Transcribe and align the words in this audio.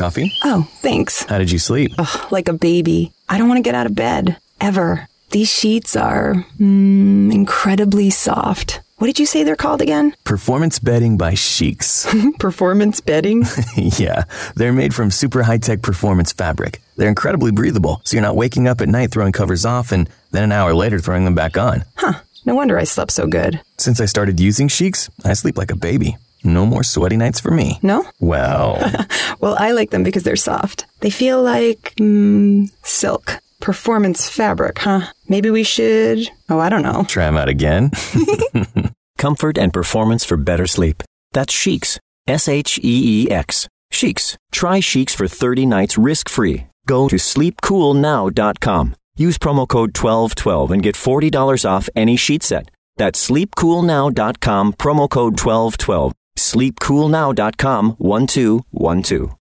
Coffee? 0.00 0.32
Oh, 0.44 0.66
thanks. 0.80 1.24
How 1.24 1.36
did 1.36 1.50
you 1.50 1.58
sleep? 1.58 1.92
Ugh, 1.98 2.32
like 2.32 2.48
a 2.48 2.54
baby. 2.54 3.12
I 3.28 3.36
don't 3.36 3.48
want 3.48 3.58
to 3.58 3.62
get 3.62 3.74
out 3.74 3.84
of 3.84 3.94
bed. 3.94 4.38
Ever. 4.58 5.06
These 5.30 5.52
sheets 5.52 5.94
are 5.94 6.46
mm, 6.58 7.30
incredibly 7.30 8.08
soft. 8.08 8.80
What 8.96 9.08
did 9.08 9.18
you 9.18 9.26
say 9.26 9.44
they're 9.44 9.56
called 9.56 9.82
again? 9.82 10.16
Performance 10.24 10.78
bedding 10.78 11.18
by 11.18 11.32
Sheex. 11.34 12.08
Performance 12.38 13.02
bedding? 13.02 13.44
yeah, 13.76 14.24
they're 14.56 14.72
made 14.72 14.94
from 14.94 15.10
super 15.10 15.42
high 15.42 15.58
tech 15.58 15.82
performance 15.82 16.32
fabric. 16.32 16.80
They're 16.96 17.08
incredibly 17.08 17.52
breathable, 17.52 18.00
so 18.04 18.16
you're 18.16 18.22
not 18.22 18.36
waking 18.36 18.68
up 18.68 18.80
at 18.80 18.88
night 18.88 19.10
throwing 19.10 19.32
covers 19.32 19.66
off 19.66 19.92
and 19.92 20.08
then 20.30 20.44
an 20.44 20.52
hour 20.52 20.72
later 20.72 20.98
throwing 20.98 21.26
them 21.26 21.34
back 21.34 21.58
on. 21.58 21.84
Huh. 21.96 22.20
No 22.46 22.54
wonder 22.54 22.78
I 22.78 22.84
slept 22.84 23.10
so 23.10 23.26
good. 23.26 23.60
Since 23.76 24.00
I 24.00 24.06
started 24.06 24.40
using 24.40 24.68
Sheex, 24.68 25.10
I 25.26 25.34
sleep 25.34 25.58
like 25.58 25.70
a 25.70 25.76
baby. 25.76 26.16
No 26.44 26.64
more 26.66 26.82
sweaty 26.82 27.16
nights 27.16 27.40
for 27.40 27.50
me. 27.50 27.78
No? 27.82 28.04
Well, 28.20 28.78
Well, 29.40 29.56
I 29.58 29.72
like 29.72 29.90
them 29.90 30.02
because 30.02 30.22
they're 30.22 30.36
soft. 30.36 30.86
They 31.00 31.10
feel 31.10 31.42
like 31.42 31.94
mm, 31.98 32.70
silk. 32.82 33.38
Performance 33.60 34.28
fabric, 34.28 34.78
huh? 34.78 35.02
Maybe 35.28 35.50
we 35.50 35.64
should. 35.64 36.28
Oh, 36.48 36.58
I 36.58 36.68
don't 36.70 36.82
know. 36.82 37.04
try 37.08 37.26
them 37.26 37.36
out 37.36 37.48
again. 37.50 37.90
Comfort 39.18 39.58
and 39.58 39.72
performance 39.72 40.24
for 40.24 40.36
better 40.38 40.66
sleep. 40.66 41.02
That's 41.32 41.52
Sheex. 41.54 41.98
S 42.26 42.48
H 42.48 42.78
E 42.82 43.26
E 43.26 43.30
X. 43.30 43.68
Sheex. 43.92 44.36
Try 44.50 44.80
Sheex 44.80 45.14
for 45.14 45.28
30 45.28 45.66
nights 45.66 45.98
risk 45.98 46.28
free. 46.30 46.66
Go 46.86 47.06
to 47.08 47.16
sleepcoolnow.com. 47.16 48.94
Use 49.16 49.36
promo 49.38 49.68
code 49.68 49.96
1212 49.96 50.70
and 50.70 50.82
get 50.82 50.94
$40 50.94 51.68
off 51.68 51.88
any 51.94 52.16
sheet 52.16 52.42
set. 52.42 52.70
That's 52.96 53.28
sleepcoolnow.com, 53.30 54.72
promo 54.74 55.08
code 55.10 55.38
1212. 55.38 56.12
Sleepcoolnow.com 56.36 57.96
1212. 57.98 59.36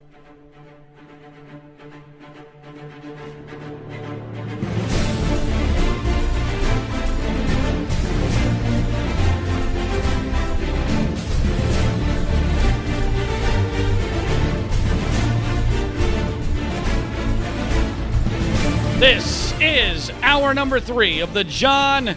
This 18.99 19.53
is 19.61 20.09
hour 20.23 20.55
number 20.55 20.79
three 20.79 21.19
of 21.19 21.33
the 21.35 21.43
John 21.43 22.15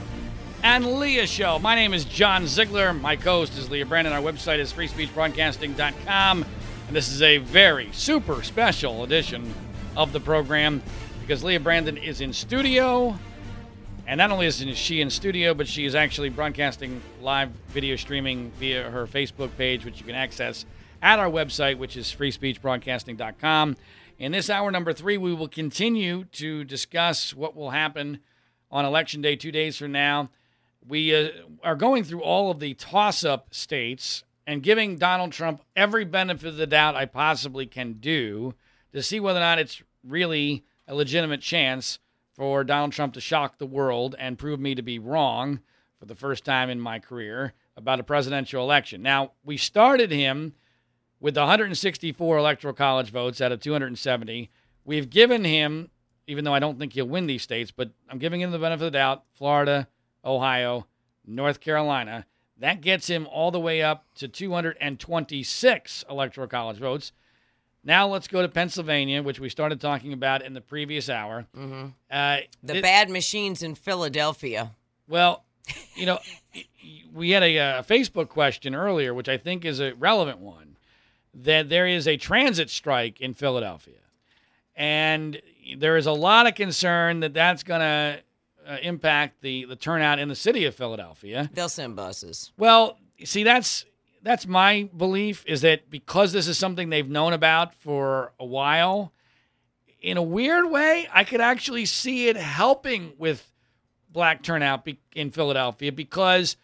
and 0.62 0.98
Leah 0.98 1.26
Show. 1.26 1.58
My 1.58 1.74
name 1.74 1.94
is 1.94 2.04
John 2.04 2.46
Ziegler. 2.46 2.92
My 2.92 3.16
co 3.16 3.40
host 3.40 3.56
is 3.56 3.70
Leah 3.70 3.86
Brandon. 3.86 4.12
Our 4.12 4.20
website 4.20 4.58
is 4.58 4.72
freespeechbroadcasting.com. 4.72 6.44
And 6.86 6.96
this 6.96 7.10
is 7.10 7.22
a 7.22 7.38
very 7.38 7.88
super 7.92 8.42
special 8.42 9.04
edition 9.04 9.54
of 9.96 10.12
the 10.12 10.20
program 10.20 10.82
because 11.20 11.42
Leah 11.42 11.60
Brandon 11.60 11.96
is 11.96 12.20
in 12.20 12.32
studio. 12.32 13.16
And 14.06 14.18
not 14.18 14.30
only 14.30 14.46
is 14.46 14.56
she 14.76 15.00
in 15.00 15.08
studio, 15.08 15.54
but 15.54 15.68
she 15.68 15.86
is 15.86 15.94
actually 15.94 16.30
broadcasting 16.30 17.00
live 17.22 17.50
video 17.68 17.96
streaming 17.96 18.50
via 18.58 18.90
her 18.90 19.06
Facebook 19.06 19.50
page, 19.56 19.84
which 19.84 20.00
you 20.00 20.06
can 20.06 20.16
access 20.16 20.66
at 21.00 21.18
our 21.18 21.30
website, 21.30 21.78
which 21.78 21.96
is 21.96 22.06
freespeechbroadcasting.com. 22.08 23.76
In 24.18 24.32
this 24.32 24.50
hour 24.50 24.70
number 24.70 24.92
three, 24.92 25.16
we 25.16 25.32
will 25.32 25.48
continue 25.48 26.24
to 26.32 26.64
discuss 26.64 27.34
what 27.34 27.56
will 27.56 27.70
happen 27.70 28.20
on 28.70 28.84
Election 28.84 29.22
Day 29.22 29.36
two 29.36 29.52
days 29.52 29.76
from 29.76 29.92
now. 29.92 30.28
We 30.86 31.14
uh, 31.14 31.30
are 31.62 31.76
going 31.76 32.04
through 32.04 32.22
all 32.22 32.50
of 32.50 32.60
the 32.60 32.74
toss 32.74 33.24
up 33.24 33.54
states 33.54 34.24
and 34.46 34.62
giving 34.62 34.96
Donald 34.96 35.32
Trump 35.32 35.62
every 35.76 36.04
benefit 36.04 36.48
of 36.48 36.56
the 36.56 36.66
doubt 36.66 36.96
I 36.96 37.06
possibly 37.06 37.66
can 37.66 37.94
do 37.94 38.54
to 38.92 39.02
see 39.02 39.20
whether 39.20 39.38
or 39.38 39.42
not 39.42 39.58
it's 39.58 39.82
really 40.02 40.64
a 40.88 40.94
legitimate 40.94 41.40
chance 41.40 41.98
for 42.34 42.64
Donald 42.64 42.92
Trump 42.92 43.14
to 43.14 43.20
shock 43.20 43.58
the 43.58 43.66
world 43.66 44.16
and 44.18 44.38
prove 44.38 44.58
me 44.58 44.74
to 44.74 44.82
be 44.82 44.98
wrong 44.98 45.60
for 45.98 46.06
the 46.06 46.14
first 46.14 46.44
time 46.44 46.70
in 46.70 46.80
my 46.80 46.98
career 46.98 47.52
about 47.76 48.00
a 48.00 48.04
presidential 48.04 48.62
election. 48.62 49.02
Now, 49.02 49.32
we 49.44 49.56
started 49.56 50.10
him 50.10 50.54
with 51.20 51.36
164 51.36 52.38
electoral 52.38 52.74
college 52.74 53.10
votes 53.10 53.40
out 53.40 53.52
of 53.52 53.60
270. 53.60 54.50
We've 54.84 55.10
given 55.10 55.44
him, 55.44 55.90
even 56.26 56.44
though 56.44 56.54
I 56.54 56.58
don't 56.58 56.78
think 56.78 56.94
he'll 56.94 57.06
win 57.06 57.26
these 57.26 57.42
states, 57.42 57.70
but 57.70 57.90
I'm 58.08 58.18
giving 58.18 58.40
him 58.40 58.50
the 58.50 58.58
benefit 58.58 58.86
of 58.86 58.92
the 58.92 58.98
doubt 58.98 59.24
Florida, 59.34 59.86
Ohio, 60.24 60.86
North 61.26 61.60
Carolina. 61.60 62.26
That 62.58 62.80
gets 62.82 63.08
him 63.08 63.26
all 63.26 63.50
the 63.50 63.60
way 63.60 63.82
up 63.82 64.04
to 64.16 64.28
226 64.28 66.04
electoral 66.10 66.46
college 66.46 66.78
votes. 66.78 67.12
Now 67.82 68.06
let's 68.08 68.28
go 68.28 68.42
to 68.42 68.48
Pennsylvania, 68.48 69.22
which 69.22 69.40
we 69.40 69.48
started 69.48 69.80
talking 69.80 70.12
about 70.12 70.42
in 70.42 70.52
the 70.52 70.60
previous 70.60 71.08
hour. 71.08 71.46
Mm-hmm. 71.56 71.86
Uh, 72.10 72.38
The 72.62 72.82
bad 72.82 73.08
machines 73.08 73.62
in 73.62 73.74
Philadelphia. 73.74 74.72
well, 75.08 75.44
you 75.94 76.04
know, 76.06 76.18
we 77.14 77.30
had 77.30 77.42
a, 77.42 77.58
uh 77.58 77.82
Facebook 77.82 78.28
question 78.28 78.74
earlier, 78.74 79.14
which 79.14 79.28
I 79.28 79.38
think 79.38 79.64
is 79.64 79.80
a 79.80 79.92
relevant 79.94 80.38
one, 80.38 80.76
that 81.32 81.68
there 81.68 81.86
is 81.86 82.06
a 82.06 82.16
transit 82.16 82.68
strike 82.70 83.20
in 83.20 83.34
Philadelphia. 83.34 83.94
And 84.76 85.40
there 85.78 85.96
is 85.96 86.06
a 86.06 86.12
lot 86.12 86.46
of 86.46 86.54
concern 86.54 87.20
that 87.20 87.34
that's 87.34 87.62
going 87.62 87.80
to 87.80 88.20
uh, 88.70 88.76
impact 88.82 89.40
the, 89.42 89.64
the 89.64 89.76
turnout 89.76 90.18
in 90.18 90.28
the 90.28 90.34
city 90.36 90.64
of 90.64 90.74
Philadelphia. 90.74 91.50
They'll 91.52 91.68
send 91.68 91.96
buses. 91.96 92.52
Well, 92.56 92.98
see, 93.24 93.42
that's 93.42 93.84
that's 94.22 94.46
my 94.46 94.88
belief 94.96 95.44
is 95.46 95.62
that 95.62 95.90
because 95.90 96.32
this 96.32 96.46
is 96.46 96.58
something 96.58 96.90
they've 96.90 97.08
known 97.08 97.32
about 97.32 97.74
for 97.76 98.32
a 98.38 98.44
while, 98.44 99.12
in 100.00 100.16
a 100.16 100.22
weird 100.22 100.70
way, 100.70 101.08
I 101.12 101.24
could 101.24 101.40
actually 101.40 101.86
see 101.86 102.28
it 102.28 102.36
helping 102.36 103.12
with 103.18 103.46
black 104.10 104.42
turnout 104.42 104.84
be- 104.84 105.00
in 105.14 105.30
Philadelphia 105.30 105.90
because 105.92 106.56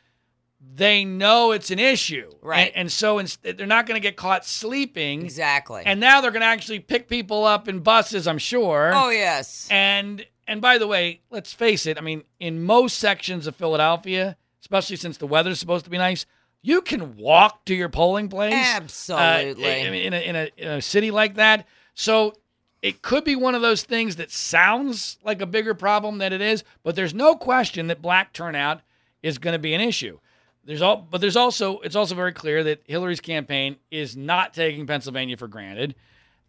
they 0.75 1.05
know 1.05 1.53
it's 1.53 1.71
an 1.71 1.79
issue, 1.79 2.31
Right. 2.43 2.69
And, 2.69 2.77
and 2.77 2.93
so 2.93 3.19
instead, 3.19 3.57
they're 3.57 3.67
not 3.67 3.87
going 3.87 3.95
to 4.01 4.03
get 4.03 4.17
caught 4.17 4.45
sleeping, 4.45 5.23
Exactly. 5.23 5.83
and 5.87 6.01
now 6.01 6.21
they're 6.21 6.31
going 6.33 6.41
to 6.41 6.47
actually 6.47 6.81
pick 6.81 7.09
people 7.09 7.45
up 7.45 7.69
in 7.69 7.81
buses. 7.81 8.27
I'm 8.27 8.39
sure. 8.39 8.91
oh 8.95 9.11
yes. 9.11 9.69
And 9.71 10.27
and 10.47 10.61
by 10.61 10.79
the 10.79 10.87
way, 10.87 11.21
let's 11.31 11.53
face 11.53 11.87
it. 11.87 11.99
I 11.99 12.01
mean, 12.01 12.23
in 12.41 12.63
most 12.63 12.99
sections 12.99 13.47
of 13.47 13.57
Philadelphia, 13.57 14.37
especially 14.61 14.97
since 14.97 15.17
the 15.17 15.27
weather's 15.27 15.59
supposed 15.59 15.85
to 15.85 15.91
be 15.91 15.99
nice, 15.99 16.27
you 16.63 16.83
can 16.83 17.17
walk 17.17 17.65
to 17.67 17.75
your 17.75 17.89
polling 17.89 18.29
place. 18.29 18.53
Uh, 18.53 18.57
Absolutely. 18.57 19.87
I 19.87 19.91
mean, 19.91 20.07
in, 20.07 20.13
a, 20.13 20.17
in, 20.17 20.37
a, 20.37 20.51
in 20.57 20.69
a 20.69 20.83
city 20.83 21.11
like 21.11 21.35
that, 21.35 21.67
so 21.95 22.35
it 22.83 23.03
could 23.03 23.25
be 23.25 23.37
one 23.37 23.55
of 23.55 23.63
those 23.63 23.83
things 23.83 24.17
that 24.17 24.31
sounds 24.31 25.19
like 25.25 25.41
a 25.41 25.47
bigger 25.47 25.75
problem 25.75 26.19
than 26.19 26.33
it 26.33 26.41
is. 26.41 26.65
But 26.83 26.97
there's 26.97 27.15
no 27.15 27.37
question 27.37 27.87
that 27.89 28.03
black 28.03 28.33
turnout 28.33 28.81
is 29.23 29.39
going 29.39 29.53
to 29.53 29.59
be 29.59 29.75
an 29.75 29.81
issue. 29.81 30.19
There's 30.65 30.83
all, 30.83 30.97
but 30.97 31.21
there's 31.21 31.37
also 31.37 31.79
it's 31.81 31.97
also 31.97 32.15
very 32.15 32.33
clear 32.33 32.65
that 32.65 32.83
Hillary's 32.85 33.21
campaign 33.21 33.77
is 33.91 34.17
not 34.17 34.53
taking 34.53 34.87
Pennsylvania 34.87 35.37
for 35.37 35.47
granted. 35.49 35.95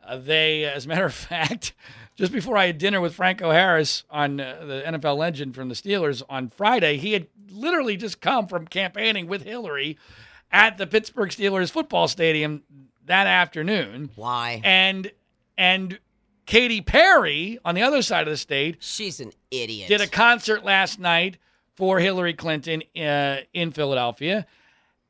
Uh, 0.07 0.17
they, 0.17 0.63
as 0.65 0.85
a 0.85 0.89
matter 0.89 1.05
of 1.05 1.13
fact, 1.29 1.73
just 2.15 2.31
before 2.31 2.57
I 2.57 2.67
had 2.67 2.77
dinner 2.77 2.99
with 3.01 3.13
Franco 3.13 3.51
Harris 3.51 4.03
on 4.09 4.39
uh, 4.39 4.63
the 4.65 4.83
NFL 4.85 5.17
legend 5.17 5.53
from 5.55 5.69
the 5.69 5.75
Steelers 5.75 6.23
on 6.29 6.49
Friday, 6.49 6.97
he 6.97 7.13
had 7.13 7.27
literally 7.49 7.97
just 7.97 8.21
come 8.21 8.47
from 8.47 8.65
campaigning 8.67 9.27
with 9.27 9.43
Hillary 9.43 9.97
at 10.51 10.77
the 10.77 10.87
Pittsburgh 10.87 11.29
Steelers 11.29 11.69
football 11.71 12.07
stadium 12.07 12.63
that 13.05 13.27
afternoon. 13.27 14.09
Why? 14.15 14.61
And 14.63 15.11
and 15.57 15.99
Katy 16.45 16.81
Perry 16.81 17.59
on 17.65 17.75
the 17.75 17.81
other 17.83 18.01
side 18.01 18.27
of 18.27 18.31
the 18.31 18.37
state 18.37 18.77
She's 18.79 19.19
an 19.19 19.31
idiot. 19.51 19.87
did 19.89 20.01
a 20.01 20.07
concert 20.07 20.63
last 20.63 20.99
night 20.99 21.37
for 21.75 21.99
Hillary 21.99 22.33
Clinton 22.33 22.81
uh, 22.99 23.37
in 23.53 23.71
Philadelphia. 23.71 24.45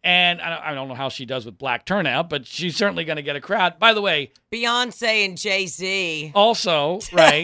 And 0.07 0.39
I 0.39 0.49
don't, 0.49 0.61
I 0.67 0.73
don't 0.73 0.87
know 0.87 0.93
how 0.95 1.09
she 1.09 1.25
does 1.25 1.45
with 1.45 1.57
black 1.57 1.85
turnout, 1.85 2.29
but 2.29 2.47
she's 2.47 2.77
certainly 2.77 3.03
going 3.03 3.17
to 3.17 3.21
get 3.21 3.35
a 3.35 3.41
crowd. 3.41 3.77
By 3.77 3.93
the 3.93 3.99
way, 4.01 4.31
Beyonce 4.53 5.25
and 5.25 5.37
Jay 5.37 5.67
Z. 5.67 6.31
also, 6.33 6.99
right? 7.11 7.43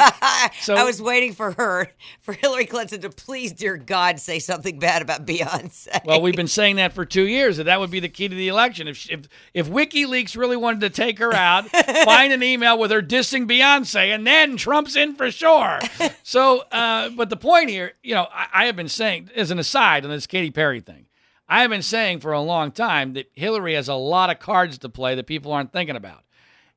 So- 0.61 0.75
I 0.75 0.85
was 0.85 1.01
waiting 1.01 1.33
for 1.33 1.51
her, 1.51 1.89
for 2.21 2.31
Hillary 2.31 2.65
Clinton 2.65 3.01
to 3.01 3.09
please, 3.09 3.51
dear 3.51 3.75
God, 3.75 4.17
say 4.17 4.39
something 4.39 4.79
bad 4.79 5.01
about 5.01 5.25
Beyonce. 5.25 6.05
Well, 6.05 6.21
we've 6.21 6.37
been 6.37 6.47
saying 6.47 6.77
that 6.77 6.93
for 6.93 7.03
two 7.03 7.27
years 7.27 7.57
that 7.57 7.65
that 7.65 7.81
would 7.81 7.91
be 7.91 7.99
the 7.99 8.07
key 8.07 8.29
to 8.29 8.35
the 8.35 8.47
election. 8.47 8.87
If 8.87 9.09
if 9.11 9.27
if 9.53 9.67
WikiLeaks 9.67 10.37
really 10.37 10.55
wanted 10.55 10.79
to 10.81 10.89
take 10.89 11.19
her 11.19 11.33
out, 11.33 11.67
find 12.05 12.31
an 12.31 12.41
email 12.43 12.79
with 12.79 12.91
her 12.91 13.01
dissing 13.01 13.45
Beyonce, 13.45 14.15
and 14.15 14.25
then 14.25 14.55
Trump's 14.55 14.95
in 14.95 15.15
for 15.15 15.29
sure. 15.31 15.79
So, 16.23 16.59
uh, 16.71 17.09
but 17.09 17.29
the 17.29 17.35
point 17.35 17.69
here, 17.69 17.91
you 18.03 18.15
know, 18.15 18.25
I, 18.33 18.47
I 18.53 18.65
have 18.67 18.77
been 18.77 18.87
saying 18.87 19.31
as 19.35 19.51
an 19.51 19.59
aside 19.59 20.05
on 20.05 20.11
this 20.11 20.27
Katy 20.27 20.51
Perry 20.51 20.79
thing, 20.79 21.07
I 21.47 21.61
have 21.61 21.69
been 21.69 21.81
saying 21.81 22.19
for 22.21 22.31
a 22.31 22.41
long 22.41 22.71
time 22.71 23.13
that 23.13 23.29
Hillary 23.33 23.73
has 23.75 23.87
a 23.87 23.93
lot 23.95 24.29
of 24.29 24.39
cards 24.39 24.77
to 24.79 24.89
play 24.89 25.15
that 25.15 25.27
people 25.27 25.51
aren't 25.51 25.71
thinking 25.73 25.95
about, 25.95 26.23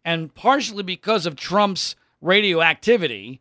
and 0.05 0.35
partially 0.35 0.83
because 0.83 1.25
of 1.27 1.37
Trump's 1.37 1.97
radioactivity, 2.21 3.41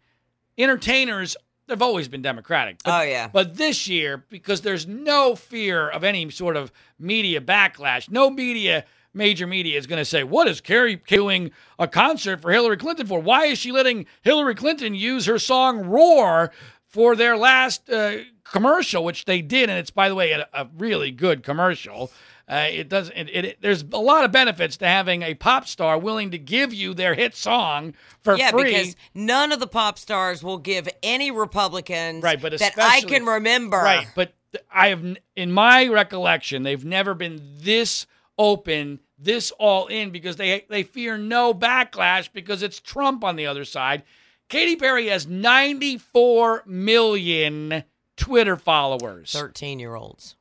entertainers. 0.58 1.36
They've 1.68 1.82
always 1.82 2.08
been 2.08 2.22
Democratic. 2.22 2.78
But 2.84 3.00
Oh, 3.00 3.02
yeah. 3.04 3.28
but 3.28 3.56
this 3.58 3.88
year, 3.88 4.24
because 4.30 4.62
there's 4.62 4.86
no 4.86 5.36
fear 5.36 5.90
of 5.90 6.04
any 6.04 6.30
sort 6.30 6.56
of 6.56 6.72
media 7.00 7.42
backlash, 7.42 8.10
no 8.10 8.30
media 8.30 8.86
major 9.16 9.48
media 9.48 9.78
is 9.78 9.88
going 9.88 9.98
to 9.98 10.06
say, 10.06 10.24
"What 10.24 10.46
is 10.48 10.60
Carrie 10.60 10.98
doing 11.08 11.52
a 11.80 11.88
concert 11.88 12.42
for 12.42 12.52
Hillary 12.52 12.76
Clinton 12.78 13.08
for? 13.08 13.20
Why 13.20 13.46
is 13.46 13.58
she 13.58 13.72
letting 13.72 14.06
Hillary 14.24 14.56
Clinton 14.56 14.94
use 14.94 15.26
her 15.26 15.40
song 15.40 15.86
Roar 15.86 16.52
for 16.96 17.18
their 17.18 17.36
last 17.36 17.90
uh, 17.90 18.20
commercial, 18.46 19.04
which 19.04 19.26
they 19.26 19.42
did, 19.42 19.70
and 19.70 19.78
it's 19.78 19.92
by 19.92 20.08
the 20.08 20.16
way 20.16 20.32
a, 20.32 20.48
a 20.54 20.68
really 20.78 21.12
good 21.12 21.44
commercial." 21.44 22.10
Uh, 22.48 22.68
it 22.70 22.90
does. 22.90 23.12
It, 23.16 23.30
it, 23.34 23.58
there's 23.62 23.84
a 23.92 23.98
lot 23.98 24.24
of 24.24 24.32
benefits 24.32 24.78
to 24.78 24.88
having 24.88 25.24
a 25.24 25.34
pop 25.34 25.68
star 25.68 25.98
willing 25.98 26.32
to 26.32 26.38
give 26.38 26.74
you 26.74 26.94
their 26.94 27.16
hit 27.16 27.36
song 27.36 27.96
for 28.22 28.38
yeah, 28.38 28.52
free. 28.52 28.66
because 28.66 28.96
none 29.14 29.52
of 29.52 29.60
the 29.60 29.68
pop 29.68 29.98
stars 29.98 30.44
will 30.44 30.60
give 30.60 30.88
any 31.04 31.32
Republicans 31.32 32.24
Right, 32.24 32.42
but 32.42 32.58
that 32.60 32.74
I 32.78 33.02
can 33.02 33.26
remember. 33.26 33.78
Right, 33.78 34.08
but 34.16 34.34
I 34.72 34.90
have, 34.90 35.18
in 35.36 35.52
my 35.52 35.88
recollection, 35.88 36.64
they've 36.64 36.86
never 36.86 37.14
been 37.14 37.42
this 37.58 38.06
open, 38.38 39.00
this 39.20 39.52
all 39.52 39.88
in, 39.88 40.12
because 40.12 40.38
they 40.38 40.66
they 40.70 40.84
fear 40.84 41.18
no 41.18 41.54
backlash 41.54 42.30
because 42.32 42.64
it's 42.64 42.80
Trump 42.80 43.24
on 43.24 43.36
the 43.36 43.48
other 43.48 43.66
side. 43.66 44.04
Katy 44.50 44.76
Perry 44.76 45.08
has 45.08 45.28
94 45.28 46.64
million 46.66 47.84
Twitter 48.16 48.56
followers. 48.56 49.32
13 49.32 49.80
year 49.80 49.96
olds. 49.96 50.36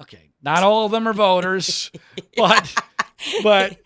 Okay, 0.00 0.30
not 0.42 0.62
all 0.62 0.86
of 0.86 0.92
them 0.92 1.06
are 1.06 1.12
voters, 1.12 1.90
but 2.36 2.74
but 3.42 3.76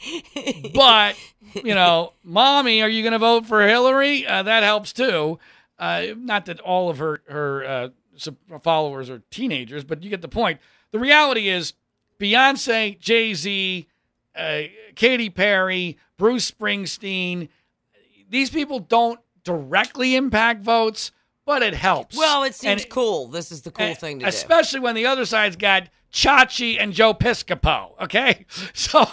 but 0.73 1.17
you 1.55 1.75
know, 1.75 2.13
mommy, 2.23 2.83
are 2.83 2.89
you 2.89 3.03
going 3.03 3.13
to 3.13 3.19
vote 3.19 3.47
for 3.47 3.67
Hillary? 3.67 4.27
Uh, 4.27 4.45
that 4.45 4.63
helps 4.63 4.93
too. 4.93 5.39
Uh, 5.79 6.07
not 6.17 6.47
that 6.47 6.61
all 6.61 6.89
of 6.89 6.99
her 6.99 7.21
her 7.29 7.65
uh, 7.65 7.89
followers 8.63 9.11
are 9.11 9.23
teenagers, 9.31 9.85
but 9.85 10.03
you 10.03 10.11
get 10.11 10.23
the 10.23 10.29
point. 10.29 10.61
The 10.93 11.01
reality 11.01 11.49
is, 11.49 11.73
Beyonce, 12.21 12.99
Jay 13.01 13.35
Z, 13.35 13.89
uh, 14.37 14.63
Katy 14.95 15.31
Perry, 15.31 15.99
Bruce 16.17 16.49
Springsteen. 16.49 17.49
These 18.29 18.51
people 18.51 18.79
don't 18.79 19.19
directly 19.45 20.17
impact 20.17 20.63
votes, 20.63 21.13
but 21.47 21.63
it 21.63 21.75
helps. 21.75 22.17
Well, 22.17 22.43
it 22.45 22.55
seems 22.55 22.83
And- 22.83 22.91
cool. 22.91 23.29
This 23.29 23.53
is 23.53 23.63
the 23.63 23.71
cool 23.71 23.87
and 23.87 23.99
thing 23.99 24.19
to 24.21 24.25
do. 24.25 24.29
especially 24.29 24.81
when 24.81 24.95
the 24.95 25.07
other 25.07 25.27
side's 25.27 25.57
got 25.57 25.89
Chachi 26.13 26.77
and 26.81 26.93
Joe 26.93 27.13
Piscopo. 27.13 28.01
Okay, 28.01 28.47
so 28.73 29.05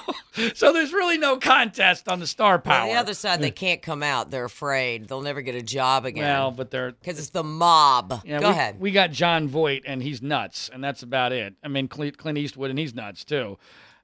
so 0.53 0.71
there's 0.71 0.93
really 0.93 1.17
no 1.17 1.37
contest 1.37 2.07
on 2.07 2.19
the 2.19 2.27
star 2.27 2.59
power. 2.59 2.83
On 2.83 2.87
the 2.89 2.93
other 2.93 3.15
side, 3.15 3.41
they 3.41 3.49
can't 3.49 3.81
come 3.81 4.03
out. 4.03 4.29
They're 4.29 4.45
afraid 4.45 5.07
they'll 5.07 5.21
never 5.21 5.41
get 5.41 5.55
a 5.55 5.63
job 5.63 6.05
again. 6.05 6.23
well, 6.23 6.51
but 6.51 6.69
they're 6.69 6.91
because 6.91 7.17
it's 7.17 7.29
the 7.31 7.43
mob. 7.43 8.21
yeah, 8.23 8.39
Go 8.39 8.49
we, 8.49 8.51
ahead. 8.53 8.79
We 8.79 8.91
got 8.91 9.11
Jon 9.11 9.47
Voight, 9.47 9.83
and 9.87 10.01
he's 10.03 10.21
nuts, 10.21 10.69
and 10.71 10.83
that's 10.83 11.01
about 11.01 11.31
it. 11.31 11.55
I 11.63 11.69
mean, 11.69 11.87
Clint, 11.87 12.17
Clint 12.19 12.37
Eastwood, 12.37 12.69
and 12.69 12.77
he's 12.77 12.93
nuts 12.93 13.23
too. 13.25 13.57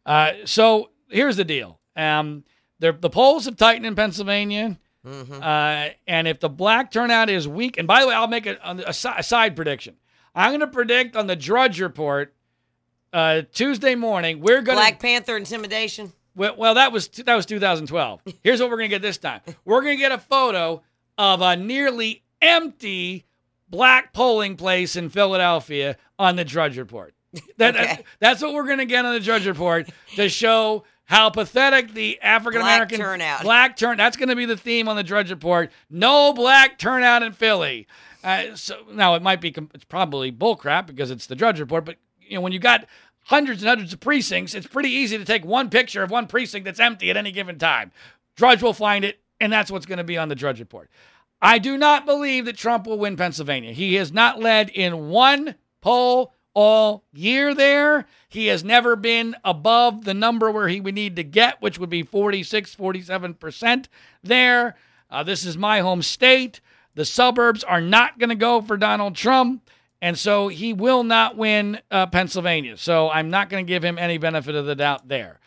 Uh, 0.03 0.31
so 0.45 0.89
here's 1.07 1.35
the 1.37 1.45
deal: 1.45 1.79
um, 1.95 2.43
the 2.79 2.93
polls 2.93 3.45
have 3.45 3.57
tightened 3.57 3.85
in 3.85 3.95
Pennsylvania. 3.95 4.79
Mm-hmm. 5.07 5.41
Uh, 5.41 5.89
and 6.07 6.27
if 6.27 6.39
the 6.39 6.49
black 6.49 6.91
turnout 6.91 7.29
is 7.29 7.47
weak, 7.47 7.77
and 7.77 7.87
by 7.87 8.01
the 8.01 8.07
way, 8.07 8.13
I'll 8.15 8.27
make 8.27 8.45
a, 8.45 8.57
a, 8.63 8.83
a 8.87 9.23
side 9.23 9.55
prediction. 9.55 9.95
I'm 10.35 10.51
going 10.51 10.59
to 10.59 10.67
predict 10.67 11.15
on 11.15 11.27
the 11.27 11.35
Drudge 11.35 11.79
Report 11.81 12.33
uh, 13.13 13.43
Tuesday 13.53 13.95
morning. 13.95 14.39
We're 14.41 14.61
going 14.61 14.77
to 14.77 14.81
Black 14.83 14.99
Panther 14.99 15.37
intimidation. 15.37 16.11
well, 16.35 16.55
well, 16.57 16.73
that 16.75 16.91
was 16.91 17.07
that 17.07 17.35
was 17.35 17.45
2012. 17.45 18.21
Here's 18.43 18.59
what 18.59 18.69
we're 18.69 18.77
going 18.77 18.89
to 18.89 18.95
get 18.95 19.01
this 19.01 19.17
time. 19.17 19.41
We're 19.65 19.81
going 19.81 19.97
to 19.97 20.01
get 20.01 20.11
a 20.11 20.17
photo 20.19 20.83
of 21.17 21.41
a 21.41 21.55
nearly 21.55 22.23
empty 22.41 23.25
black 23.69 24.13
polling 24.13 24.55
place 24.55 24.95
in 24.95 25.09
Philadelphia 25.09 25.97
on 26.19 26.35
the 26.35 26.45
Drudge 26.45 26.77
Report. 26.77 27.13
That, 27.57 27.75
Okay. 27.75 27.85
that's, 27.85 28.03
that's 28.19 28.41
what 28.41 28.53
we're 28.53 28.65
going 28.65 28.77
to 28.77 28.85
get 28.85 29.05
on 29.05 29.13
the 29.13 29.19
Drudge 29.19 29.47
Report 29.47 29.89
to 30.15 30.29
show 30.29 30.83
how 31.07 31.29
pathetic 31.29 31.93
the 31.93 32.21
African 32.21 32.61
American 32.61 32.97
Black 32.97 33.07
turnout. 33.07 33.41
black 33.41 33.77
turn. 33.77 33.97
That's 33.97 34.17
going 34.17 34.29
to 34.29 34.35
be 34.35 34.45
the 34.45 34.57
theme 34.57 34.89
on 34.89 34.97
the 34.97 35.03
Drudge 35.03 35.31
Report. 35.31 35.71
No 35.89 36.33
black 36.33 36.77
turnout 36.77 37.23
in 37.23 37.31
Philly. 37.31 37.87
Uh, 38.23 38.55
so 38.55 38.77
now 38.91 39.15
it 39.15 39.21
might 39.21 39.39
be 39.39 39.55
it's 39.73 39.85
probably 39.85 40.31
bullcrap 40.31 40.85
because 40.85 41.09
it's 41.09 41.25
the 41.25 41.35
Drudge 41.35 41.61
Report, 41.61 41.85
but 41.85 41.95
you 42.19 42.35
know 42.35 42.41
when 42.41 42.51
you 42.51 42.59
got 42.59 42.85
hundreds 43.23 43.61
and 43.61 43.69
hundreds 43.69 43.93
of 43.93 44.01
precincts, 44.01 44.53
it's 44.53 44.67
pretty 44.67 44.89
easy 44.89 45.17
to 45.17 45.23
take 45.23 45.45
one 45.45 45.69
picture 45.69 46.03
of 46.03 46.11
one 46.11 46.27
precinct 46.27 46.65
that's 46.65 46.79
empty 46.79 47.09
at 47.09 47.15
any 47.15 47.31
given 47.31 47.57
time. 47.57 47.91
Drudge 48.35 48.61
will 48.61 48.73
find 48.73 49.05
it, 49.05 49.19
and 49.39 49.51
that's 49.51 49.71
what's 49.71 49.85
going 49.85 49.97
to 49.99 50.03
be 50.03 50.17
on 50.17 50.27
the 50.27 50.35
Drudge 50.35 50.59
Report. 50.59 50.89
I 51.41 51.57
do 51.57 51.77
not 51.77 52.05
believe 52.05 52.45
that 52.45 52.57
Trump 52.57 52.85
will 52.85 52.99
win 52.99 53.15
Pennsylvania. 53.15 53.71
He 53.71 53.95
has 53.95 54.11
not 54.11 54.39
led 54.39 54.69
in 54.69 55.07
one 55.07 55.55
poll 55.81 56.33
all 56.57 57.03
year 57.13 57.53
there. 57.53 58.07
He 58.27 58.47
has 58.47 58.63
never 58.63 58.95
been 58.95 59.35
above 59.43 60.05
the 60.05 60.15
number 60.15 60.49
where 60.49 60.67
he 60.67 60.81
would 60.81 60.95
need 60.95 61.15
to 61.17 61.23
get, 61.23 61.61
which 61.61 61.77
would 61.77 61.91
be 61.91 62.01
46, 62.01 62.75
47% 62.75 63.85
there. 64.23 64.75
Uh, 65.11 65.21
this 65.21 65.45
is 65.45 65.55
my 65.55 65.81
home 65.81 66.01
state. 66.01 66.59
The 66.95 67.05
suburbs 67.05 67.63
are 67.63 67.79
not 67.79 68.17
going 68.17 68.29
to 68.29 68.35
go 68.35 68.59
for 68.59 68.75
Donald 68.75 69.15
Trump. 69.15 69.69
And 70.01 70.17
so 70.17 70.47
he 70.47 70.73
will 70.73 71.03
not 71.03 71.37
win 71.37 71.79
uh, 71.91 72.07
Pennsylvania. 72.07 72.75
So 72.77 73.11
I'm 73.11 73.29
not 73.29 73.49
going 73.49 73.63
to 73.63 73.69
give 73.69 73.85
him 73.85 73.99
any 73.99 74.17
benefit 74.17 74.55
of 74.55 74.65
the 74.65 74.75
doubt 74.75 75.07
there. 75.07 75.39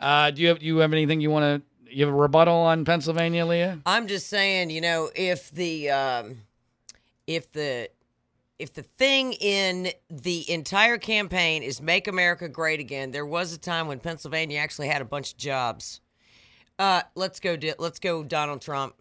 Uh, 0.00 0.30
do 0.30 0.40
you 0.40 0.48
have, 0.48 0.62
you 0.62 0.78
have 0.78 0.94
anything 0.94 1.20
you 1.20 1.30
want 1.30 1.62
to, 1.62 1.92
you 1.94 2.06
have 2.06 2.14
a 2.14 2.16
rebuttal 2.16 2.56
on 2.56 2.86
Pennsylvania, 2.86 3.44
Leah? 3.44 3.80
I'm 3.84 4.06
just 4.06 4.28
saying, 4.28 4.70
you 4.70 4.80
know, 4.80 5.10
if 5.14 5.50
the 5.50 5.90
um, 5.90 6.38
if 7.26 7.52
the 7.52 7.90
if 8.64 8.72
the 8.72 8.82
thing 8.82 9.34
in 9.34 9.90
the 10.08 10.50
entire 10.50 10.96
campaign 10.96 11.62
is 11.62 11.82
"Make 11.82 12.08
America 12.08 12.48
Great 12.48 12.80
Again," 12.80 13.10
there 13.10 13.26
was 13.26 13.52
a 13.52 13.58
time 13.58 13.86
when 13.88 14.00
Pennsylvania 14.00 14.58
actually 14.58 14.88
had 14.88 15.02
a 15.02 15.04
bunch 15.04 15.32
of 15.32 15.38
jobs. 15.38 16.00
Uh, 16.78 17.02
let's 17.14 17.40
go. 17.40 17.58
Let's 17.78 17.98
go, 17.98 18.24
Donald 18.24 18.62
Trump. 18.62 18.94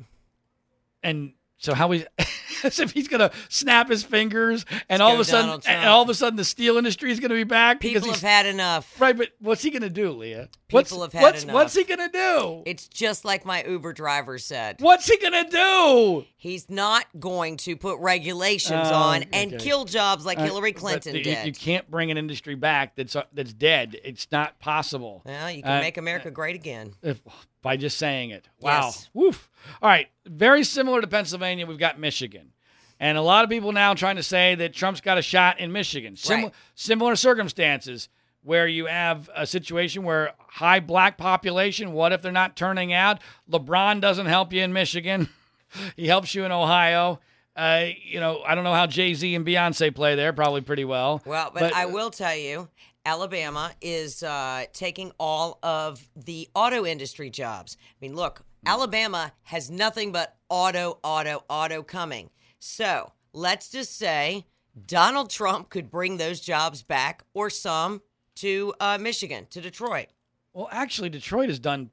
and 1.02 1.34
so 1.64 1.74
how 1.74 1.88
we 1.88 2.06
as 2.64 2.80
if 2.80 2.92
he's 2.92 3.08
gonna 3.08 3.32
snap 3.50 3.90
his 3.90 4.04
fingers 4.04 4.66
and 4.90 5.00
Let's 5.00 5.02
all 5.02 5.14
of 5.14 5.20
a 5.20 5.26
sudden 5.26 5.62
and 5.66 5.90
all 5.90 6.02
of 6.04 6.10
a 6.10 6.14
sudden 6.14 6.38
the 6.38 6.44
steel 6.46 6.78
industry 6.78 7.12
is 7.12 7.20
gonna 7.20 7.34
be 7.34 7.44
back 7.44 7.80
People 7.80 8.12
have 8.12 8.22
had 8.22 8.46
enough. 8.46 9.00
right 9.02 9.16
but 9.18 9.30
what's 9.40 9.62
he 9.64 9.70
gonna 9.72 9.90
do 9.90 10.12
leah 10.12 10.50
what's, 10.70 10.90
People 10.90 11.04
have 11.04 11.14
had 11.14 11.22
what's, 11.22 11.44
enough. 11.44 11.54
what's 11.54 11.74
he 11.76 11.84
gonna 11.86 12.10
do 12.10 12.64
It's 12.66 12.88
just 12.88 13.26
like 13.26 13.46
my 13.46 13.64
Uber 13.64 13.94
driver 13.94 14.38
said. 14.38 14.78
what's 14.80 15.08
he 15.08 15.18
gonna 15.18 15.50
do 15.50 16.26
He's 16.38 16.70
not 16.70 17.06
going 17.20 17.56
to 17.58 17.78
put 17.78 17.98
regulations 18.00 18.88
Oh, 18.90 18.94
on 18.94 19.24
and 19.32 19.58
kill 19.60 19.86
jobs 19.86 20.26
like 20.26 20.38
Uh, 20.38 20.44
Hillary 20.44 20.74
Clinton 20.74 21.14
did. 21.14 21.46
you 21.48 21.54
can't 21.54 21.90
bring 21.90 22.12
an 22.12 22.18
industry 22.18 22.56
back 22.56 22.96
that's 22.96 23.16
uh, 23.16 23.24
that's 23.34 23.54
dead 23.54 23.98
it's 24.04 24.28
not 24.32 24.60
possible 24.60 25.22
well, 25.26 25.50
you 25.50 25.64
can 25.64 25.78
Uh, 25.78 25.82
make 25.82 25.98
America 25.98 26.30
great 26.32 26.56
again. 26.56 26.94
if, 27.02 27.22
by 27.64 27.78
just 27.78 27.98
saying 27.98 28.30
it. 28.30 28.48
Wow. 28.60 28.82
Yes. 28.86 29.10
Woof. 29.14 29.50
All 29.82 29.90
right. 29.90 30.08
Very 30.28 30.64
similar 30.64 31.02
to 31.02 31.08
Pennsylvania, 31.08 31.66
we've 31.66 31.80
got 31.80 32.00
Michigan. 32.00 32.52
And 33.00 33.18
a 33.18 33.22
lot 33.22 33.44
of 33.44 33.50
people 33.50 33.72
now 33.72 33.96
trying 33.96 34.18
to 34.18 34.24
say 34.24 34.54
that 34.56 34.74
Trump's 34.74 35.02
got 35.02 35.18
a 35.18 35.22
shot 35.24 35.60
in 35.60 35.72
Michigan. 35.72 36.16
Sim- 36.16 36.44
Right. 36.44 36.54
Similar 36.76 37.16
circumstances 37.16 38.08
where 38.44 38.68
you 38.68 38.86
have 38.86 39.30
a 39.36 39.48
situation 39.48 40.04
where 40.04 40.34
high 40.38 40.80
black 40.80 41.18
population, 41.18 41.94
what 41.94 42.12
if 42.12 42.22
they're 42.22 42.32
not 42.32 42.56
turning 42.56 42.94
out? 42.94 43.20
LeBron 43.50 44.00
doesn't 44.02 44.28
help 44.28 44.54
you 44.54 44.62
in 44.62 44.74
Michigan. 44.74 45.30
he 45.96 46.08
helps 46.08 46.36
you 46.36 46.44
in 46.46 46.52
Ohio. 46.52 47.20
Uh, 47.56 47.86
you 48.04 48.20
know, 48.20 48.42
I 48.46 48.56
don't 48.56 48.64
know 48.64 48.74
how 48.74 48.88
Jay 48.88 49.14
Z 49.14 49.34
and 49.36 49.46
Beyonce 49.46 49.94
play 49.94 50.16
there. 50.16 50.34
Probably 50.34 50.62
pretty 50.62 50.86
well. 50.86 51.22
Well, 51.26 51.52
but, 51.54 51.74
I 51.74 51.86
will 51.86 52.10
tell 52.10 52.36
you, 52.36 52.68
Alabama 53.06 53.74
is 53.82 54.24
uh, 54.24 54.66
taking 54.72 55.12
all 55.20 55.60
of 55.62 56.08
the 56.16 56.48
auto 56.56 56.86
industry 56.86 57.30
jobs. 57.30 57.78
I 57.82 57.96
mean, 58.00 58.16
look, 58.16 58.44
Alabama 58.66 59.34
has 59.44 59.70
nothing 59.70 60.12
but 60.12 60.38
auto, 60.48 61.00
auto, 61.04 61.44
auto 61.50 61.84
coming. 61.84 62.30
So 62.60 63.12
let's 63.34 63.70
just 63.70 63.98
say 63.98 64.46
Donald 64.86 65.30
Trump 65.30 65.70
could 65.70 65.92
bring 65.92 66.18
those 66.18 66.40
jobs 66.40 66.82
back 66.82 67.24
or 67.34 67.50
some 67.50 68.02
to 68.36 68.74
uh, 68.80 68.98
Michigan, 68.98 69.48
to 69.50 69.60
Detroit. 69.60 70.08
Well, 70.54 70.70
actually, 70.72 71.10
Detroit 71.10 71.50
has 71.50 71.60
done 71.60 71.90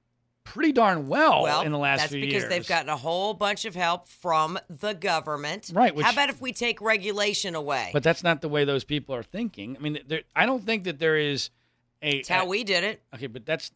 pretty 0.50 0.72
darn 0.72 1.06
well, 1.06 1.44
well, 1.44 1.60
in 1.62 1.70
the 1.70 1.78
last 1.78 2.08
few 2.08 2.18
years. 2.18 2.32
that's 2.32 2.44
because 2.44 2.48
they've 2.50 2.66
gotten 2.66 2.88
a 2.88 2.96
whole 2.96 3.34
bunch 3.34 3.64
of 3.64 3.76
help 3.76 4.08
from 4.08 4.58
the 4.68 4.94
government. 4.94 5.70
Right, 5.72 5.94
which- 5.94 6.04
How 6.04 6.12
about 6.12 6.28
if 6.28 6.40
we 6.40 6.52
take 6.52 6.80
regulation 6.80 7.54
away? 7.54 7.90
But 7.92 8.02
that's 8.02 8.24
not 8.24 8.40
the 8.40 8.48
way 8.48 8.64
those 8.64 8.82
people 8.82 9.14
are 9.14 9.22
thinking. 9.22 9.76
I 9.76 9.80
mean, 9.80 10.00
there, 10.08 10.22
I 10.34 10.46
don't 10.46 10.66
think 10.66 10.84
that 10.84 10.98
there 10.98 11.16
is 11.16 11.50
a. 12.02 12.16
That's 12.16 12.28
how 12.28 12.46
we 12.46 12.64
did 12.64 12.82
it. 12.82 13.00
okay, 13.14 13.28
but 13.28 13.46
that's. 13.46 13.70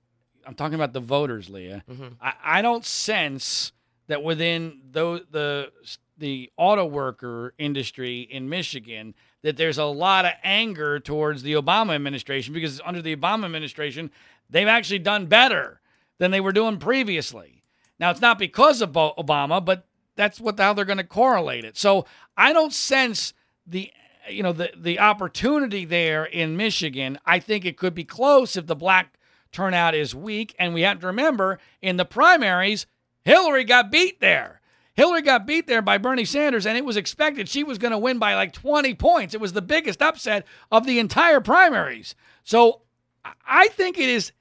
I'm 0.45 0.55
talking 0.55 0.75
about 0.75 0.93
the 0.93 1.01
voters, 1.01 1.49
Leah. 1.49 1.85
Mm-hmm. 1.89 2.07
I, 2.21 2.33
I 2.45 2.63
don't 2.63 2.85
sense 2.85 3.73
that 4.09 4.23
within 4.25 4.81
those 4.91 5.23
the 5.31 5.71
the 6.19 6.51
auto 6.57 6.85
worker 6.85 7.55
industry 7.57 8.21
in 8.23 8.49
Michigan 8.49 9.15
that 9.43 9.57
there's 9.57 9.79
a 9.79 9.85
lot 9.85 10.25
of 10.25 10.33
anger 10.43 10.99
towards 10.99 11.43
the 11.43 11.53
Obama 11.55 11.95
administration 11.95 12.53
because 12.53 12.81
under 12.85 13.01
the 13.01 13.15
Obama 13.15 13.45
administration 13.45 14.11
they've 14.51 14.69
actually 14.69 14.99
done 14.99 15.27
better 15.27 15.81
than 16.19 16.31
they 16.31 16.41
were 16.41 16.53
doing 16.53 16.79
previously. 16.79 17.63
Now 17.99 18.11
it's 18.11 18.21
not 18.21 18.39
because 18.39 18.83
of 18.83 18.93
Obama, 18.93 19.65
but 19.65 19.87
that's 20.17 20.41
what 20.41 20.59
how 20.59 20.73
they're 20.73 20.85
going 20.85 20.99
to 20.99 21.05
correlate 21.05 21.65
it. 21.65 21.77
So 21.77 22.07
I 22.37 22.53
don't 22.53 22.73
sense 22.73 23.33
the 23.67 23.91
you 24.29 24.43
know 24.43 24.53
the 24.53 24.71
the 24.77 24.99
opportunity 24.99 25.85
there 25.85 26.25
in 26.25 26.57
Michigan. 26.57 27.19
I 27.27 27.39
think 27.39 27.65
it 27.65 27.77
could 27.77 27.95
be 27.95 28.05
close 28.05 28.57
if 28.57 28.67
the 28.67 28.77
black 28.77 29.19
turnout 29.53 29.95
is 29.95 30.15
weak. 30.15 30.55
And 30.59 30.75
we 30.75 30.83
have 30.83 31.01
to 31.01 31.07
remember 31.07 31.59
in 31.81 31.97
the 31.97 32.05
primaries, 32.05 32.87
Hillary 33.25 33.65
got 33.65 33.91
beat 33.91 34.21
there. 34.21 34.61
Hillary 34.95 35.23
got 35.23 35.47
beat 35.47 35.67
there 35.67 35.83
by 35.83 35.99
Bernie 35.99 36.25
Sanders, 36.25 36.67
and 36.67 36.79
it 36.79 36.85
was 36.85 36.97
expected 36.97 37.49
she 37.49 37.65
was 37.65 37.79
going 37.79 37.91
to 37.91 37.99
win 37.99 38.19
by 38.21 38.37
like 38.37 38.53
20 38.53 38.95
points. 38.95 39.35
It 39.35 39.41
was 39.41 39.53
the 39.53 39.63
biggest 39.63 40.01
upset 40.01 40.47
of 40.71 40.87
the 40.87 41.01
entire 41.01 41.41
primaries. 41.41 42.15
So 42.45 42.83
I 43.45 43.69
think 43.69 43.99
it 43.99 44.09
is 44.09 44.33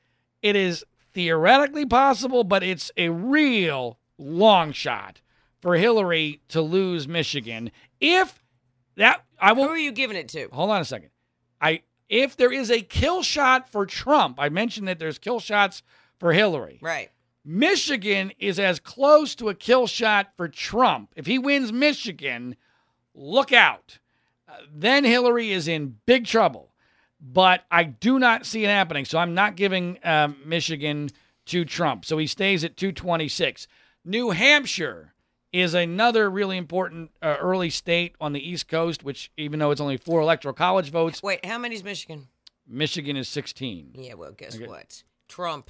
it 0.41 0.55
is 0.55 0.83
theoretically 1.13 1.85
possible, 1.85 2.43
but 2.43 2.63
it's 2.63 2.91
a 2.97 3.09
real 3.09 3.99
long 4.17 4.71
shot 4.71 5.21
for 5.61 5.75
Hillary 5.75 6.41
to 6.49 6.61
lose 6.61 7.07
Michigan. 7.07 7.71
If 7.99 8.43
that 8.95 9.23
I 9.39 9.53
will 9.53 9.65
Who 9.65 9.69
are 9.71 9.77
you 9.77 9.91
giving 9.91 10.17
it 10.17 10.27
to? 10.29 10.49
hold 10.51 10.69
on 10.71 10.81
a 10.81 10.85
second. 10.85 11.09
I 11.61 11.81
if 12.09 12.35
there 12.37 12.51
is 12.51 12.69
a 12.69 12.81
kill 12.81 13.23
shot 13.23 13.69
for 13.71 13.85
Trump, 13.85 14.37
I 14.39 14.49
mentioned 14.49 14.87
that 14.87 14.99
there's 14.99 15.17
kill 15.17 15.39
shots 15.39 15.83
for 16.19 16.33
Hillary. 16.33 16.79
Right. 16.81 17.09
Michigan 17.45 18.31
is 18.39 18.59
as 18.59 18.79
close 18.79 19.35
to 19.35 19.49
a 19.49 19.55
kill 19.55 19.87
shot 19.87 20.31
for 20.37 20.47
Trump. 20.47 21.11
If 21.15 21.25
he 21.25 21.39
wins 21.39 21.73
Michigan, 21.73 22.55
look 23.13 23.51
out. 23.51 23.99
Uh, 24.47 24.53
then 24.73 25.03
Hillary 25.03 25.51
is 25.51 25.67
in 25.67 25.97
big 26.05 26.25
trouble. 26.25 26.72
But 27.25 27.63
I 27.71 27.85
do 27.85 28.19
not 28.19 28.45
see 28.45 28.65
it 28.65 28.67
happening. 28.67 29.05
So 29.05 29.17
I'm 29.17 29.33
not 29.33 29.55
giving 29.55 29.97
um, 30.03 30.35
Michigan 30.45 31.09
to 31.45 31.63
Trump. 31.63 32.03
So 32.03 32.17
he 32.17 32.27
stays 32.27 32.63
at 32.65 32.75
226. 32.75 33.67
New 34.03 34.31
Hampshire 34.31 35.13
is 35.53 35.73
another 35.73 36.29
really 36.29 36.57
important 36.57 37.11
uh, 37.21 37.37
early 37.39 37.69
state 37.69 38.15
on 38.19 38.33
the 38.33 38.49
East 38.49 38.67
Coast, 38.67 39.03
which, 39.03 39.31
even 39.37 39.59
though 39.59 39.71
it's 39.71 39.79
only 39.79 39.95
four 39.97 40.19
electoral 40.19 40.53
college 40.53 40.89
votes, 40.91 41.23
Wait, 41.23 41.45
how 41.45 41.57
many's 41.57 41.83
Michigan? 41.83 42.27
Michigan 42.67 43.15
is 43.15 43.29
16. 43.29 43.91
Yeah, 43.95 44.15
well, 44.15 44.31
guess 44.33 44.55
Okay. 44.55 44.67
what? 44.67 45.03
Trump. 45.29 45.69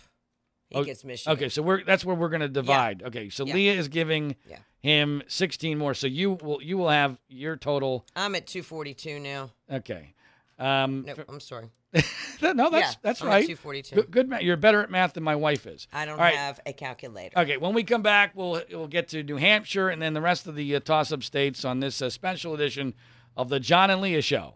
He 0.69 0.77
Oh, 0.77 0.83
gets 0.83 1.03
Michigan. 1.03 1.33
Okay, 1.37 1.49
so 1.49 1.61
we're 1.61 1.83
that's 1.83 2.03
where 2.03 2.15
we're 2.15 2.29
going 2.29 2.41
to 2.41 2.47
divide. 2.47 3.03
Okay, 3.03 3.29
so 3.29 3.45
Yeah. 3.45 3.53
Leah 3.53 3.73
is 3.73 3.89
giving 3.89 4.35
Yeah. 4.49 4.57
him 4.79 5.21
16 5.27 5.77
more. 5.77 5.93
So 5.93 6.07
you 6.07 6.31
will 6.41 6.63
you 6.63 6.77
will 6.79 6.89
have 6.89 7.19
your 7.27 7.57
total. 7.57 8.05
I'm 8.15 8.33
at 8.33 8.47
242 8.47 9.19
now. 9.19 9.51
Okay. 9.71 10.13
Um, 10.59 11.05
No, 11.05 11.15
I'm 11.27 11.39
sorry. 11.39 11.69
no, 11.93 12.69
that's 12.69 12.73
Yeah, 12.73 12.91
that's 13.01 13.21
I'm 13.21 13.27
right. 13.27 13.45
242. 13.45 13.95
Good, 13.95 14.11
good 14.11 14.29
math. 14.29 14.41
You're 14.41 14.57
better 14.57 14.81
at 14.81 14.89
math 14.89 15.13
than 15.13 15.23
my 15.23 15.35
wife 15.35 15.67
is. 15.67 15.87
I 15.93 16.05
don't 16.05 16.17
right. 16.17 16.33
have 16.33 16.59
a 16.65 16.73
calculator. 16.73 17.37
Okay, 17.37 17.57
when 17.57 17.73
we 17.73 17.83
come 17.83 18.01
back, 18.01 18.31
we'll 18.35 18.61
we'll 18.71 18.87
get 18.87 19.09
to 19.09 19.21
New 19.21 19.37
Hampshire 19.37 19.89
and 19.89 20.01
then 20.01 20.13
the 20.13 20.21
rest 20.21 20.47
of 20.47 20.55
the 20.55 20.75
uh, 20.75 20.79
toss-up 20.79 21.23
states 21.23 21.63
on 21.63 21.81
this 21.81 22.01
uh, 22.01 22.09
special 22.09 22.55
edition 22.55 22.95
of 23.37 23.49
the 23.49 23.59
John 23.59 23.91
and 23.91 24.01
Leah 24.01 24.21
Show. 24.21 24.55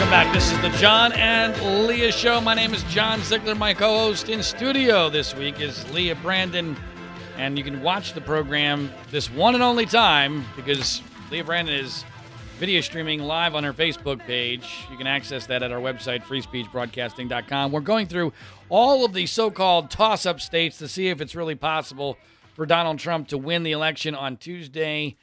Welcome 0.00 0.12
back. 0.12 0.34
This 0.34 0.50
is 0.50 0.58
the 0.62 0.70
John 0.78 1.12
and 1.12 1.86
Leah 1.86 2.10
Show. 2.10 2.40
My 2.40 2.54
name 2.54 2.72
is 2.72 2.82
John 2.84 3.20
Ziegler. 3.20 3.54
My 3.54 3.74
co 3.74 3.98
host 3.98 4.30
in 4.30 4.42
studio 4.42 5.10
this 5.10 5.36
week 5.36 5.60
is 5.60 5.88
Leah 5.92 6.14
Brandon. 6.14 6.74
And 7.36 7.58
you 7.58 7.62
can 7.62 7.82
watch 7.82 8.14
the 8.14 8.22
program 8.22 8.90
this 9.10 9.30
one 9.30 9.52
and 9.52 9.62
only 9.62 9.84
time 9.84 10.46
because 10.56 11.02
Leah 11.30 11.44
Brandon 11.44 11.74
is 11.74 12.06
video 12.58 12.80
streaming 12.80 13.20
live 13.20 13.54
on 13.54 13.62
her 13.62 13.74
Facebook 13.74 14.20
page. 14.20 14.86
You 14.90 14.96
can 14.96 15.06
access 15.06 15.44
that 15.48 15.62
at 15.62 15.70
our 15.70 15.80
website, 15.80 16.22
freespeechbroadcasting.com. 16.22 17.70
We're 17.70 17.80
going 17.80 18.06
through 18.06 18.32
all 18.70 19.04
of 19.04 19.12
the 19.12 19.26
so 19.26 19.50
called 19.50 19.90
toss 19.90 20.24
up 20.24 20.40
states 20.40 20.78
to 20.78 20.88
see 20.88 21.08
if 21.08 21.20
it's 21.20 21.34
really 21.34 21.56
possible 21.56 22.16
for 22.54 22.64
Donald 22.64 22.98
Trump 22.98 23.28
to 23.28 23.36
win 23.36 23.64
the 23.64 23.72
election 23.72 24.14
on 24.14 24.38
Tuesday 24.38 25.18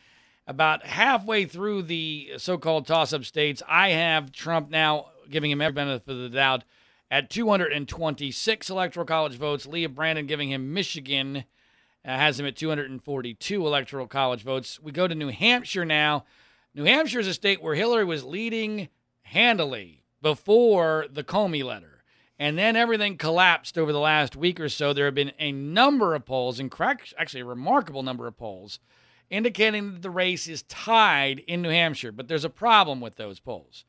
about 0.47 0.85
halfway 0.85 1.45
through 1.45 1.83
the 1.83 2.31
so-called 2.37 2.87
toss-up 2.87 3.25
states, 3.25 3.61
I 3.67 3.89
have 3.89 4.31
Trump 4.31 4.69
now 4.69 5.07
giving 5.29 5.51
him 5.51 5.61
every 5.61 5.73
benefit 5.73 6.09
of 6.09 6.17
the 6.17 6.29
doubt 6.29 6.63
at 7.11 7.29
226 7.29 8.69
electoral 8.69 9.05
college 9.05 9.35
votes. 9.35 9.67
Leah 9.67 9.89
Brandon 9.89 10.25
giving 10.25 10.49
him 10.49 10.73
Michigan 10.73 11.37
uh, 11.37 11.43
has 12.03 12.39
him 12.39 12.45
at 12.45 12.55
242 12.55 13.67
electoral 13.67 14.07
college 14.07 14.43
votes. 14.43 14.79
We 14.81 14.91
go 14.91 15.07
to 15.07 15.15
New 15.15 15.29
Hampshire 15.29 15.85
now. 15.85 16.25
New 16.73 16.85
Hampshire 16.85 17.19
is 17.19 17.27
a 17.27 17.33
state 17.33 17.61
where 17.61 17.75
Hillary 17.75 18.05
was 18.05 18.23
leading 18.23 18.87
handily 19.23 20.03
before 20.21 21.07
the 21.11 21.23
Comey 21.23 21.63
letter. 21.63 22.03
And 22.39 22.57
then 22.57 22.75
everything 22.75 23.17
collapsed 23.17 23.77
over 23.77 23.91
the 23.91 23.99
last 23.99 24.35
week 24.35 24.59
or 24.59 24.69
so. 24.69 24.93
There 24.93 25.05
have 25.05 25.15
been 25.15 25.31
a 25.39 25.51
number 25.51 26.13
of 26.13 26.25
polls, 26.25 26.59
and 26.59 26.71
actually 27.17 27.41
a 27.41 27.45
remarkable 27.45 28.03
number 28.03 28.27
of 28.27 28.37
polls, 28.37 28.79
indicating 29.29 29.93
that 29.93 30.01
the 30.01 30.09
race 30.09 30.47
is 30.47 30.63
tied 30.63 31.39
in 31.39 31.61
New 31.61 31.69
Hampshire. 31.69 32.11
But 32.11 32.27
there's 32.27 32.45
a 32.45 32.49
problem 32.49 33.01
with 33.01 33.15
those 33.15 33.39
polls. 33.39 33.85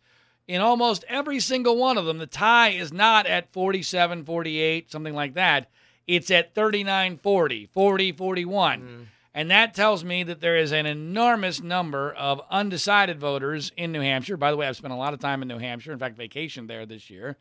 In 0.46 0.60
almost 0.60 1.04
every 1.08 1.40
single 1.40 1.76
one 1.76 1.98
of 1.98 2.06
them, 2.06 2.18
the 2.18 2.26
tie 2.26 2.70
is 2.70 2.92
not 2.92 3.26
at 3.26 3.52
47, 3.52 4.24
48, 4.24 4.90
something 4.90 5.14
like 5.14 5.34
that. 5.34 5.70
It's 6.06 6.30
at 6.30 6.54
39, 6.54 7.18
40, 7.18 7.66
40, 7.66 8.12
41. 8.12 8.80
Mm. 8.80 9.06
And 9.34 9.50
that 9.50 9.74
tells 9.74 10.02
me 10.02 10.22
that 10.24 10.40
there 10.40 10.56
is 10.56 10.72
an 10.72 10.86
enormous 10.86 11.62
number 11.62 12.12
of 12.14 12.40
undecided 12.50 13.20
voters 13.20 13.70
in 13.76 13.92
New 13.92 14.00
Hampshire. 14.00 14.38
By 14.38 14.50
the 14.50 14.56
way, 14.56 14.66
I've 14.66 14.76
spent 14.76 14.92
a 14.92 14.96
lot 14.96 15.12
of 15.12 15.20
time 15.20 15.42
in 15.42 15.48
New 15.48 15.58
Hampshire, 15.58 15.92
in 15.92 15.98
fact, 15.98 16.18
vacationed 16.18 16.66
there 16.66 16.86
this 16.86 17.10
year. 17.10 17.36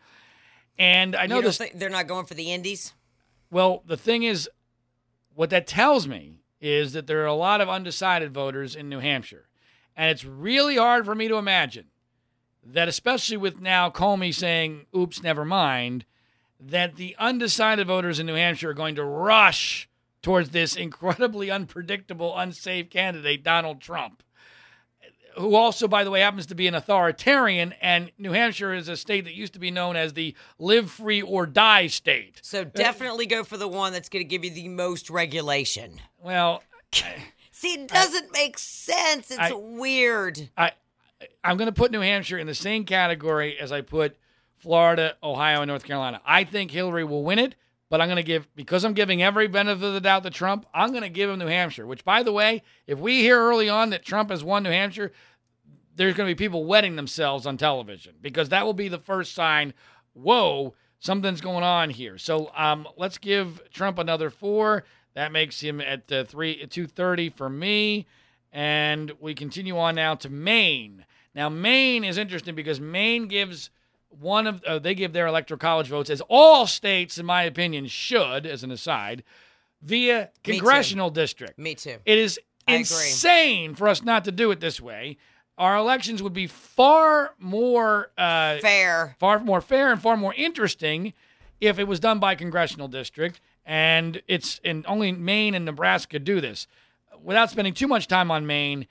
And 0.78 1.16
I 1.16 1.26
know 1.26 1.42
this. 1.42 1.60
they're 1.74 1.90
not 1.90 2.08
going 2.08 2.26
for 2.26 2.34
the 2.34 2.52
Indies? 2.52 2.94
Well, 3.50 3.84
the 3.88 3.98
thing 3.98 4.24
is, 4.24 4.50
what 5.34 5.50
that 5.50 5.66
tells 5.66 6.08
me 6.08 6.36
is 6.60 6.94
that 6.94 7.08
there 7.08 7.22
are 7.22 7.28
a 7.28 7.34
lot 7.34 7.62
of 7.62 7.70
undecided 7.70 8.34
voters 8.34 8.76
in 8.76 8.90
New 8.90 9.00
Hampshire. 9.00 9.48
And 9.96 10.10
it's 10.10 10.26
really 10.26 10.78
hard 10.78 11.06
for 11.06 11.16
me 11.16 11.28
to 11.28 11.36
imagine 11.36 11.86
that, 12.64 12.88
especially 12.88 13.38
with 13.38 13.60
now 13.60 13.90
Comey 13.90 14.34
saying, 14.34 14.86
oops, 14.96 15.24
never 15.24 15.46
mind, 15.46 16.06
that 16.60 16.96
the 16.96 17.16
undecided 17.20 17.88
voters 17.88 18.20
in 18.20 18.26
New 18.26 18.36
Hampshire 18.36 18.72
are 18.72 18.76
going 18.76 18.96
to 18.96 19.04
rush 19.04 19.90
towards 20.22 20.50
this 20.50 20.76
incredibly 20.76 21.50
unpredictable, 21.52 22.38
unsafe 22.38 22.90
candidate, 22.90 23.44
Donald 23.44 23.82
Trump, 23.82 24.24
who 25.38 25.56
also, 25.56 25.88
by 25.88 26.04
the 26.04 26.12
way, 26.12 26.22
happens 26.22 26.48
to 26.48 26.56
be 26.56 26.68
an 26.68 26.76
authoritarian. 26.76 27.74
And 27.82 28.12
New 28.18 28.32
Hampshire 28.32 28.74
is 28.74 28.90
a 28.90 28.98
state 28.98 29.26
that 29.26 29.34
used 29.34 29.54
to 29.54 29.60
be 29.60 29.72
known 29.72 29.96
as 29.96 30.14
the 30.14 30.36
live 30.60 30.92
free 30.92 31.22
or 31.22 31.46
die 31.46 31.88
state. 31.88 32.40
So 32.44 32.64
definitely 32.64 33.26
go 33.26 33.44
for 33.44 33.58
the 33.58 33.68
one 33.68 33.94
that's 33.94 34.10
going 34.10 34.24
to 34.24 34.30
give 34.30 34.44
you 34.44 34.52
the 34.52 34.70
most 34.70 35.10
regulation. 35.10 36.02
Well, 36.22 36.64
See, 37.52 37.74
it 37.74 37.88
doesn't 37.88 38.32
make 38.34 38.60
sense. 38.60 39.32
It's 39.32 39.40
I- 39.40 39.54
weird. 39.54 40.50
I 40.58 40.72
I'm 41.44 41.58
going 41.58 41.68
to 41.68 41.74
put 41.74 41.92
New 41.92 42.02
Hampshire 42.02 42.38
in 42.38 42.46
the 42.46 42.54
same 42.54 42.86
category 42.86 43.60
as 43.60 43.72
I 43.72 43.82
put 43.82 44.16
Florida, 44.58 45.16
Ohio, 45.24 45.62
and 45.62 45.68
North 45.68 45.84
Carolina. 45.84 46.22
I 46.26 46.44
think 46.44 46.70
Hillary 46.70 47.04
will 47.04 47.24
win 47.24 47.40
it, 47.40 47.56
but 47.90 48.02
I'm 48.02 48.08
going 48.08 48.18
to 48.18 48.24
give 48.24 48.48
because 48.56 48.84
I'm 48.84 48.94
giving 48.94 49.24
every 49.24 49.48
benefit 49.48 49.84
of 49.84 49.94
the 49.94 50.02
doubt 50.02 50.24
to 50.24 50.30
Trump. 50.30 50.66
I'm 50.74 50.92
going 50.92 51.04
to 51.04 51.10
give 51.10 51.30
him 51.30 51.40
New 51.40 51.48
Hampshire. 51.48 51.86
Which, 51.86 52.04
by 52.04 52.24
the 52.24 52.32
way, 52.32 52.64
if 52.86 53.00
we 53.00 53.22
hear 53.22 53.40
early 53.40 53.70
on 53.70 53.92
that 53.92 54.06
Trump 54.06 54.30
has 54.30 54.44
won 54.44 54.64
New 54.64 54.70
Hampshire, 54.70 55.12
there's 55.96 56.16
going 56.16 56.28
to 56.30 56.36
be 56.36 56.46
people 56.46 56.66
wetting 56.66 56.96
themselves 56.96 57.46
on 57.46 57.58
television 57.58 58.16
because 58.22 58.50
that 58.50 58.66
will 58.66 58.74
be 58.74 58.88
the 58.88 59.00
first 59.00 59.34
sign. 59.34 59.74
Whoa, 60.14 60.76
something's 61.00 61.42
going 61.42 61.64
on 61.64 61.90
here. 61.90 62.18
So 62.18 62.52
um, 62.56 62.88
let's 62.98 63.18
give 63.18 63.62
Trump 63.72 64.00
another 64.00 64.30
four. 64.30 64.84
That 65.14 65.32
makes 65.32 65.60
him 65.60 65.82
at 65.82 66.12
uh, 66.12 66.26
three 66.26 66.66
two 66.68 66.88
thirty 66.88 67.30
for 67.30 67.50
me. 67.50 68.06
And 68.52 69.12
we 69.20 69.34
continue 69.34 69.78
on 69.78 69.96
now 69.96 70.16
to 70.16 70.30
Maine. 70.30 71.06
Now 71.34 71.50
Maine 71.50 72.04
is 72.04 72.18
interesting 72.18 72.56
because 72.56 72.80
Maine 72.80 73.28
gives 73.28 73.70
one 74.20 74.48
of 74.48 74.64
uh, 74.64 74.80
they 74.80 74.96
give 74.96 75.14
their 75.14 75.28
electoral 75.28 75.58
college 75.58 75.88
votes 75.88 76.10
as 76.10 76.22
all 76.28 76.68
states, 76.68 77.18
in 77.18 77.26
my 77.26 77.44
opinion, 77.44 77.88
should, 77.88 78.46
as 78.46 78.64
an 78.64 78.72
aside, 78.72 79.24
via 79.82 80.30
congressional 80.44 81.10
district. 81.10 81.58
Me 81.58 81.76
too. 81.76 81.98
It 82.06 82.18
is 82.18 82.40
I 82.68 82.74
agree. 82.74 82.80
insane 82.82 83.76
for 83.76 83.88
us 83.88 84.04
not 84.04 84.26
to 84.26 84.32
do 84.32 84.52
it 84.52 84.60
this 84.60 84.82
way. 84.82 85.18
Our 85.58 85.76
elections 85.76 86.22
would 86.22 86.34
be 86.34 86.48
far 86.48 87.34
more 87.40 88.12
uh, 88.18 88.60
Fair. 88.60 89.16
far 89.20 89.40
more 89.40 89.62
fair 89.62 89.92
and 89.92 90.02
far 90.02 90.16
more 90.16 90.34
interesting 90.36 91.14
if 91.60 91.80
it 91.80 91.88
was 91.88 92.00
done 92.00 92.20
by 92.20 92.36
congressional 92.36 92.88
district. 92.88 93.42
And 93.66 94.22
it's 94.28 94.62
and 94.64 94.86
only 94.88 95.12
Maine 95.12 95.56
and 95.56 95.66
Nebraska 95.66 96.20
do 96.20 96.40
this. 96.40 96.68
Without 97.24 97.50
spending 97.50 97.74
too 97.74 97.88
much 97.88 98.08
time 98.08 98.30
on 98.30 98.46
Maine, 98.46 98.88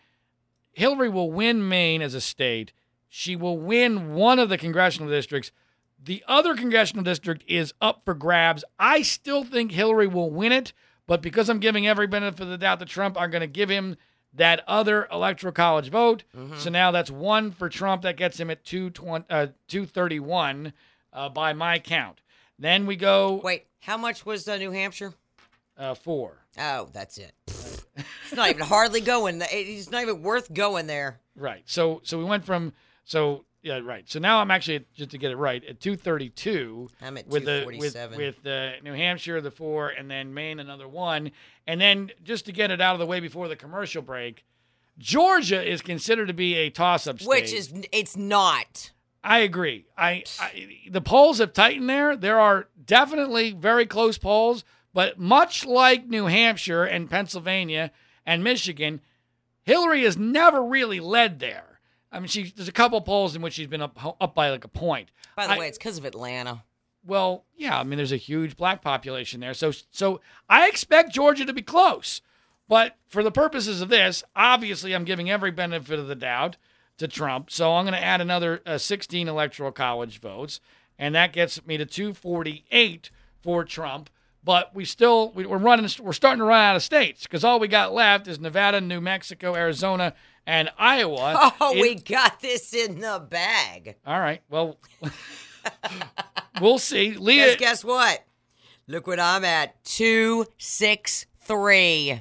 Hillary 0.72 1.08
will 1.08 1.30
win 1.30 1.68
Maine 1.68 2.02
as 2.02 2.14
a 2.14 2.20
state. 2.20 2.72
She 3.18 3.34
will 3.34 3.56
win 3.56 4.12
one 4.12 4.38
of 4.38 4.50
the 4.50 4.58
congressional 4.58 5.08
districts. 5.08 5.50
The 5.98 6.22
other 6.28 6.54
congressional 6.54 7.02
district 7.02 7.44
is 7.48 7.72
up 7.80 8.02
for 8.04 8.12
grabs. 8.12 8.62
I 8.78 9.00
still 9.00 9.42
think 9.42 9.72
Hillary 9.72 10.06
will 10.06 10.30
win 10.30 10.52
it, 10.52 10.74
But 11.06 11.22
because 11.22 11.48
I'm 11.48 11.58
giving 11.58 11.86
every 11.86 12.06
benefit 12.06 12.42
of 12.42 12.48
the 12.48 12.58
doubt 12.58 12.78
to 12.80 12.84
Trump, 12.84 13.18
I'm 13.18 13.30
going 13.30 13.40
to 13.40 13.46
give 13.46 13.70
him 13.70 13.96
that 14.34 14.62
other 14.68 15.08
electoral 15.10 15.54
college 15.54 15.88
vote. 15.88 16.24
So 16.58 16.68
now 16.68 16.90
that's 16.90 17.10
one 17.10 17.52
for 17.52 17.70
Trump. 17.70 18.02
That 18.02 18.18
gets 18.18 18.38
him 18.38 18.50
at 18.50 18.64
220, 18.66 19.24
uh, 19.30 19.46
231 19.66 20.74
uh, 21.14 21.30
by 21.30 21.54
my 21.54 21.78
count. 21.78 22.20
Then 22.58 22.84
we 22.84 22.96
go 22.96 23.40
Wait, 23.42 23.64
how 23.80 23.96
much 23.96 24.26
was 24.26 24.46
uh, 24.46 24.58
New 24.58 24.72
Hampshire? 24.72 25.14
uh, 25.78 25.94
four. 25.94 26.44
Oh, 26.58 26.90
that's 26.92 27.16
it. 27.16 27.32
it's 27.46 28.34
not 28.34 28.50
even 28.50 28.66
hardly 28.66 29.00
going. 29.00 29.40
It's 29.50 29.90
not 29.90 30.02
even 30.02 30.20
worth 30.20 30.52
going 30.52 30.86
there. 30.86 31.18
Right. 31.34 31.62
So 31.64 32.02
so 32.04 32.18
we 32.18 32.24
went 32.24 32.44
from 32.44 32.74
so 33.06 33.44
yeah 33.62 33.78
right. 33.78 34.08
So 34.08 34.18
now 34.18 34.40
I'm 34.40 34.50
actually 34.50 34.76
at- 34.76 34.92
just 34.92 35.10
to 35.12 35.18
get 35.18 35.30
it 35.30 35.36
right 35.36 35.64
at 35.64 35.80
232. 35.80 36.90
I'm 37.00 37.16
at 37.16 37.26
with 37.26 37.46
the 37.46 37.64
with 37.66 37.94
247. 37.94 38.18
with 38.18 38.42
the 38.42 38.74
New 38.84 38.92
Hampshire 38.92 39.40
the 39.40 39.50
four 39.50 39.88
and 39.88 40.10
then 40.10 40.34
Maine 40.34 40.60
another 40.60 40.86
one 40.86 41.32
and 41.66 41.80
then 41.80 42.10
just 42.22 42.44
to 42.46 42.52
get 42.52 42.70
it 42.70 42.80
out 42.80 42.92
of 42.94 42.98
the 42.98 43.06
way 43.06 43.20
before 43.20 43.48
the 43.48 43.56
commercial 43.56 44.02
break, 44.02 44.44
Georgia 44.98 45.62
is 45.66 45.82
considered 45.82 46.28
to 46.28 46.34
be 46.34 46.54
a 46.54 46.70
toss-up 46.70 47.18
state. 47.18 47.28
Which 47.28 47.52
is, 47.52 47.72
it's 47.92 48.16
not. 48.16 48.92
I 49.22 49.38
agree. 49.40 49.86
I, 49.98 50.22
I 50.38 50.88
the 50.90 51.00
polls 51.00 51.38
have 51.38 51.52
tightened 51.52 51.90
there. 51.90 52.16
There 52.16 52.38
are 52.38 52.68
definitely 52.84 53.50
very 53.52 53.84
close 53.84 54.18
polls, 54.18 54.64
but 54.94 55.18
much 55.18 55.66
like 55.66 56.06
New 56.06 56.26
Hampshire 56.26 56.84
and 56.84 57.10
Pennsylvania 57.10 57.90
and 58.24 58.44
Michigan, 58.44 59.00
Hillary 59.64 60.04
has 60.04 60.16
never 60.16 60.64
really 60.64 61.00
led 61.00 61.40
there. 61.40 61.65
I 62.16 62.18
mean, 62.20 62.28
she 62.28 62.52
there's 62.54 62.68
a 62.68 62.72
couple 62.72 63.00
polls 63.00 63.36
in 63.36 63.42
which 63.42 63.54
she's 63.54 63.66
been 63.66 63.82
up 63.82 63.98
up 64.20 64.34
by 64.34 64.50
like 64.50 64.64
a 64.64 64.68
point. 64.68 65.10
By 65.36 65.46
the 65.46 65.54
I- 65.54 65.58
way, 65.58 65.68
it's 65.68 65.78
because 65.78 65.98
of 65.98 66.04
Atlanta. 66.04 66.64
Well, 67.04 67.44
yeah, 67.54 67.78
I 67.78 67.84
mean, 67.84 67.98
there's 67.98 68.10
a 68.10 68.16
huge 68.16 68.56
black 68.56 68.82
population 68.82 69.38
there, 69.40 69.54
so 69.54 69.72
so 69.90 70.20
I 70.48 70.66
expect 70.68 71.12
Georgia 71.12 71.44
to 71.44 71.52
be 71.52 71.62
close. 71.62 72.20
But 72.68 72.96
for 73.06 73.22
the 73.22 73.30
purposes 73.30 73.80
of 73.80 73.88
this, 73.88 74.24
obviously, 74.34 74.92
I'm 74.92 75.04
giving 75.04 75.30
every 75.30 75.52
benefit 75.52 76.00
of 76.00 76.08
the 76.08 76.16
doubt 76.16 76.56
to 76.98 77.06
Trump. 77.06 77.50
So 77.50 77.72
I'm 77.72 77.84
going 77.84 77.94
to 77.94 78.02
add 78.02 78.20
another 78.20 78.60
uh, 78.66 78.78
16 78.78 79.28
electoral 79.28 79.70
college 79.70 80.18
votes, 80.20 80.60
and 80.98 81.14
that 81.14 81.32
gets 81.32 81.64
me 81.64 81.76
to 81.76 81.86
248 81.86 83.10
for 83.40 83.64
Trump. 83.64 84.10
But 84.42 84.74
we 84.74 84.84
still 84.84 85.32
we, 85.32 85.44
we're 85.44 85.58
running 85.58 85.88
we're 86.00 86.12
starting 86.12 86.38
to 86.38 86.44
run 86.44 86.62
out 86.62 86.76
of 86.76 86.82
states 86.82 87.24
because 87.24 87.42
all 87.42 87.58
we 87.58 87.66
got 87.68 87.92
left 87.92 88.28
is 88.28 88.38
Nevada, 88.38 88.80
New 88.80 89.00
Mexico, 89.00 89.56
Arizona, 89.56 90.14
and 90.46 90.70
Iowa. 90.78 91.52
Oh, 91.60 91.74
It- 91.76 91.80
we 91.82 91.94
got 91.96 92.40
this 92.40 92.72
in 92.74 93.00
the 93.00 93.24
bag. 93.28 93.96
all 94.06 94.20
right. 94.20 94.40
Well, 94.48 94.78
we'll 96.60 96.78
see. 96.78 97.14
Leah, 97.14 97.46
Guess, 97.48 97.56
guess 97.56 97.84
what? 97.84 98.24
Look 98.88 99.06
what 99.06 99.20
I'm 99.20 99.44
at. 99.44 99.82
263. 99.84 102.12
All 102.12 102.20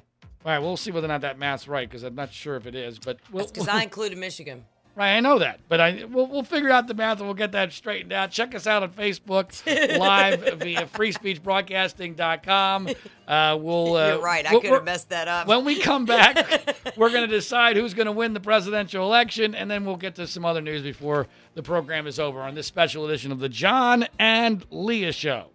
right, 0.52 0.60
we'll 0.60 0.78
see 0.78 0.92
whether 0.92 1.06
or 1.06 1.10
not 1.10 1.22
that 1.22 1.40
math's 1.40 1.68
right 1.68 1.90
because 1.90 2.04
I'm 2.04 2.14
not 2.16 2.32
sure 2.32 2.56
if 2.56 2.68
it 2.68 2.76
is. 2.76 3.00
But 3.00 3.18
we'll, 3.32 3.48
Because 3.48 3.68
I 3.68 3.82
included 3.84 4.18
Michigan. 4.18 4.66
Right, 4.96 5.16
I 5.16 5.20
know 5.20 5.40
that, 5.40 5.60
but 5.70 5.80
I 5.82 6.06
we'll, 6.10 6.28
we'll 6.28 6.44
figure 6.44 6.70
out 6.72 6.88
the 6.88 6.94
math 6.94 7.18
and 7.20 7.28
we'll 7.28 7.34
get 7.36 7.52
that 7.54 7.72
straightened 7.74 8.14
out. 8.14 8.32
Check 8.32 8.54
us 8.56 8.66
out 8.68 8.84
on 8.84 8.92
Facebook 8.92 9.52
live 10.00 10.60
via 10.60 10.86
freespeechbroadcasting.com. 10.88 12.90
Uh, 13.28 13.58
we'll. 13.60 13.96
Uh, 14.06 14.08
You're 14.14 14.22
right. 14.22 14.46
I 14.46 14.52
we'll- 14.52 14.62
could 14.62 14.70
we're- 14.72 14.80
have 14.80 14.86
messed 14.86 15.10
that 15.10 15.28
up. 15.28 15.48
When 15.48 15.64
we 15.66 15.80
come 15.80 16.06
back, 16.06 16.76
we're 16.98 17.10
going 17.12 17.28
to 17.30 17.36
decide 17.36 17.76
who's 17.78 17.94
going 17.94 18.08
to 18.08 18.12
win 18.12 18.34
the 18.34 18.40
presidential 18.40 19.06
election, 19.06 19.54
and 19.56 19.70
then 19.70 19.86
we'll 19.86 19.96
get 19.96 20.16
to 20.16 20.28
some 20.28 20.44
other 20.46 20.62
news 20.62 20.82
before 20.82 21.28
the 21.54 21.64
program 21.64 22.08
is 22.08 22.20
over 22.20 22.42
on 22.42 22.56
this 22.56 22.68
special 22.68 23.06
edition 23.06 23.32
of 23.32 23.40
the 23.40 23.50
John 23.50 24.08
and 24.20 24.66
Leah 24.72 25.12
Show. 25.14 25.48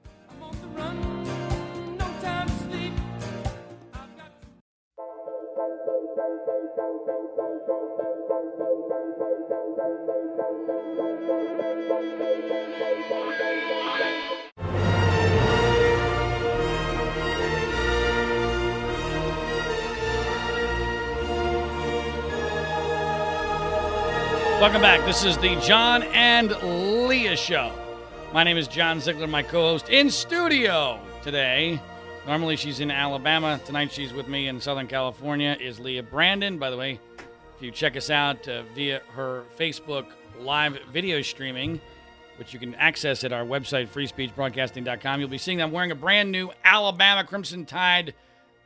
Welcome 24.61 24.83
back. 24.83 25.07
This 25.07 25.25
is 25.25 25.39
the 25.39 25.59
John 25.63 26.03
and 26.03 26.51
Leah 27.09 27.35
Show. 27.35 27.73
My 28.35 28.45
name 28.45 28.59
is 28.59 28.69
John 28.69 29.01
Ziegler, 29.01 29.27
my 29.27 29.43
co 29.43 29.63
host 29.63 29.89
in 29.89 30.11
studio 30.11 31.01
today. 31.23 31.81
Normally 32.27 32.57
she's 32.57 32.81
in 32.81 32.91
Alabama. 32.91 33.59
Tonight 33.65 33.91
she's 33.91 34.13
with 34.13 34.29
me 34.29 34.49
in 34.49 34.61
Southern 34.61 34.87
California. 34.87 35.57
Is 35.59 35.81
Leah 35.81 36.03
Brandon. 36.03 36.59
By 36.59 36.69
the 36.69 36.77
way, 36.77 37.01
if 37.57 37.63
you 37.63 37.71
check 37.71 37.97
us 37.97 38.11
out 38.11 38.47
uh, 38.49 38.65
via 38.75 39.01
her 39.15 39.45
Facebook 39.59 40.09
live 40.39 40.79
video 40.93 41.23
streaming, 41.23 41.81
which 42.37 42.53
you 42.53 42.61
can 42.61 42.75
access 42.75 43.25
at 43.25 43.33
our 43.33 43.47
website, 43.47 43.89
freespeechbroadcasting.com, 43.89 45.21
you'll 45.21 45.31
be 45.31 45.39
seeing 45.39 45.57
that 45.57 45.65
I'm 45.65 45.73
wearing 45.73 45.91
a 45.91 45.95
brand 45.95 46.31
new 46.31 46.51
Alabama 46.65 47.25
Crimson 47.25 47.65
Tide 47.65 48.13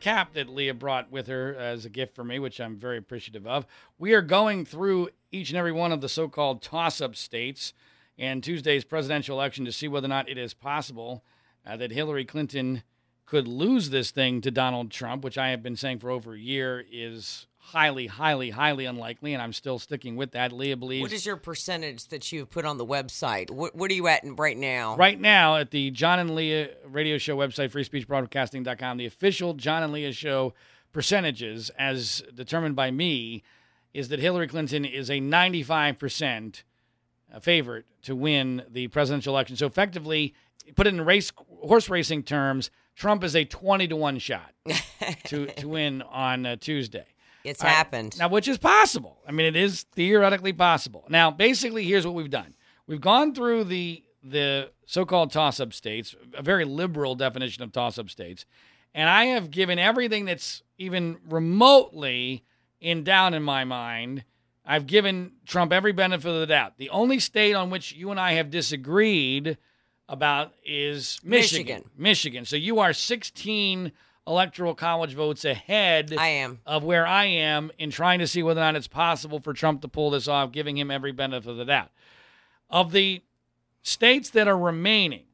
cap 0.04 0.34
that 0.34 0.50
Leah 0.50 0.74
brought 0.74 1.10
with 1.10 1.28
her 1.28 1.56
as 1.56 1.86
a 1.86 1.88
gift 1.88 2.14
for 2.14 2.24
me, 2.24 2.38
which 2.38 2.60
I'm 2.60 2.76
very 2.76 2.98
appreciative 2.98 3.46
of. 3.46 3.66
We 3.98 4.12
are 4.12 4.20
going 4.20 4.66
through 4.66 5.08
each 5.32 5.48
and 5.48 5.56
every 5.56 5.72
one 5.72 5.92
of 5.92 6.02
the 6.02 6.10
so 6.10 6.28
called 6.28 6.60
toss 6.60 7.00
up 7.00 7.16
states 7.16 7.72
and 8.18 8.44
Tuesday's 8.44 8.84
presidential 8.84 9.38
election 9.38 9.64
to 9.64 9.72
see 9.72 9.88
whether 9.88 10.04
or 10.04 10.08
not 10.08 10.28
it 10.28 10.36
is 10.36 10.52
possible 10.52 11.24
uh, 11.66 11.78
that 11.78 11.90
Hillary 11.90 12.26
Clinton 12.26 12.82
could 13.24 13.48
lose 13.48 13.88
this 13.88 14.10
thing 14.10 14.42
to 14.42 14.50
Donald 14.50 14.90
Trump, 14.90 15.24
which 15.24 15.38
I 15.38 15.48
have 15.48 15.62
been 15.62 15.74
saying 15.74 16.00
for 16.00 16.10
over 16.10 16.34
a 16.34 16.38
year 16.38 16.84
is 16.92 17.46
highly, 17.64 18.06
highly, 18.06 18.50
highly 18.50 18.84
unlikely, 18.84 19.32
and 19.32 19.42
I'm 19.42 19.52
still 19.52 19.78
sticking 19.78 20.16
with 20.16 20.32
that. 20.32 20.52
Leah 20.52 20.76
believes. 20.76 21.02
What 21.02 21.12
is 21.12 21.24
your 21.24 21.36
percentage 21.36 22.08
that 22.08 22.30
you've 22.30 22.50
put 22.50 22.64
on 22.64 22.76
the 22.76 22.86
website? 22.86 23.50
What, 23.50 23.74
what 23.74 23.90
are 23.90 23.94
you 23.94 24.06
at 24.06 24.22
right 24.24 24.56
now? 24.56 24.96
Right 24.96 25.18
now, 25.18 25.56
at 25.56 25.70
the 25.70 25.90
John 25.90 26.18
and 26.18 26.34
Leah 26.34 26.70
radio 26.86 27.18
show 27.18 27.36
website, 27.36 27.70
freespeechbroadcasting.com, 27.70 28.98
the 28.98 29.06
official 29.06 29.54
John 29.54 29.82
and 29.82 29.92
Leah 29.92 30.12
show 30.12 30.52
percentages, 30.92 31.70
as 31.78 32.22
determined 32.34 32.76
by 32.76 32.90
me, 32.90 33.42
is 33.94 34.08
that 34.08 34.20
Hillary 34.20 34.46
Clinton 34.46 34.84
is 34.84 35.10
a 35.10 35.20
95% 35.20 36.62
favorite 37.40 37.86
to 38.02 38.14
win 38.14 38.62
the 38.70 38.88
presidential 38.88 39.34
election. 39.34 39.56
So 39.56 39.66
effectively, 39.66 40.34
put 40.76 40.86
it 40.86 40.94
in 40.94 41.00
race 41.00 41.32
horse 41.62 41.88
racing 41.88 42.24
terms, 42.24 42.70
Trump 42.94 43.24
is 43.24 43.34
a 43.34 43.44
20 43.44 43.88
to 43.88 43.96
1 43.96 44.18
shot 44.18 44.52
to, 45.24 45.46
to 45.46 45.68
win 45.68 46.02
on 46.02 46.46
uh, 46.46 46.56
Tuesday. 46.56 47.06
It's 47.44 47.62
All 47.62 47.68
right. 47.68 47.74
happened. 47.76 48.18
Now, 48.18 48.28
which 48.28 48.48
is 48.48 48.58
possible. 48.58 49.18
I 49.28 49.32
mean, 49.32 49.46
it 49.46 49.56
is 49.56 49.82
theoretically 49.92 50.54
possible. 50.54 51.04
Now, 51.08 51.30
basically, 51.30 51.84
here's 51.84 52.06
what 52.06 52.14
we've 52.14 52.30
done. 52.30 52.54
We've 52.86 53.00
gone 53.00 53.34
through 53.34 53.64
the 53.64 54.02
the 54.26 54.70
so-called 54.86 55.30
toss-up 55.30 55.74
states, 55.74 56.14
a 56.32 56.42
very 56.42 56.64
liberal 56.64 57.14
definition 57.14 57.62
of 57.62 57.72
toss-up 57.72 58.08
states, 58.08 58.46
and 58.94 59.08
I 59.08 59.26
have 59.26 59.50
given 59.50 59.78
everything 59.78 60.24
that's 60.24 60.62
even 60.78 61.18
remotely 61.28 62.42
in 62.80 63.04
doubt 63.04 63.34
in 63.34 63.42
my 63.42 63.64
mind. 63.64 64.24
I've 64.64 64.86
given 64.86 65.32
Trump 65.44 65.74
every 65.74 65.92
benefit 65.92 66.26
of 66.26 66.40
the 66.40 66.46
doubt. 66.46 66.78
The 66.78 66.88
only 66.88 67.18
state 67.18 67.54
on 67.54 67.68
which 67.68 67.92
you 67.92 68.10
and 68.10 68.18
I 68.18 68.32
have 68.32 68.50
disagreed 68.50 69.58
about 70.08 70.54
is 70.64 71.20
Michigan. 71.22 71.66
Michigan. 71.66 71.90
Michigan. 71.96 72.44
So 72.46 72.56
you 72.56 72.80
are 72.80 72.94
16 72.94 73.92
electoral 74.26 74.74
college 74.74 75.14
votes 75.14 75.44
ahead 75.44 76.14
I 76.16 76.28
am. 76.28 76.60
of 76.66 76.82
where 76.82 77.06
I 77.06 77.26
am 77.26 77.70
in 77.78 77.90
trying 77.90 78.20
to 78.20 78.26
see 78.26 78.42
whether 78.42 78.60
or 78.60 78.64
not 78.64 78.76
it's 78.76 78.88
possible 78.88 79.40
for 79.40 79.52
Trump 79.52 79.82
to 79.82 79.88
pull 79.88 80.10
this 80.10 80.28
off, 80.28 80.52
giving 80.52 80.76
him 80.76 80.90
every 80.90 81.12
benefit 81.12 81.50
of 81.50 81.56
the 81.56 81.64
doubt. 81.64 81.90
Of 82.70 82.92
the 82.92 83.22
states 83.82 84.30
that 84.30 84.48
are 84.48 84.58
remaining, 84.58 85.26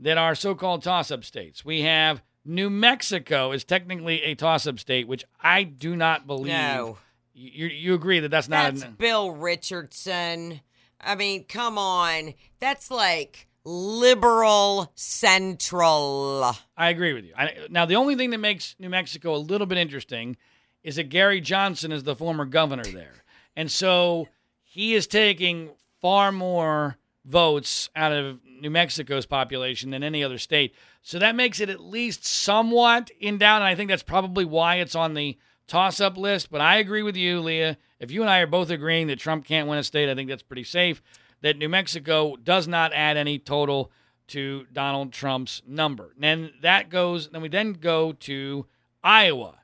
that 0.00 0.18
are 0.18 0.34
so 0.34 0.54
called 0.54 0.82
toss 0.82 1.10
up 1.10 1.24
states, 1.24 1.64
we 1.64 1.82
have 1.82 2.22
New 2.44 2.68
Mexico 2.68 3.52
is 3.52 3.64
technically 3.64 4.22
a 4.22 4.34
toss 4.34 4.66
up 4.66 4.78
state, 4.78 5.08
which 5.08 5.24
I 5.40 5.62
do 5.62 5.96
not 5.96 6.26
believe. 6.26 6.52
No. 6.52 6.98
You, 7.32 7.66
you 7.66 7.94
agree 7.94 8.20
that 8.20 8.30
that's 8.30 8.48
not 8.48 8.74
That's 8.74 8.84
a. 8.84 8.88
Bill 8.88 9.32
Richardson. 9.32 10.60
I 11.00 11.14
mean, 11.14 11.44
come 11.44 11.78
on. 11.78 12.34
That's 12.60 12.90
like 12.90 13.48
liberal 13.64 14.92
central. 14.94 16.52
I 16.76 16.90
agree 16.90 17.12
with 17.12 17.24
you. 17.24 17.32
I, 17.36 17.66
now, 17.70 17.86
the 17.86 17.96
only 17.96 18.16
thing 18.16 18.30
that 18.30 18.38
makes 18.38 18.74
New 18.78 18.90
Mexico 18.90 19.34
a 19.34 19.38
little 19.38 19.66
bit 19.66 19.78
interesting 19.78 20.36
is 20.82 20.96
that 20.96 21.08
Gary 21.08 21.40
Johnson 21.40 21.92
is 21.92 22.02
the 22.02 22.14
former 22.14 22.44
governor 22.44 22.84
there. 22.84 23.24
And 23.56 23.70
so 23.70 24.28
he 24.62 24.94
is 24.94 25.06
taking 25.06 25.70
far 26.00 26.30
more 26.30 26.98
votes 27.24 27.88
out 27.96 28.12
of 28.12 28.40
New 28.60 28.70
Mexico's 28.70 29.26
population 29.26 29.90
than 29.90 30.02
any 30.02 30.22
other 30.22 30.38
state. 30.38 30.74
So 31.02 31.18
that 31.18 31.34
makes 31.34 31.60
it 31.60 31.70
at 31.70 31.80
least 31.80 32.26
somewhat 32.26 33.10
in 33.18 33.38
doubt. 33.38 33.62
And 33.62 33.64
I 33.64 33.74
think 33.74 33.88
that's 33.88 34.02
probably 34.02 34.44
why 34.44 34.76
it's 34.76 34.94
on 34.94 35.14
the 35.14 35.38
toss 35.66 36.00
up 36.00 36.18
list. 36.18 36.50
But 36.50 36.60
I 36.60 36.76
agree 36.76 37.02
with 37.02 37.16
you, 37.16 37.40
Leah. 37.40 37.78
If 37.98 38.10
you 38.10 38.20
and 38.20 38.30
I 38.30 38.40
are 38.40 38.46
both 38.46 38.68
agreeing 38.68 39.06
that 39.06 39.18
Trump 39.18 39.46
can't 39.46 39.68
win 39.68 39.78
a 39.78 39.84
state, 39.84 40.10
I 40.10 40.14
think 40.14 40.28
that's 40.28 40.42
pretty 40.42 40.64
safe. 40.64 41.02
That 41.44 41.58
New 41.58 41.68
Mexico 41.68 42.36
does 42.36 42.66
not 42.66 42.94
add 42.94 43.18
any 43.18 43.38
total 43.38 43.92
to 44.28 44.66
Donald 44.72 45.12
Trump's 45.12 45.60
number. 45.66 46.12
And 46.14 46.22
then 46.22 46.52
that 46.62 46.88
goes, 46.88 47.28
then 47.28 47.42
we 47.42 47.48
then 47.48 47.74
go 47.74 48.12
to 48.12 48.64
Iowa. 49.02 49.58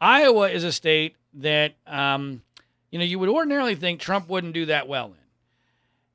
Iowa 0.00 0.50
is 0.50 0.64
a 0.64 0.72
state 0.72 1.14
that, 1.34 1.74
um, 1.86 2.42
you 2.90 2.98
know, 2.98 3.04
you 3.04 3.20
would 3.20 3.28
ordinarily 3.28 3.76
think 3.76 4.00
Trump 4.00 4.28
wouldn't 4.28 4.54
do 4.54 4.66
that 4.66 4.88
well 4.88 5.14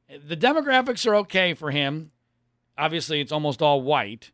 in. 0.10 0.28
The 0.28 0.36
demographics 0.36 1.08
are 1.08 1.16
okay 1.16 1.54
for 1.54 1.72
him. 1.72 2.12
Obviously, 2.78 3.22
it's 3.22 3.32
almost 3.32 3.62
all 3.62 3.82
white, 3.82 4.32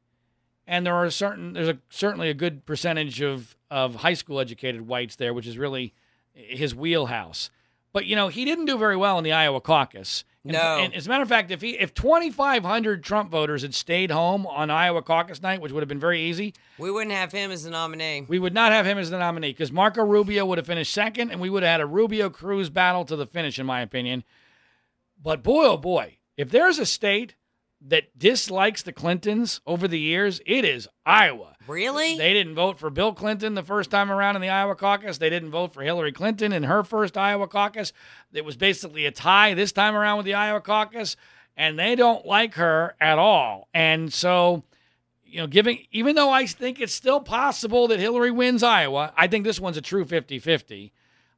and 0.66 0.84
there 0.84 0.96
are 0.96 1.12
certain 1.12 1.54
there's 1.54 1.70
a 1.70 1.78
certainly 1.90 2.30
a 2.30 2.34
good 2.34 2.66
percentage 2.66 3.22
of 3.22 3.56
of 3.70 3.98
high 3.98 4.16
school 4.16 4.40
educated 4.40 4.88
whites 4.88 5.16
there, 5.16 5.32
which 5.32 5.46
is 5.46 5.60
really 5.60 5.94
his 6.34 6.74
wheelhouse. 6.74 7.52
But 7.94 8.08
you 8.08 8.16
know, 8.16 8.30
he 8.30 8.46
didn't 8.46 8.66
do 8.66 8.80
very 8.80 8.98
well 8.98 9.20
in 9.20 9.24
the 9.24 9.32
Iowa 9.32 9.62
caucus. 9.62 10.24
And, 10.44 10.54
No. 10.54 10.78
and 10.80 10.94
as 10.96 11.06
a 11.06 11.10
matter 11.10 11.22
of 11.22 11.30
fact, 11.30 11.52
if 11.52 11.62
he 11.62 11.78
if 11.78 11.94
2,500 11.94 13.04
Trump 13.04 13.30
voters 13.30 13.62
had 13.62 13.76
stayed 13.76 14.10
home 14.10 14.48
on 14.48 14.72
Iowa 14.72 15.04
caucus 15.04 15.42
night, 15.42 15.62
which 15.62 15.72
would 15.72 15.82
have 15.82 15.88
been 15.88 16.00
very 16.00 16.22
easy, 16.22 16.54
We 16.80 16.90
wouldn't 16.90 17.12
have 17.16 17.32
him 17.32 17.52
as 17.52 17.64
the 17.64 17.70
nominee. 17.70 18.26
we 18.28 18.40
would 18.40 18.54
not 18.54 18.72
have 18.72 18.86
him 18.88 18.98
as 18.98 19.12
the 19.12 19.20
nominee 19.20 19.52
because 19.52 19.72
Marco 19.72 20.04
Rubio 20.04 20.46
would 20.46 20.58
have 20.58 20.66
finished 20.66 20.94
second, 20.94 21.30
and 21.32 21.40
we 21.40 21.50
would 21.50 21.62
have 21.64 21.72
had 21.74 21.82
a 21.82 21.86
Rubio 21.86 22.30
Cruz 22.32 22.70
battle 22.72 23.06
to 23.06 23.16
the 23.16 23.28
finish, 23.28 23.60
in 23.60 23.66
my 23.68 23.82
opinion. 23.82 24.24
But 25.22 25.44
boy, 25.44 25.66
oh 25.66 25.78
boy, 25.78 26.18
if 26.38 26.50
there's 26.50 26.80
a 26.80 26.86
state 26.88 27.36
that 27.80 28.18
dislikes 28.18 28.82
the 28.82 28.94
Clintons 28.94 29.62
over 29.68 29.88
the 29.88 30.00
years, 30.00 30.42
it 30.48 30.66
is 30.66 30.88
Iowa. 31.06 31.51
Really? 31.68 32.18
They 32.18 32.34
didn't 32.34 32.56
vote 32.56 32.80
for 32.80 32.90
Bill 32.90 33.14
Clinton 33.14 33.54
the 33.54 33.64
first 33.64 33.92
time 33.92 34.12
around 34.12 34.36
in 34.36 34.42
the 34.42 34.50
Iowa 34.50 34.76
caucus. 34.76 35.18
They 35.18 35.30
didn't 35.30 35.52
vote 35.52 35.74
for 35.74 35.82
Hillary 35.82 36.12
Clinton 36.12 36.52
in 36.52 36.64
her 36.64 36.84
first 36.84 37.18
Iowa 37.18 37.48
caucus. 37.48 37.94
It 38.34 38.46
was 38.46 38.56
basically 38.56 39.06
a 39.06 39.12
tie 39.12 39.54
this 39.54 39.72
time 39.72 39.96
around 39.96 40.18
with 40.18 40.26
the 40.26 40.34
Iowa 40.34 40.62
caucus, 40.62 41.16
and 41.56 41.78
they 41.78 41.96
don't 41.96 42.26
like 42.26 42.56
her 42.56 42.96
at 43.00 43.20
all. 43.20 43.68
And 43.74 44.12
so, 44.12 44.64
you 45.24 45.40
know, 45.40 45.48
giving 45.48 45.86
even 45.92 46.16
though 46.16 46.32
I 46.32 46.46
think 46.46 46.80
it's 46.80 46.94
still 46.94 47.20
possible 47.20 47.88
that 47.90 48.00
Hillary 48.00 48.32
wins 48.32 48.64
Iowa, 48.64 49.14
I 49.16 49.28
think 49.28 49.46
this 49.46 49.60
one's 49.60 49.78
a 49.78 49.82
true 49.82 50.06
50-50. 50.06 50.92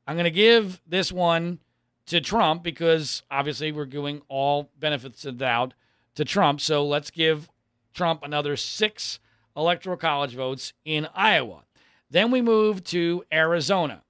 I'm 0.07 0.15
going 0.15 0.25
to 0.25 0.31
give 0.31 0.81
this 0.87 1.11
one 1.11 1.59
to 2.07 2.19
Trump 2.19 2.63
because 2.63 3.23
obviously 3.31 3.71
we're 3.71 3.85
giving 3.85 4.21
all 4.27 4.69
benefits 4.79 5.25
of 5.25 5.37
doubt 5.37 5.73
to 6.15 6.25
Trump. 6.25 6.59
So 6.59 6.85
let's 6.85 7.09
give 7.09 7.49
Trump 7.93 8.23
another 8.23 8.57
six 8.57 9.19
electoral 9.55 9.97
college 9.97 10.35
votes 10.35 10.73
in 10.85 11.07
Iowa. 11.15 11.63
Then 12.09 12.31
we 12.31 12.41
move 12.41 12.83
to 12.85 13.23
Arizona. 13.31 14.03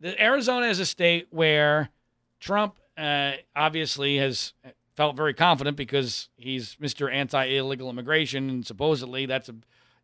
The 0.00 0.20
Arizona 0.22 0.66
is 0.66 0.80
a 0.80 0.86
state 0.86 1.28
where 1.30 1.90
Trump 2.40 2.76
uh, 2.96 3.32
obviously 3.54 4.16
has 4.18 4.52
felt 4.96 5.16
very 5.16 5.34
confident 5.34 5.76
because 5.76 6.28
he's 6.36 6.76
Mr. 6.76 7.12
Anti-illegal 7.12 7.88
immigration, 7.88 8.50
and 8.50 8.66
supposedly 8.66 9.26
that's 9.26 9.48
a 9.48 9.54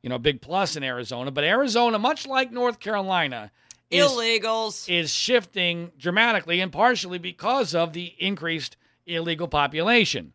you 0.03 0.09
know 0.09 0.17
a 0.17 0.21
big 0.21 0.41
plus 0.41 0.77
in 0.77 0.83
Arizona. 0.83 1.31
But 1.31 1.45
Arizona, 1.45 1.99
much 1.99 2.27
like 2.27 2.53
North 2.53 2.79
Carolina, 2.79 3.51
is 3.91 4.07
Illegals. 4.07 4.89
is 4.89 5.13
shifting 5.13 5.91
dramatically 5.99 6.61
and 6.61 6.71
partially 6.71 7.19
because 7.19 7.75
of 7.75 7.93
the 7.93 8.15
increased 8.19 8.77
illegal 9.07 9.49
population. 9.49 10.33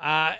Uh, 0.00 0.34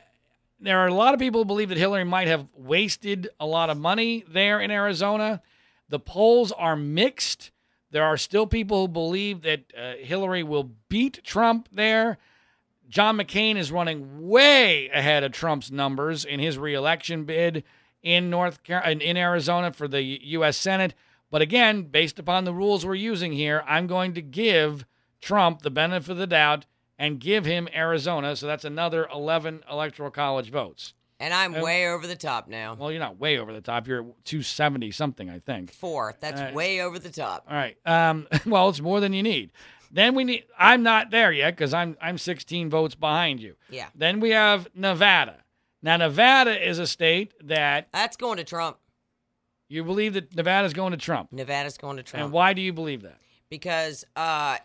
there 0.61 0.79
are 0.79 0.89
a 0.89 0.95
lot 0.95 1.15
of 1.15 1.21
people 1.21 1.43
who 1.43 1.45
believe 1.45 1.69
that 1.69 1.79
Hillary 1.79 2.05
might 2.05 2.29
have 2.29 2.47
wasted 2.55 3.29
a 3.39 3.47
lot 3.47 3.71
of 3.71 3.79
money 3.79 4.25
there 4.29 4.61
in 4.61 4.71
Arizona. 4.71 5.41
The 5.89 6.01
polls 6.01 6.53
are 6.53 6.77
mixed. 6.77 7.51
There 7.91 8.05
are 8.05 8.17
still 8.17 8.47
people 8.47 8.83
who 8.83 8.89
believe 8.89 9.43
that 9.43 9.73
uh, 9.77 9.93
Hillary 10.01 10.43
will 10.43 10.71
beat 10.89 11.23
Trump 11.25 11.69
there. 11.73 12.19
John 12.89 13.19
McCain 13.19 13.57
is 13.57 13.71
running 13.71 14.29
way 14.29 14.89
ahead 14.89 15.23
of 15.23 15.33
Trump's 15.33 15.71
numbers 15.71 16.25
in 16.25 16.41
his 16.41 16.59
reelection 16.59 17.25
bid 17.25 17.65
in 18.03 18.31
North 18.31 18.65
Car- 18.65 18.85
in 18.85 19.01
in 19.01 19.17
Arizona 19.17 19.73
for 19.73 19.89
the 19.89 20.03
U.S. 20.03 20.57
Senate. 20.57 20.95
But 21.31 21.43
again, 21.43 21.83
based 21.83 22.19
upon 22.19 22.45
the 22.45 22.55
rules 22.55 22.85
we're 22.87 22.95
using 22.95 23.33
here, 23.33 23.63
I'm 23.67 23.87
going 23.87 24.15
to 24.15 24.23
give 24.23 24.87
Trump 25.21 25.63
the 25.63 25.71
benefit 25.71 26.13
of 26.13 26.17
the 26.17 26.27
doubt 26.27 26.65
and 26.99 27.21
give 27.21 27.45
him 27.45 27.69
Arizona. 27.75 28.35
So 28.37 28.47
that's 28.47 28.65
another 28.65 29.09
11 29.13 29.65
electoral 29.71 30.11
college 30.11 30.51
votes. 30.51 30.95
And 31.21 31.35
I'm 31.35 31.53
way 31.53 31.89
over 31.89 32.07
the 32.07 32.15
top 32.15 32.47
now. 32.49 32.75
Well, 32.79 32.93
you're 32.93 33.01
not 33.01 33.19
way 33.19 33.39
over 33.39 33.53
the 33.53 33.61
top. 33.61 33.89
You're 33.89 34.01
at 34.01 34.25
270 34.25 34.91
something, 34.93 35.29
I 35.29 35.41
think. 35.41 35.73
Four. 35.73 36.15
That's 36.21 36.41
Uh, 36.41 36.53
way 36.55 36.81
over 36.81 36.99
the 36.99 37.11
top. 37.11 37.45
All 37.51 37.57
right. 37.57 37.77
Um, 37.85 38.29
well, 38.47 38.69
it's 38.69 38.81
more 38.81 39.01
than 39.01 39.13
you 39.13 39.23
need. 39.25 39.51
Then 39.91 40.15
we 40.15 40.23
need. 40.23 40.45
I'm 40.59 40.83
not 40.83 41.11
there 41.11 41.33
yet 41.33 41.57
because 41.57 41.73
I'm 41.75 41.97
I'm 42.01 42.19
16 42.19 42.69
votes 42.71 42.95
behind 42.95 43.41
you. 43.41 43.57
Yeah. 43.71 43.87
Then 43.95 44.21
we 44.21 44.31
have 44.31 44.69
Nevada. 44.75 45.37
Now 45.83 45.97
Nevada 45.97 46.69
is 46.69 46.79
a 46.79 46.87
state 46.87 47.33
that 47.49 47.89
That's 47.93 48.17
going 48.17 48.37
to 48.37 48.45
Trump. 48.45 48.77
you 49.69 49.83
believe 49.85 50.13
that 50.15 50.37
Nevada's 50.37 50.73
going 50.75 50.91
to 50.93 50.99
Trump. 50.99 51.33
Nevada's 51.33 51.79
going 51.79 51.97
to 51.97 52.03
Trump. 52.03 52.25
And 52.25 52.33
why 52.33 52.53
do 52.53 52.61
you 52.61 52.73
believe 52.73 53.03
that? 53.03 53.19
Because 53.49 54.05
uh, 54.15 54.59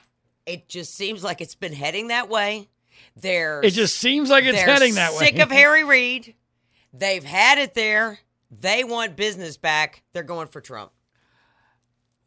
it 0.46 0.68
just 0.68 0.96
seems 0.96 1.24
like 1.24 1.42
it's 1.42 1.56
been 1.56 1.74
heading 1.74 2.08
that 2.08 2.30
way. 2.30 2.70
They're 3.16 3.62
It 3.64 3.72
just 3.72 3.96
seems 3.98 4.30
like 4.30 4.44
it's 4.44 4.60
heading 4.60 4.96
that 4.96 5.14
way. 5.14 5.26
Sick 5.26 5.40
of 5.40 5.52
Harry 5.52 5.84
Reid. 5.84 6.36
They've 6.94 7.24
had 7.24 7.58
it 7.58 7.74
there. 7.74 8.20
They 8.52 8.84
want 8.84 9.16
business 9.16 9.58
back. 9.58 10.04
They're 10.14 10.24
going 10.24 10.48
for 10.48 10.62
Trump. 10.62 10.92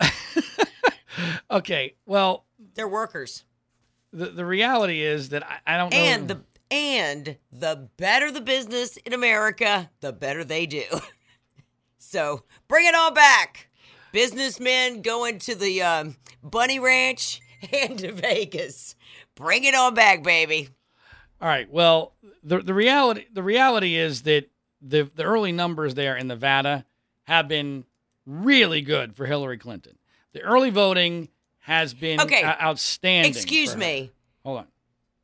okay. 1.51 1.95
Well, 2.05 2.45
They're 2.75 2.89
workers. 2.89 3.45
the 4.13 4.27
the 4.27 4.45
reality 4.45 5.03
is 5.03 5.31
that 5.31 5.45
I, 5.45 5.75
I 5.75 5.77
don't 5.77 5.93
know. 5.93 5.99
And 5.99 6.29
the 6.29 6.41
and 6.71 7.37
the 7.53 7.89
better 7.97 8.31
the 8.33 8.41
business 8.41 8.97
in 8.99 9.13
America, 9.13 9.91
the 10.01 10.13
better 10.13 10.45
they 10.45 10.67
do. 10.67 10.85
so 11.99 12.43
bring 12.69 12.87
it 12.87 12.95
all 12.95 13.13
back. 13.13 13.69
Businessmen 14.13 15.03
going 15.03 15.39
to 15.41 15.55
the 15.55 15.83
um, 15.83 16.17
Bunny 16.43 16.79
Ranch 16.79 17.41
and 17.73 17.99
to 17.99 18.13
Vegas. 18.13 18.95
Bring 19.35 19.65
it 19.65 19.75
on 19.75 19.95
back, 19.95 20.23
baby. 20.23 20.69
All 21.41 21.49
right. 21.49 21.71
Well, 21.71 22.15
the 22.43 22.61
the 22.61 22.75
reality 22.75 23.27
the 23.33 23.43
reality 23.43 23.97
is 23.97 24.23
that 24.23 24.49
the 24.81 25.11
the 25.15 25.25
early 25.25 25.53
numbers 25.53 25.95
there 25.95 26.17
in 26.17 26.29
Nevada 26.29 26.85
have 27.25 27.49
been 27.49 27.85
really 28.25 28.81
good 28.83 29.15
for 29.15 29.27
Hillary 29.27 29.59
Clinton. 29.59 29.99
The 30.33 30.43
early 30.43 30.71
voting 30.71 31.29
has 31.61 31.93
been 31.95 32.21
Okay. 32.21 32.43
uh, 32.43 32.55
outstanding. 32.63 33.33
Excuse 33.33 33.77
me. 33.77 34.11
Hold 34.45 34.59
on. 34.59 34.67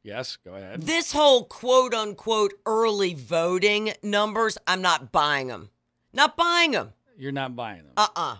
Yes, 0.02 0.36
go 0.44 0.54
ahead. 0.54 0.82
This 0.82 1.12
whole 1.12 1.44
quote 1.44 1.94
unquote 1.94 2.52
early 2.66 3.14
voting 3.14 3.92
numbers, 4.02 4.58
I'm 4.66 4.82
not 4.82 5.12
buying 5.12 5.46
them. 5.46 5.70
Not 6.12 6.36
buying 6.36 6.72
them. 6.72 6.92
You're 7.16 7.30
not 7.32 7.54
buying 7.54 7.84
them. 7.84 7.92
Uh 7.96 8.08
uh 8.16 8.36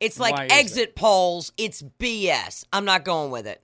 It's 0.00 0.18
like 0.18 0.50
is 0.50 0.58
exit 0.58 0.96
polls. 0.96 1.52
It's 1.56 1.82
BS. 1.82 2.64
I'm 2.72 2.84
not 2.84 3.04
going 3.04 3.30
with 3.30 3.46
it. 3.46 3.62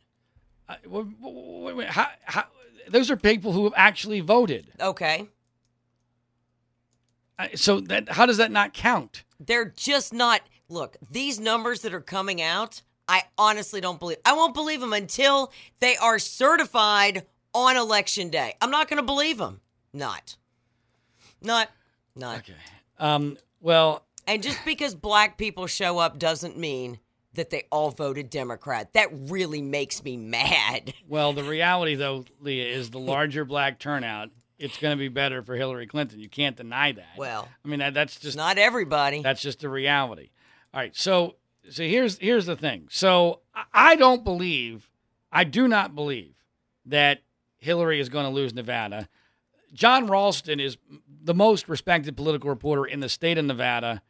Uh, 0.68 0.74
wait, 0.86 1.06
wait, 1.20 1.76
wait, 1.76 1.88
how, 1.88 2.08
how, 2.24 2.44
those 2.88 3.10
are 3.10 3.16
people 3.16 3.52
who 3.52 3.64
have 3.64 3.72
actually 3.76 4.20
voted. 4.20 4.70
Okay. 4.80 5.28
Uh, 7.38 7.48
So 7.54 7.80
that 7.80 8.10
how 8.10 8.26
does 8.26 8.36
that 8.36 8.50
not 8.50 8.72
count? 8.72 9.24
They're 9.40 9.72
just 9.76 10.12
not. 10.12 10.42
Look, 10.68 10.96
these 11.10 11.38
numbers 11.38 11.82
that 11.82 11.94
are 11.94 12.00
coming 12.00 12.42
out, 12.42 12.82
I 13.06 13.22
honestly 13.38 13.80
don't 13.80 14.00
believe. 14.00 14.18
I 14.24 14.32
won't 14.32 14.54
believe 14.54 14.80
them 14.80 14.92
until 14.92 15.52
they 15.78 15.96
are 15.96 16.18
certified 16.18 17.24
on 17.54 17.76
election 17.76 18.30
day. 18.30 18.54
I'm 18.60 18.70
not 18.70 18.88
going 18.88 18.96
to 18.96 19.04
believe 19.06 19.38
them. 19.38 19.60
Not. 19.92 20.36
Not. 21.40 21.70
Not. 22.16 22.38
Okay. 22.38 22.54
Um, 22.98 23.36
well, 23.60 24.05
And 24.26 24.42
just 24.42 24.58
because 24.64 24.94
black 24.94 25.38
people 25.38 25.66
show 25.66 25.98
up 25.98 26.18
doesn't 26.18 26.56
mean 26.58 26.98
that 27.34 27.50
they 27.50 27.64
all 27.70 27.90
voted 27.90 28.30
Democrat. 28.30 28.92
That 28.94 29.08
really 29.12 29.60
makes 29.62 30.02
me 30.02 30.16
mad. 30.16 30.94
Well, 31.08 31.32
the 31.32 31.44
reality, 31.44 31.94
though, 31.94 32.24
Leah, 32.40 32.66
is 32.66 32.90
the 32.90 32.98
larger 32.98 33.44
black 33.44 33.78
turnout, 33.78 34.30
it's 34.58 34.76
going 34.78 34.96
to 34.96 34.98
be 34.98 35.06
better 35.08 35.40
for 35.42 35.54
Hillary 35.54 35.86
Clinton. 35.86 36.18
You 36.18 36.28
can't 36.28 36.56
deny 36.56 36.90
that. 36.92 37.16
Well, 37.16 37.48
I 37.64 37.68
mean, 37.68 37.78
that, 37.78 37.94
that's 37.94 38.18
just 38.18 38.36
not 38.36 38.58
everybody. 38.58 39.22
that's 39.22 39.40
just 39.40 39.60
the 39.60 39.68
reality. 39.68 40.30
All 40.74 40.80
right, 40.80 40.96
so 40.96 41.36
so 41.70 41.84
here's 41.84 42.18
here's 42.18 42.46
the 42.46 42.56
thing. 42.56 42.88
So 42.90 43.40
I- 43.54 43.92
I 43.92 43.96
don't 43.96 44.24
believe, 44.24 44.90
I 45.30 45.44
do 45.44 45.68
not 45.68 45.94
believe 45.94 46.34
that 46.86 47.22
Hillary 47.58 48.00
is 48.00 48.08
going 48.08 48.24
to 48.24 48.30
lose 48.30 48.52
Nevada. 48.52 49.08
Jon 49.72 50.06
Ralston 50.08 50.58
is 50.58 50.76
the 51.22 51.34
most 51.34 51.68
respected 51.68 52.16
political 52.16 52.50
reporter 52.50 52.84
in 52.84 52.98
the 53.00 53.08
state 53.08 53.38
of 53.38 53.44
Nevada, 53.44 54.02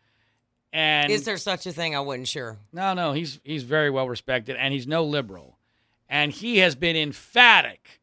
and 0.77 1.11
Is 1.11 1.25
there 1.25 1.39
such 1.39 1.67
a 1.67 1.73
thing? 1.73 1.97
I 1.97 2.01
wasn't 2.01 2.29
sure. 2.29 2.59
no, 2.71 2.93
no, 2.93 3.12
he's 3.12 3.41
he's 3.45 3.62
very 3.62 3.89
well 3.89 4.07
respected, 4.07 4.57
and 4.57 4.75
he's 4.75 4.87
no 4.87 5.05
liberal, 5.05 5.57
and 6.07 6.31
he 6.31 6.59
has 6.59 6.75
been 6.75 6.97
emphatic 6.97 8.03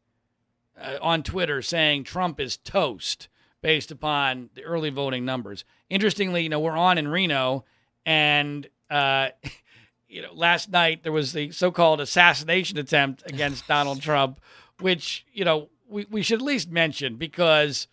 uh, 0.80 0.96
on 1.00 1.22
Twitter 1.22 1.62
saying 1.62 2.02
Trump 2.02 2.40
is 2.40 2.56
toast 2.56 3.28
based 3.62 3.92
upon 3.92 4.50
the 4.54 4.64
early 4.64 4.90
voting 4.90 5.24
numbers. 5.24 5.64
Interestingly, 5.88 6.42
you 6.42 6.48
know, 6.48 6.58
we're 6.58 6.76
on 6.76 6.98
in 6.98 7.06
Reno, 7.06 7.64
and 8.04 8.68
uh, 8.90 9.28
you 10.08 10.22
know, 10.22 10.32
last 10.34 10.68
night 10.68 11.04
there 11.04 11.12
was 11.12 11.32
the 11.32 11.52
so-called 11.52 12.00
assassination 12.00 12.76
attempt 12.76 13.22
against 13.24 13.68
Donald 13.68 14.02
Trump, 14.08 14.40
which 14.80 15.24
you 15.32 15.44
know 15.44 15.68
we 15.88 16.06
we 16.10 16.22
should 16.22 16.40
at 16.40 16.44
least 16.44 16.72
mention 16.72 17.14
because 17.14 17.86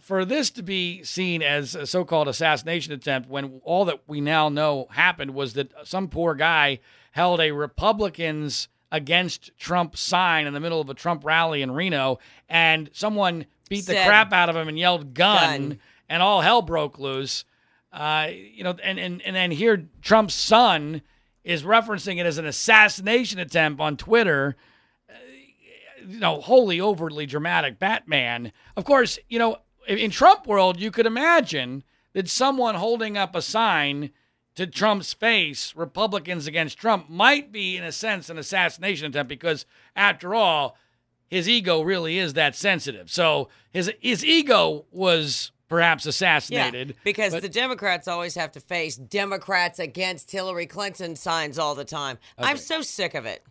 for 0.00 0.24
this 0.24 0.50
to 0.50 0.62
be 0.62 1.02
seen 1.02 1.42
as 1.42 1.74
a 1.74 1.86
so-called 1.86 2.28
assassination 2.28 2.92
attempt, 2.92 3.28
when 3.28 3.60
all 3.64 3.84
that 3.86 4.00
we 4.06 4.20
now 4.20 4.48
know 4.48 4.86
happened 4.90 5.34
was 5.34 5.54
that 5.54 5.72
some 5.84 6.08
poor 6.08 6.34
guy 6.34 6.80
held 7.12 7.40
a 7.40 7.52
Republicans 7.52 8.68
against 8.90 9.56
Trump 9.58 9.96
sign 9.96 10.46
in 10.46 10.54
the 10.54 10.60
middle 10.60 10.80
of 10.80 10.88
a 10.88 10.94
Trump 10.94 11.24
rally 11.24 11.62
in 11.62 11.70
Reno, 11.70 12.18
and 12.48 12.88
someone 12.92 13.46
beat 13.68 13.86
the 13.86 13.94
crap 13.94 14.32
out 14.32 14.48
of 14.48 14.56
him 14.56 14.68
and 14.68 14.78
yelled 14.78 15.14
"gun,", 15.14 15.68
"Gun." 15.68 15.78
and 16.08 16.22
all 16.22 16.40
hell 16.40 16.62
broke 16.62 16.98
loose. 16.98 17.44
Uh, 17.92 18.28
you 18.30 18.64
know, 18.64 18.76
and, 18.82 18.98
and 18.98 19.22
and 19.22 19.36
then 19.36 19.50
here 19.50 19.88
Trump's 20.02 20.34
son 20.34 21.02
is 21.44 21.62
referencing 21.62 22.18
it 22.18 22.26
as 22.26 22.38
an 22.38 22.46
assassination 22.46 23.38
attempt 23.38 23.80
on 23.80 23.96
Twitter 23.96 24.56
you 26.08 26.20
know, 26.20 26.40
wholly 26.40 26.80
overly 26.80 27.26
dramatic 27.26 27.78
Batman. 27.78 28.52
Of 28.76 28.84
course, 28.84 29.18
you 29.28 29.38
know, 29.38 29.58
in 29.96 30.10
Trump 30.10 30.46
world, 30.46 30.78
you 30.80 30.90
could 30.90 31.06
imagine 31.06 31.82
that 32.12 32.28
someone 32.28 32.74
holding 32.74 33.16
up 33.16 33.34
a 33.34 33.42
sign 33.42 34.10
to 34.54 34.66
Trump's 34.66 35.12
face, 35.14 35.72
Republicans 35.76 36.46
against 36.46 36.78
Trump, 36.78 37.08
might 37.08 37.52
be, 37.52 37.76
in 37.76 37.84
a 37.84 37.92
sense, 37.92 38.28
an 38.28 38.38
assassination 38.38 39.06
attempt 39.06 39.28
because, 39.28 39.64
after 39.94 40.34
all, 40.34 40.76
his 41.30 41.48
ego 41.48 41.82
really 41.82 42.18
is 42.18 42.32
that 42.34 42.56
sensitive. 42.56 43.10
So 43.10 43.48
his 43.70 43.92
his 44.00 44.24
ego 44.24 44.86
was 44.90 45.52
perhaps 45.68 46.06
assassinated. 46.06 46.96
because 47.04 47.32
but- 47.34 47.42
the 47.42 47.48
Democrats 47.48 48.08
always 48.08 48.34
have 48.34 48.50
to 48.52 48.60
face 48.60 48.96
Democrats 48.96 49.78
against 49.78 50.30
Hillary 50.30 50.66
Clinton 50.66 51.14
signs 51.14 51.58
all 51.58 51.74
the 51.74 51.84
time. 51.84 52.18
I'm 52.38 52.56
so 52.56 52.80
sick 52.82 53.14
of 53.14 53.26
it. 53.26 53.44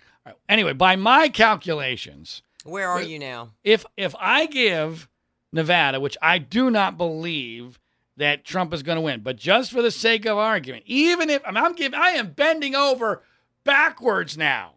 anyway, 0.49 0.73
by 0.73 0.95
my 0.95 1.29
calculations, 1.29 2.41
Where 2.65 2.89
are 2.89 3.01
you 3.03 3.19
now? 3.19 3.51
if 3.63 3.85
if 3.95 4.15
I 4.19 4.47
give 4.47 5.07
Nevada, 5.51 5.99
which 5.99 6.17
I 6.21 6.37
do 6.37 6.69
not 6.69 6.97
believe 6.97 7.79
that 8.17 8.43
Trump 8.43 8.73
is 8.73 8.83
going 8.83 8.95
to 8.97 9.01
win, 9.01 9.21
but 9.21 9.37
just 9.37 9.71
for 9.71 9.81
the 9.81 9.91
sake 9.91 10.25
of 10.25 10.37
argument, 10.37 10.83
even 10.87 11.29
if 11.29 11.41
I'm, 11.45 11.55
I'm 11.55 11.73
giving, 11.73 11.99
I 11.99 12.09
am 12.11 12.31
bending 12.31 12.75
over 12.75 13.21
backwards 13.63 14.37
now 14.37 14.73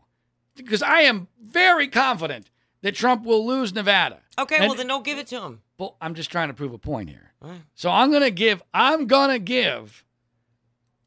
because 0.55 0.83
I 0.83 1.01
am 1.01 1.29
very 1.43 1.89
confident 1.89 2.51
that 2.83 2.95
Trump 2.95 3.25
will 3.25 3.47
lose 3.47 3.73
Nevada. 3.75 4.21
Okay, 4.39 4.57
And- 4.57 4.67
well 4.69 4.75
then 4.75 4.87
don't 4.89 5.05
give 5.05 5.19
it 5.19 5.27
to 5.29 5.41
him. 5.41 5.63
Well, 5.79 5.97
I'm 6.01 6.15
just 6.15 6.31
trying 6.31 6.49
to 6.49 6.55
prove 6.55 6.75
a 6.75 6.79
point 6.79 7.09
here. 7.09 7.33
Right. 7.41 7.63
So 7.75 7.91
I'm 7.91 8.11
going 8.11 8.23
to 8.23 8.31
give 8.31 8.63
I'm 8.75 9.07
going 9.07 9.31
to 9.31 9.39
give 9.39 10.05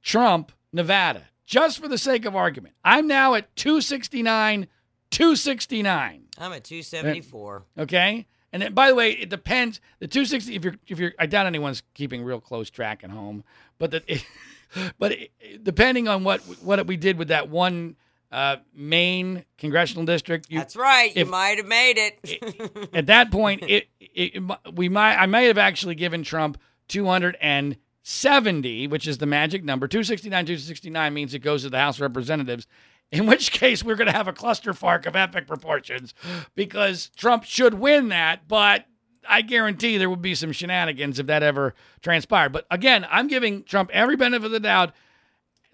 Trump 0.02 0.52
Nevada 0.72 1.28
just 1.46 1.80
for 1.80 1.88
the 1.88 1.98
sake 2.00 2.26
of 2.26 2.36
argument. 2.36 2.74
I'm 2.84 3.06
now 3.08 3.36
at 3.36 3.56
269 3.56 4.68
269. 5.12 6.24
I'm 6.40 6.54
at 6.54 6.64
274. 6.64 7.66
Okay. 7.78 8.26
And 8.54 8.62
then, 8.62 8.74
by 8.74 8.88
the 8.88 8.96
way, 8.96 9.12
it 9.12 9.30
depends. 9.30 9.82
The 10.00 10.08
260. 10.08 10.56
If 10.56 10.64
you're, 10.64 10.76
if 10.88 11.00
you're, 11.00 11.14
I 11.18 11.26
doubt 11.26 11.48
anyone's 11.48 11.82
keeping 11.96 12.24
real 12.24 12.40
close 12.40 12.70
track 12.70 13.04
at 13.04 13.10
home. 13.10 13.44
But 13.80 13.92
the, 13.92 14.24
but 15.00 15.12
it, 15.12 15.32
depending 15.64 16.08
on 16.08 16.24
what 16.24 16.40
what 16.64 16.86
we 16.86 16.96
did 16.96 17.18
with 17.18 17.30
that 17.30 17.50
one 17.50 17.96
uh, 18.32 18.58
Maine 18.76 19.44
congressional 19.58 20.06
district, 20.06 20.52
you, 20.52 20.60
That's 20.60 20.76
right. 20.76 21.10
if- 21.10 21.18
you 21.18 21.26
might 21.26 21.58
have 21.58 21.66
made 21.66 21.98
it. 21.98 22.90
at 22.94 23.08
that 23.08 23.32
point, 23.32 23.64
it, 23.68 23.88
it, 24.00 24.42
we 24.74 24.88
might 24.88 25.16
I 25.18 25.26
might 25.26 25.42
have 25.48 25.58
actually 25.58 25.96
given 25.96 26.22
Trump 26.24 26.60
270, 26.90 28.88
which 28.88 29.08
is 29.08 29.18
the 29.18 29.26
magic 29.26 29.64
number. 29.64 29.88
269, 29.88 30.46
269 30.46 31.14
means 31.14 31.34
it 31.34 31.40
goes 31.40 31.64
to 31.64 31.72
the 31.72 31.80
House 31.80 31.98
of 31.98 32.02
Representatives. 32.02 32.68
In 33.14 33.28
which 33.28 33.52
case, 33.52 33.84
we're 33.84 33.96
going 33.96 34.08
to 34.08 34.18
have 34.18 34.28
a 34.28 34.34
clusterfuck 34.34 35.06
of 35.06 35.16
epic 35.16 35.46
proportions 35.46 36.16
because 36.56 37.12
Trump 37.16 37.44
should 37.44 37.76
win 37.76 38.08
that, 38.10 38.48
but 38.48 38.86
I 39.30 39.44
guarantee 39.44 40.00
there 40.00 40.10
would 40.10 40.24
be 40.24 40.34
some 40.34 40.52
shenanigans 40.52 41.20
if 41.20 41.28
that 41.28 41.44
ever 41.44 41.76
transpired. 42.02 42.54
But 42.54 42.66
again, 42.72 43.06
I'm 43.12 43.28
giving 43.28 43.66
Trump 43.66 43.92
every 43.94 44.16
benefit 44.16 44.48
of 44.48 44.52
the 44.52 44.60
doubt. 44.60 44.94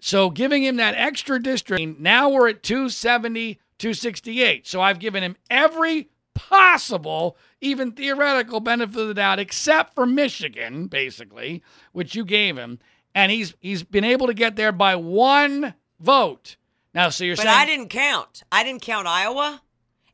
So 0.00 0.28
giving 0.28 0.62
him 0.62 0.76
that 0.76 0.94
extra 0.96 1.42
district, 1.42 1.98
now 1.98 2.28
we're 2.28 2.50
at 2.50 2.62
270, 2.62 3.54
268. 3.78 4.66
So 4.66 4.82
I've 4.82 4.98
given 4.98 5.22
him 5.22 5.36
every 5.48 6.10
possible, 6.34 7.38
even 7.62 7.92
theoretical 7.92 8.60
benefit 8.60 9.00
of 9.00 9.08
the 9.08 9.14
doubt, 9.14 9.38
except 9.38 9.94
for 9.94 10.04
Michigan, 10.04 10.88
basically, 10.88 11.62
which 11.92 12.14
you 12.14 12.26
gave 12.26 12.58
him. 12.58 12.80
And 13.14 13.32
he's 13.32 13.54
he's 13.60 13.82
been 13.82 14.04
able 14.04 14.26
to 14.26 14.34
get 14.34 14.56
there 14.56 14.72
by 14.72 14.94
one 14.94 15.72
vote. 15.98 16.56
Now, 16.94 17.08
so 17.10 17.24
you're 17.24 17.36
but 17.36 17.44
saying 17.44 17.56
I 17.56 17.66
didn't 17.66 17.88
count. 17.88 18.42
I 18.50 18.64
didn't 18.64 18.82
count 18.82 19.06
Iowa, 19.06 19.62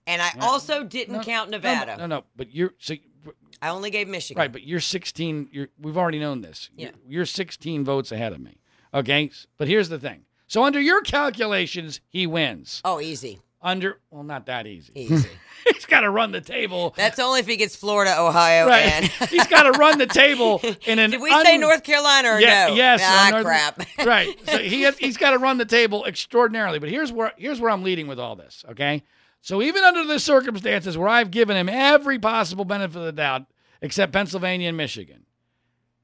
and 0.06 0.20
I 0.20 0.30
also 0.40 0.84
didn't 0.84 1.22
count 1.22 1.50
No, 1.50 1.56
Nevada. 1.56 1.96
No, 1.96 2.06
no, 2.06 2.24
but 2.36 2.54
you're 2.54 2.74
so 2.78 2.94
I 3.62 3.70
only 3.70 3.90
gave 3.90 4.08
Michigan. 4.08 4.38
Right, 4.38 4.52
but 4.52 4.62
you're 4.62 4.80
16. 4.80 5.48
You're, 5.50 5.68
we've 5.80 5.96
already 5.96 6.18
known 6.18 6.42
this. 6.42 6.70
Yeah. 6.76 6.90
You're, 7.06 7.20
you're 7.20 7.26
16 7.26 7.84
votes 7.84 8.12
ahead 8.12 8.32
of 8.32 8.40
me. 8.40 8.58
Okay, 8.92 9.30
but 9.56 9.68
here's 9.68 9.88
the 9.88 9.98
thing. 9.98 10.24
So 10.46 10.62
under 10.64 10.80
your 10.80 11.00
calculations, 11.02 12.00
he 12.08 12.26
wins. 12.26 12.80
Oh, 12.84 13.00
easy, 13.00 13.40
Under 13.60 13.98
well, 14.10 14.22
not 14.22 14.46
that 14.46 14.66
easy. 14.66 14.92
easy. 14.94 15.28
He's 15.86 15.90
got 15.90 16.00
to 16.00 16.10
run 16.10 16.32
the 16.32 16.40
table. 16.40 16.94
That's 16.96 17.20
only 17.20 17.38
if 17.40 17.46
he 17.46 17.56
gets 17.56 17.76
Florida, 17.76 18.20
Ohio, 18.20 18.66
right. 18.66 18.92
and. 18.92 19.04
He's 19.30 19.46
got 19.46 19.62
to 19.64 19.78
run 19.78 19.98
the 19.98 20.06
table 20.06 20.60
in 20.86 20.98
an. 20.98 21.10
Did 21.10 21.20
we 21.20 21.30
say 21.44 21.56
North 21.58 21.84
Carolina 21.84 22.30
or 22.30 22.40
Yeah, 22.40 22.68
no? 22.68 22.74
yes. 22.74 23.00
Ah, 23.04 23.28
North- 23.30 23.44
crap. 23.44 23.82
right. 24.04 24.36
So 24.48 24.58
he 24.58 24.82
has, 24.82 24.98
he's 24.98 25.16
got 25.16 25.30
to 25.30 25.38
run 25.38 25.58
the 25.58 25.64
table 25.64 26.04
extraordinarily. 26.04 26.80
But 26.80 26.88
here's 26.88 27.12
where 27.12 27.32
here's 27.36 27.60
where 27.60 27.70
I'm 27.70 27.84
leading 27.84 28.08
with 28.08 28.18
all 28.18 28.34
this. 28.34 28.64
Okay. 28.70 29.04
So 29.42 29.62
even 29.62 29.84
under 29.84 30.04
the 30.04 30.18
circumstances 30.18 30.98
where 30.98 31.08
I've 31.08 31.30
given 31.30 31.56
him 31.56 31.68
every 31.68 32.18
possible 32.18 32.64
benefit 32.64 32.96
of 32.98 33.04
the 33.04 33.12
doubt, 33.12 33.46
except 33.80 34.12
Pennsylvania 34.12 34.66
and 34.68 34.76
Michigan, 34.76 35.24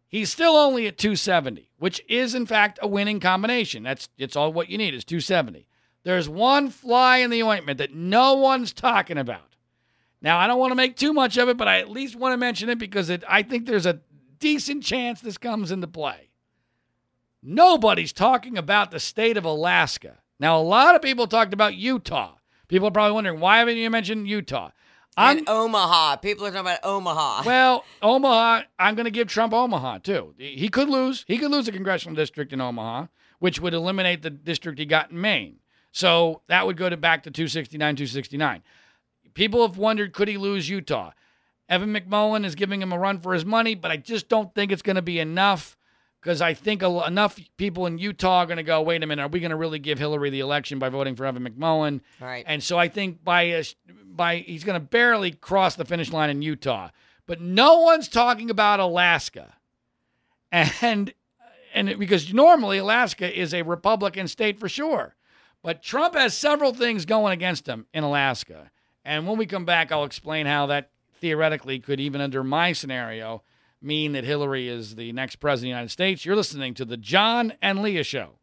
he's 0.07 0.31
still 0.31 0.55
only 0.55 0.87
at 0.87 0.97
270, 0.97 1.71
which 1.79 2.01
is 2.09 2.37
in 2.37 2.47
fact 2.47 2.79
a 2.83 2.87
winning 2.87 3.19
combination. 3.19 3.83
That's 3.83 4.09
it's 4.17 4.37
all 4.37 4.53
what 4.53 4.69
you 4.69 4.79
need 4.79 4.95
is 4.95 5.05
270. 5.05 5.67
There's 6.05 6.29
one 6.29 6.71
fly 6.71 7.19
in 7.19 7.31
the 7.31 7.43
ointment 7.43 7.79
that 7.79 7.95
no 7.95 8.35
one's 8.35 8.73
talking 8.73 9.19
about. 9.19 9.52
Now, 10.23 10.39
I 10.39 10.47
don't 10.47 10.59
want 10.59 10.71
to 10.71 10.77
make 10.77 10.97
too 10.97 11.13
much 11.13 11.37
of 11.37 11.49
it, 11.49 11.57
but 11.57 11.69
I 11.69 11.81
at 11.81 11.91
least 11.91 12.17
want 12.17 12.33
to 12.33 12.37
mention 12.37 12.69
it 12.69 12.79
because 12.79 13.11
it, 13.11 13.25
I 13.29 13.43
think 13.43 13.67
there's 13.67 13.87
a 13.87 14.01
decent 14.39 14.85
chance 14.85 15.21
this 15.21 15.37
comes 15.37 15.71
into 15.71 15.89
play. 15.89 16.31
Nobody's 17.43 18.13
talking 18.13 18.57
about 18.57 18.93
the 18.93 19.01
state 19.01 19.37
of 19.37 19.45
Alaska. 19.45 20.19
Now, 20.39 20.59
a 20.59 20.63
lot 20.63 20.95
of 20.95 21.03
people 21.03 21.27
talked 21.27 21.53
about 21.53 21.75
Utah. 21.75 22.35
People 22.69 22.89
are 22.89 22.93
probably 22.93 23.15
wondering, 23.15 23.41
why 23.41 23.59
haven't 23.59 23.77
you 23.77 23.91
mentioned 23.91 24.29
Utah? 24.29 24.71
I'm, 25.17 25.39
and 25.39 25.49
Omaha. 25.49 26.17
People 26.17 26.47
are 26.47 26.51
talking 26.51 26.61
about 26.61 26.81
Omaha. 26.85 27.43
well, 27.47 27.85
Omaha, 28.01 28.63
I'm 28.79 28.95
going 28.95 29.05
to 29.05 29.11
give 29.11 29.29
Trump 29.29 29.53
Omaha 29.53 29.99
too. 29.99 30.35
He 30.39 30.69
could 30.69 30.89
lose. 30.89 31.25
He 31.27 31.37
could 31.37 31.51
lose 31.51 31.69
a 31.69 31.73
congressional 31.73 32.17
district 32.17 32.53
in 32.53 32.61
Omaha, 32.61 33.09
which 33.41 33.61
would 33.61 33.75
eliminate 33.75 34.23
the 34.23 34.31
district 34.31 34.79
he 34.79 34.87
got 34.87 35.11
in 35.11 35.21
Maine. 35.21 35.57
So 35.91 36.41
that 36.47 36.65
would 36.65 36.79
go 36.79 36.89
to 36.89 36.97
back 36.97 37.25
to 37.25 37.31
269, 37.31 37.97
269. 37.97 38.63
People 39.35 39.67
have 39.67 39.79
wondered, 39.79 40.13
could 40.13 40.29
he 40.29 40.37
lose 40.37 40.69
Utah? 40.69 41.13
Evan 41.69 41.95
McMullin 41.95 42.45
is 42.45 42.55
giving 42.55 42.83
him 42.83 42.93
a 42.93 42.99
run 42.99 43.19
for 43.19 43.33
his 43.33 43.45
money, 43.45 43.75
but 43.75 43.91
I 43.91 43.97
just 43.97 44.29
don't 44.29 44.55
think 44.55 44.73
it's 44.73 44.83
going 44.83 44.97
to 44.97 45.03
be 45.03 45.19
enough 45.19 45.77
because 46.21 46.41
I 46.41 46.55
think 46.55 46.83
enough 46.83 47.39
people 47.57 47.87
in 47.87 47.99
Utah 47.99 48.41
are 48.41 48.47
going 48.47 48.59
to 48.59 48.63
go, 48.63 48.81
wait 48.81 49.03
a 49.03 49.07
minute, 49.07 49.23
are 49.23 49.29
we 49.29 49.41
going 49.41 49.51
to 49.51 49.57
really 49.57 49.81
give 49.81 49.99
Hillary 49.99 50.31
the 50.31 50.41
election 50.41 50.79
by 50.79 50.89
voting 50.89 51.17
for 51.17 51.27
Evan 51.27 51.45
McMullin? 51.45 52.01
Right. 52.21 52.45
And 52.47 52.63
so 52.63 52.79
I 52.79 52.89
think 52.89 53.25
by 53.25 53.43
a, 53.43 53.65
by 54.07 54.37
he's 54.37 54.63
going 54.63 54.81
to 54.81 54.87
barely 54.87 55.33
cross 55.33 55.75
the 55.75 55.85
finish 55.85 56.13
line 56.13 56.31
in 56.31 56.41
Utah, 56.43 56.91
but 57.27 57.41
no 57.41 57.81
one's 57.81 58.09
talking 58.09 58.51
about 58.51 58.79
Alaska, 58.79 59.55
and 60.53 61.13
and 61.75 61.99
because 61.99 62.33
normally 62.33 62.79
Alaska 62.79 63.41
is 63.41 63.55
a 63.55 63.63
Republican 63.63 64.29
state 64.29 64.61
for 64.61 64.69
sure, 64.69 65.17
but 65.63 65.83
Trump 65.83 66.15
has 66.15 66.37
several 66.37 66.73
things 66.75 67.05
going 67.05 67.33
against 67.33 67.67
him 67.67 67.87
in 67.95 68.05
Alaska, 68.05 68.71
and 69.05 69.27
when 69.27 69.39
we 69.39 69.47
come 69.47 69.65
back, 69.65 69.91
I'll 69.91 70.05
explain 70.05 70.47
how 70.47 70.67
that 70.67 70.91
theoretically 71.21 71.79
could 71.79 72.01
even 72.01 72.21
under 72.21 72.43
my 72.43 72.73
scenario 72.73 73.43
mean 73.81 74.13
that 74.13 74.25
Hillary 74.25 74.69
is 74.69 74.95
the 74.95 75.13
next 75.13 75.37
president 75.37 75.61
of 75.61 75.63
the 75.63 75.69
United 75.69 75.91
States. 75.91 76.25
You're 76.25 76.37
listening 76.37 76.75
to 76.75 76.85
the 76.85 76.97
John 76.97 77.55
and 77.61 77.83
Leah 77.83 78.05
Show. 78.05 78.39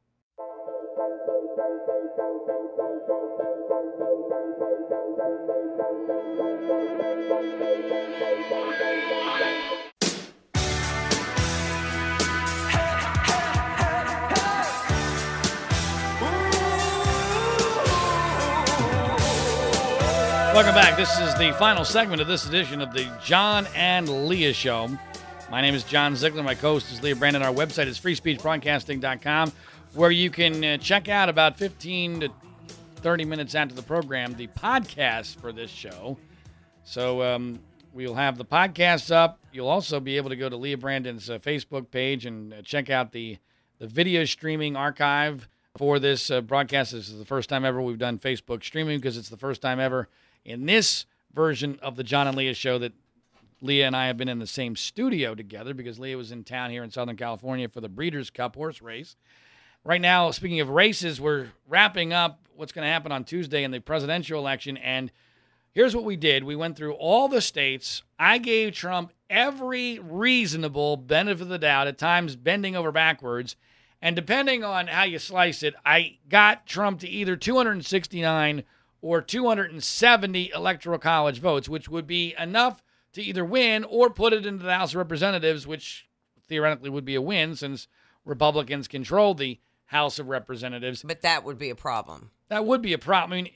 Welcome 20.60 20.76
back. 20.76 20.98
This 20.98 21.17
is 21.22 21.34
the 21.36 21.54
final 21.54 21.86
segment 21.86 22.22
of 22.22 22.28
this 22.28 22.45
edition 22.45 22.82
of 22.82 22.91
the 22.91 23.10
John 23.24 23.65
and 23.74 24.28
Leah 24.28 24.52
Show. 24.52 24.89
My 25.50 25.62
name 25.62 25.74
is 25.74 25.86
John 25.86 26.17
Ziegler. 26.17 26.43
My 26.43 26.54
co-host 26.54 26.91
is 26.91 27.02
Leah 27.02 27.15
Brandon. 27.15 27.41
Our 27.41 27.54
website 27.54 27.88
is 27.88 27.98
freespeechbroadcasting.com, 27.98 29.54
where 29.93 30.12
you 30.12 30.30
can 30.30 30.62
uh, 30.65 30.76
check 30.76 31.08
out 31.08 31.30
about 31.30 31.58
15 31.58 32.19
to 32.19 32.30
30 32.98 33.24
minutes 33.24 33.56
after 33.56 33.74
the 33.74 33.82
program 33.82 34.36
the 34.36 34.48
podcast 34.48 35.39
for 35.39 35.54
this 35.54 35.72
show. 35.72 36.17
So 36.84 37.24
um, 37.24 37.60
we'll 37.93 38.15
have 38.15 38.38
the 38.38 38.43
podcast 38.43 39.15
up. 39.15 39.39
You'll 39.54 39.69
also 39.69 40.02
be 40.02 40.17
able 40.17 40.30
to 40.30 40.36
go 40.36 40.50
to 40.50 40.58
Leah 40.58 40.78
Brandon's 40.78 41.30
uh, 41.30 41.39
Facebook 41.39 41.89
page 41.89 42.26
and 42.26 42.54
uh, 42.54 42.62
check 42.63 42.89
out 42.89 43.13
the 43.13 43.38
the 43.78 43.88
video 43.88 44.26
streaming 44.26 44.76
archive 44.76 45.48
for 45.78 46.00
this 46.00 46.30
uh, 46.30 46.41
broadcast. 46.41 46.91
This 46.91 47.08
is 47.08 47.17
the 47.17 47.24
first 47.24 47.48
time 47.48 47.63
ever 47.63 47.82
we've 47.82 47.98
done 47.98 48.19
Facebook 48.19 48.62
streaming 48.62 48.98
because 48.98 49.15
it's 49.15 49.30
the 49.30 49.38
first 49.38 49.62
time 49.62 49.80
ever 49.80 50.10
in 50.45 50.65
this 50.65 51.06
version 51.34 51.80
of 51.82 51.95
the 51.95 52.04
John 52.04 52.28
and 52.28 52.38
Leah 52.38 52.54
show 52.54 52.78
that 52.80 52.93
Leah 53.62 53.88
and 53.88 53.95
I 53.95 54.08
have 54.08 54.17
been 54.17 54.30
in 54.30 54.39
the 54.39 54.47
same 54.47 54.75
studio 54.75 55.36
together 55.36 55.73
because 55.73 55.99
Leah 55.99 56.17
was 56.17 56.32
in 56.32 56.43
town 56.43 56.71
here 56.71 56.84
in 56.84 56.91
Southern 56.91 57.17
California 57.17 57.67
for 57.67 57.82
the 57.82 57.89
Breeders' 57.89 58.30
Cup 58.30 58.56
horse 58.56 58.82
race. 58.82 59.15
Right 59.84 60.02
now, 60.02 60.32
speaking 60.32 60.60
of 60.60 60.69
races, 60.69 61.19
we're 61.19 61.49
wrapping 61.67 62.13
up 62.13 62.47
what's 62.56 62.71
going 62.71 62.86
to 62.86 62.91
happen 62.91 63.12
on 63.12 63.23
Tuesday 63.23 63.63
in 63.63 63.71
the 63.71 63.80
presidential 63.80 64.39
election. 64.39 64.78
And 64.78 65.12
here's 65.71 65.95
what 65.95 66.06
we 66.06 66.15
did 66.15 66.43
we 66.43 66.56
went 66.56 66.78
through 66.78 66.93
all 66.93 67.28
the 67.28 67.41
states. 67.41 68.04
I 68.17 68.38
gave 68.38 68.73
Trump 68.73 69.13
every 69.30 69.99
reasonable 69.99 70.97
benefit 70.97 71.43
of 71.43 71.49
the 71.49 71.58
doubt, 71.58 71.88
at 71.88 71.97
times 71.97 72.36
bending 72.36 72.75
over 72.75 72.91
backwards. 72.91 73.56
And 74.02 74.15
depending 74.15 74.63
on 74.63 74.88
how 74.88 75.04
you 75.04 75.19
slice 75.19 75.63
it, 75.63 75.75
I 75.86 76.17
got 76.30 76.65
Trump 76.65 77.02
to 77.02 77.10
either 77.10 77.36
269 77.36 78.63
or 79.01 79.21
270 79.21 80.51
electoral 80.53 80.99
college 80.99 81.39
votes, 81.39 81.69
which 81.69 81.89
would 81.89 82.07
be 82.07 82.35
enough 82.38 82.83
to 83.13 83.21
either 83.21 83.45
win 83.45 83.83
or 83.83 84.09
put 84.09 84.33
it 84.33 84.45
into 84.45 84.63
the 84.63 84.73
House 84.75 84.91
of 84.91 84.97
Representatives, 84.97 85.65
which 85.65 86.07
theoretically 86.47 86.89
would 86.89 87.05
be 87.05 87.15
a 87.15 87.21
win 87.21 87.55
since 87.55 87.88
Republicans 88.25 88.88
control 88.88 89.33
the 89.33 89.59
House 89.85 90.19
of 90.19 90.27
Representatives. 90.27 91.03
But 91.03 91.21
that 91.21 91.43
would 91.43 91.57
be 91.57 91.69
a 91.69 91.75
problem. 91.75 92.31
That 92.49 92.65
would 92.65 92.81
be 92.81 92.93
a 92.93 92.97
problem. 92.97 93.39
I 93.39 93.41
mean, 93.43 93.51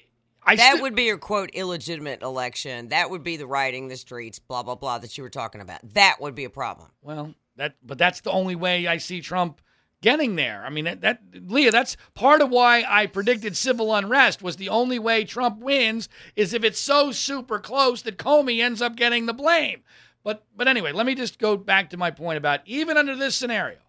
I 0.46 0.56
That 0.56 0.74
sti- 0.74 0.82
would 0.82 0.96
be 0.96 1.04
your 1.04 1.18
quote 1.18 1.52
illegitimate 1.54 2.22
election. 2.22 2.90
That 2.90 3.10
would 3.10 3.24
be 3.24 3.38
the 3.38 3.48
rioting 3.48 3.88
the 3.88 3.98
streets, 3.98 4.40
blah 4.40 4.64
blah 4.64 4.76
blah 4.76 4.98
that 5.00 5.18
you 5.18 5.24
were 5.24 5.30
talking 5.30 5.62
about. 5.62 5.80
That 5.94 6.18
would 6.20 6.36
be 6.36 6.44
a 6.44 6.50
problem. 6.50 6.92
Well, 7.02 7.34
that 7.56 7.76
but 7.84 7.98
that's 7.98 8.22
the 8.22 8.32
only 8.32 8.56
way 8.56 8.88
I 8.88 8.98
see 8.98 9.22
Trump 9.22 9.62
getting 10.04 10.36
there. 10.36 10.64
I 10.64 10.70
mean, 10.70 10.86
that, 10.86 11.02
that 11.02 11.22
Leah, 11.34 11.72
that's 11.72 11.98
part 12.14 12.42
of 12.42 12.52
why 12.52 12.86
I 12.88 13.08
predicted 13.08 13.58
civil 13.58 13.96
unrest 13.96 14.44
was 14.44 14.58
the 14.58 14.70
only 14.70 15.00
way 15.00 15.24
Trump 15.24 15.60
wins 15.60 16.10
is 16.36 16.54
if 16.54 16.64
it's 16.64 16.78
so 16.78 17.12
super 17.12 17.58
close 17.58 18.04
that 18.04 18.20
Comey 18.20 18.62
ends 18.62 18.82
up 18.82 18.96
getting 18.96 19.26
the 19.26 19.34
blame. 19.34 19.82
But 20.24 20.44
but 20.56 20.68
anyway, 20.68 20.92
let 20.92 21.08
me 21.08 21.16
just 21.16 21.40
go 21.40 21.58
back 21.58 21.90
to 21.90 21.98
my 21.98 22.12
point 22.12 22.38
about 22.38 22.60
even 22.66 22.98
under 22.98 23.16
this 23.16 23.36
scenario, 23.36 23.80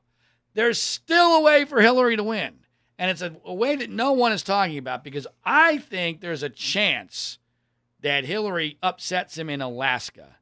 there's 0.55 0.81
still 0.81 1.37
a 1.37 1.43
way 1.43 1.65
for 1.67 1.83
Hillary 1.83 2.17
to 2.17 2.25
win. 2.25 2.55
And 2.99 3.11
it's 3.11 3.23
a, 3.23 3.37
a 3.45 3.53
way 3.53 3.77
that 3.77 3.91
no 3.91 4.13
one 4.13 4.33
is 4.33 4.43
talking 4.43 4.79
about 4.79 5.05
because 5.05 5.27
I 5.45 5.79
think 5.79 6.21
there's 6.21 6.45
a 6.45 6.49
chance 6.49 7.39
that 8.01 8.25
Hillary 8.25 8.79
upsets 8.83 9.37
him 9.37 9.51
in 9.51 9.61
Alaska. 9.61 10.37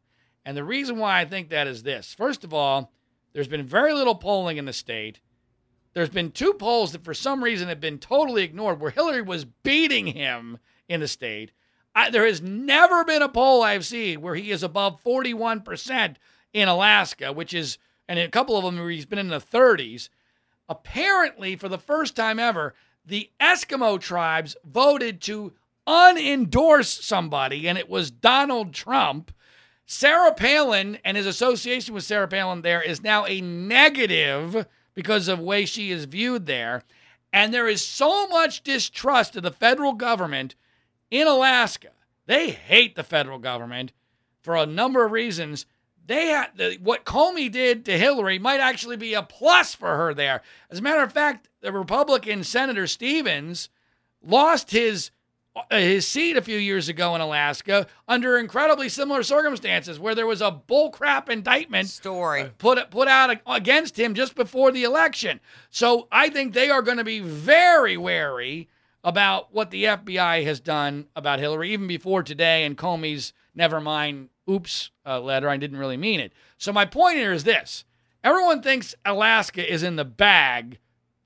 And 0.45 0.57
the 0.57 0.65
reason 0.65 0.99
why 0.99 1.21
I 1.21 1.25
think 1.25 1.49
that 1.49 1.67
is 1.67 1.83
this. 1.83 2.13
First 2.15 2.45
of 2.45 2.53
all, 2.53 2.93
there's 3.33 3.49
been 3.49 3.65
very 3.65 3.95
little 3.95 4.15
polling 4.15 4.59
in 4.59 4.67
the 4.67 4.73
state. 4.73 5.21
There's 5.94 6.09
been 6.09 6.31
two 6.31 6.55
polls 6.55 6.92
that 6.92 7.05
for 7.05 7.14
some 7.14 7.44
reason 7.44 7.68
have 7.68 7.81
been 7.81 7.98
totally 7.98 8.42
ignored 8.42 8.81
where 8.81 8.90
Hillary 8.90 9.22
was 9.22 9.44
beating 9.44 10.07
him 10.07 10.59
in 10.88 11.00
the 11.00 11.09
state. 11.09 11.52
I, 11.94 12.11
there 12.11 12.26
has 12.26 12.40
never 12.40 13.05
been 13.05 13.22
a 13.22 13.28
poll 13.28 13.62
I've 13.62 13.85
seen 13.85 14.22
where 14.22 14.35
he 14.35 14.50
is 14.50 14.62
above 14.62 15.02
41% 15.05 16.16
in 16.55 16.68
Alaska, 16.68 17.33
which 17.33 17.52
is, 17.52 17.76
and 18.09 18.18
a 18.18 18.28
couple 18.28 18.57
of 18.57 18.64
them 18.64 18.78
where 18.78 18.90
he's 18.90 19.07
been 19.07 19.18
in 19.18 19.28
the 19.28 19.40
30s. 19.40 20.09
Apparently, 20.68 21.57
for 21.57 21.68
the 21.68 21.78
first 21.78 22.16
time 22.16 22.38
ever, 22.38 22.74
the 23.05 23.31
Eskimo 23.40 24.00
tribes 24.00 24.57
voted 24.64 25.20
to 25.22 25.52
unendorse 25.87 27.05
somebody, 27.05 27.68
and 27.68 27.76
it 27.76 27.90
was 27.90 28.11
Donald 28.11 28.72
Trump. 28.72 29.33
Sarah 29.85 30.33
Palin 30.33 30.98
and 31.05 31.16
his 31.16 31.26
association 31.26 31.92
with 31.92 32.05
Sarah 32.05 32.28
Palin 32.28 32.62
there 32.62 32.81
is 32.81 33.02
now 33.02 33.26
a 33.26 33.40
negative 33.42 34.66
because 34.94 35.28
of 35.28 35.38
the 35.38 35.44
way 35.44 35.64
she 35.64 35.90
is 35.90 36.05
viewed 36.05 36.46
there. 36.46 36.83
And 37.33 37.52
there 37.52 37.68
is 37.68 37.85
so 37.85 38.26
much 38.28 38.62
distrust 38.62 39.37
of 39.37 39.42
the 39.42 39.50
federal 39.50 39.94
government 39.94 40.55
in 41.11 41.26
Alaska. 41.26 41.88
They 42.26 42.50
hate 42.50 42.94
the 42.94 43.02
federal 43.02 43.38
government 43.38 43.92
for 44.40 44.57
a 44.57 44.66
number 44.66 45.05
of 45.05 45.12
reasons. 45.12 45.66
They 46.05 46.26
had 46.26 46.50
the, 46.57 46.78
what 46.83 47.05
Comey 47.05 47.50
did 47.50 47.85
to 47.85 47.98
Hillary 47.98 48.38
might 48.38 48.61
actually 48.61 48.96
be 48.96 49.14
a 49.14 49.22
plus 49.22 49.74
for 49.74 49.96
her 49.96 50.12
there. 50.12 50.42
As 50.70 50.81
a 50.81 50.83
matter 50.83 51.02
of 51.02 51.12
fact, 51.12 51.48
the 51.61 51.72
Republican 51.72 52.44
Senator 52.44 52.87
Stevens 52.87 53.68
lost 54.22 54.70
his 54.70 55.11
his 55.71 56.07
seat 56.07 56.37
a 56.37 56.43
few 56.43 56.57
years 56.57 56.88
ago 56.88 57.15
in 57.15 57.21
Alaska 57.21 57.87
under 58.09 58.38
incredibly 58.38 58.88
similar 58.88 59.23
circumstances, 59.23 59.99
where 59.99 60.15
there 60.15 60.27
was 60.27 60.41
a 60.41 60.51
bullcrap 60.51 61.29
indictment 61.29 61.88
Story. 61.88 62.51
put 62.59 62.91
put 62.91 63.09
out 63.09 63.38
against 63.47 63.99
him 63.99 64.15
just 64.15 64.35
before 64.35 64.73
the 64.73 64.85
election. 64.85 65.41
So 65.71 66.09
I 66.11 66.31
think 66.31 66.53
they 66.53 66.71
are 66.71 66.83
going 66.83 66.99
to 66.99 67.05
be 67.05 67.21
very 67.21 67.97
wary 67.97 68.69
about 69.05 69.53
what 69.53 69.71
the 69.71 69.85
FBI 69.85 70.45
has 70.45 70.61
done 70.61 71.07
about 71.17 71.41
Hillary, 71.41 71.73
even 71.73 71.87
before 71.87 72.23
today 72.23 72.65
and 72.65 72.79
Comey's 72.79 73.33
never 73.55 73.81
mind 73.81 74.29
oops 74.49 74.91
uh, 75.05 75.21
letter. 75.21 75.49
I 75.49 75.57
didn't 75.57 75.79
really 75.79 75.97
mean 75.97 76.21
it. 76.21 76.33
So 76.57 76.73
my 76.73 76.87
point 76.87 77.17
here 77.17 77.33
is 77.33 77.45
this: 77.45 77.85
everyone 78.25 78.62
thinks 78.62 78.95
Alaska 79.05 79.71
is 79.71 79.83
in 79.83 79.97
the 79.97 80.05
bag 80.05 80.79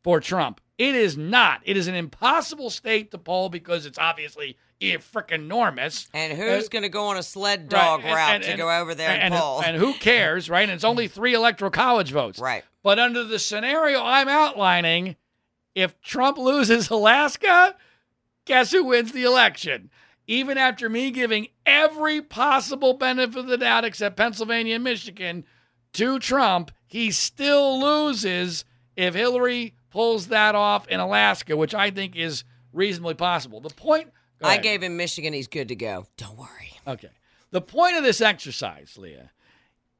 for 0.02 0.20
Trump. 0.20 0.60
It 0.78 0.94
is 0.94 1.16
not. 1.16 1.60
It 1.64 1.76
is 1.76 1.88
an 1.88 1.94
impossible 1.94 2.68
state 2.70 3.10
to 3.12 3.18
poll 3.18 3.48
because 3.48 3.86
it's 3.86 3.98
obviously 3.98 4.56
freaking 4.80 5.32
enormous. 5.32 6.06
And 6.12 6.36
who's 6.36 6.68
going 6.68 6.82
to 6.82 6.90
go 6.90 7.06
on 7.06 7.16
a 7.16 7.22
sled 7.22 7.68
dog 7.70 8.00
Right, 8.00 8.06
and- 8.08 8.14
route 8.16 8.34
and- 8.34 8.44
to 8.44 8.50
and- 8.50 8.58
go 8.58 8.80
over 8.80 8.94
there 8.94 9.10
and, 9.10 9.22
and, 9.22 9.34
poll? 9.34 9.62
and 9.62 9.76
who 9.76 9.94
cares, 9.94 10.50
right? 10.50 10.62
And 10.64 10.72
it's 10.72 10.84
only 10.84 11.08
three 11.08 11.32
electoral 11.34 11.70
college 11.70 12.10
votes. 12.12 12.38
Right. 12.38 12.62
But 12.82 12.98
under 12.98 13.24
the 13.24 13.38
scenario 13.38 14.02
I'm 14.02 14.28
outlining, 14.28 15.16
if 15.74 15.98
Trump 16.02 16.36
loses 16.36 16.90
Alaska, 16.90 17.74
guess 18.44 18.70
who 18.70 18.84
wins 18.84 19.12
the 19.12 19.24
election? 19.24 19.90
Even 20.26 20.58
after 20.58 20.88
me 20.90 21.10
giving 21.10 21.48
every 21.64 22.20
possible 22.20 22.94
benefit 22.94 23.38
of 23.38 23.46
the 23.46 23.56
doubt 23.56 23.84
except 23.84 24.16
Pennsylvania 24.16 24.74
and 24.74 24.84
Michigan 24.84 25.44
to 25.94 26.18
Trump, 26.18 26.70
he 26.86 27.10
still 27.12 27.80
loses 27.80 28.64
if 28.96 29.14
Hillary 29.14 29.74
pulls 29.96 30.26
that 30.26 30.54
off 30.54 30.86
in 30.88 31.00
Alaska, 31.00 31.56
which 31.56 31.74
I 31.74 31.90
think 31.90 32.16
is 32.16 32.44
reasonably 32.74 33.14
possible. 33.14 33.60
The 33.60 33.70
point 33.70 34.12
I 34.42 34.58
gave 34.58 34.82
him 34.82 34.98
Michigan. 34.98 35.32
He's 35.32 35.48
good 35.48 35.68
to 35.68 35.74
go. 35.74 36.04
Don't 36.18 36.36
worry. 36.36 36.78
Okay. 36.86 37.08
The 37.50 37.62
point 37.62 37.96
of 37.96 38.04
this 38.04 38.20
exercise, 38.20 38.98
Leah, 38.98 39.30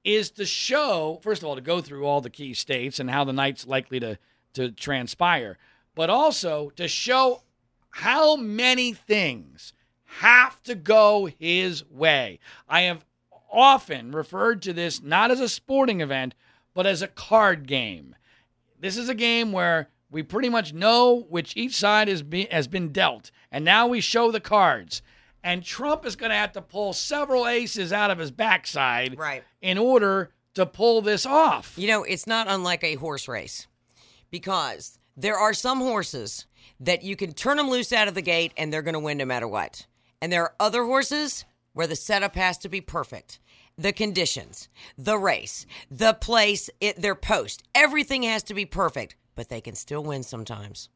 is 0.04 0.30
to 0.32 0.44
show, 0.44 1.18
first 1.22 1.40
of 1.40 1.48
all, 1.48 1.54
to 1.54 1.62
go 1.62 1.80
through 1.80 2.04
all 2.04 2.20
the 2.20 2.28
key 2.28 2.52
states 2.52 3.00
and 3.00 3.08
how 3.08 3.24
the 3.24 3.32
night's 3.32 3.66
likely 3.66 3.98
to, 4.00 4.18
to 4.52 4.70
transpire, 4.70 5.56
but 5.94 6.10
also 6.10 6.68
to 6.76 6.88
show 6.88 7.40
how 7.88 8.36
many 8.36 8.92
things 8.92 9.72
have 10.04 10.62
to 10.64 10.74
go 10.74 11.24
his 11.24 11.88
way. 11.88 12.38
I 12.68 12.82
have 12.82 13.02
often 13.50 14.12
referred 14.12 14.60
to 14.60 14.74
this 14.74 15.02
not 15.02 15.30
as 15.30 15.40
a 15.40 15.48
sporting 15.48 16.02
event, 16.02 16.34
but 16.74 16.86
as 16.86 17.00
a 17.00 17.08
card 17.08 17.66
game. 17.66 18.14
This 18.86 18.96
is 18.98 19.08
a 19.08 19.16
game 19.16 19.50
where 19.50 19.88
we 20.12 20.22
pretty 20.22 20.48
much 20.48 20.72
know 20.72 21.26
which 21.28 21.56
each 21.56 21.74
side 21.74 22.06
has 22.06 22.22
been, 22.22 22.46
has 22.52 22.68
been 22.68 22.92
dealt, 22.92 23.32
and 23.50 23.64
now 23.64 23.88
we 23.88 24.00
show 24.00 24.30
the 24.30 24.38
cards. 24.38 25.02
And 25.42 25.64
Trump 25.64 26.06
is 26.06 26.14
going 26.14 26.30
to 26.30 26.36
have 26.36 26.52
to 26.52 26.62
pull 26.62 26.92
several 26.92 27.48
aces 27.48 27.92
out 27.92 28.12
of 28.12 28.18
his 28.18 28.30
backside 28.30 29.18
Right. 29.18 29.42
in 29.60 29.76
order 29.76 30.30
to 30.54 30.66
pull 30.66 31.02
this 31.02 31.26
off. 31.26 31.72
You 31.76 31.88
know, 31.88 32.04
it's 32.04 32.28
not 32.28 32.46
unlike 32.48 32.84
a 32.84 32.94
horse 32.94 33.26
race 33.26 33.66
because 34.30 35.00
there 35.16 35.36
are 35.36 35.52
some 35.52 35.78
horses 35.80 36.46
that 36.78 37.02
you 37.02 37.16
can 37.16 37.32
turn 37.32 37.56
them 37.56 37.68
loose 37.68 37.92
out 37.92 38.06
of 38.06 38.14
the 38.14 38.22
gate 38.22 38.52
and 38.56 38.72
they're 38.72 38.82
going 38.82 38.94
to 38.94 39.00
win 39.00 39.18
no 39.18 39.24
matter 39.24 39.48
what. 39.48 39.84
And 40.22 40.30
there 40.32 40.42
are 40.44 40.54
other 40.60 40.84
horses 40.84 41.44
where 41.72 41.88
the 41.88 41.96
setup 41.96 42.36
has 42.36 42.56
to 42.58 42.68
be 42.68 42.80
perfect. 42.80 43.40
The 43.78 43.92
conditions, 43.92 44.68
the 44.96 45.18
race, 45.18 45.66
the 45.90 46.14
place, 46.14 46.70
it, 46.80 47.00
their 47.00 47.14
post, 47.14 47.62
everything 47.74 48.22
has 48.22 48.42
to 48.44 48.54
be 48.54 48.64
perfect, 48.64 49.16
but 49.34 49.50
they 49.50 49.60
can 49.60 49.74
still 49.74 50.02
win 50.02 50.22
sometimes. 50.22 50.88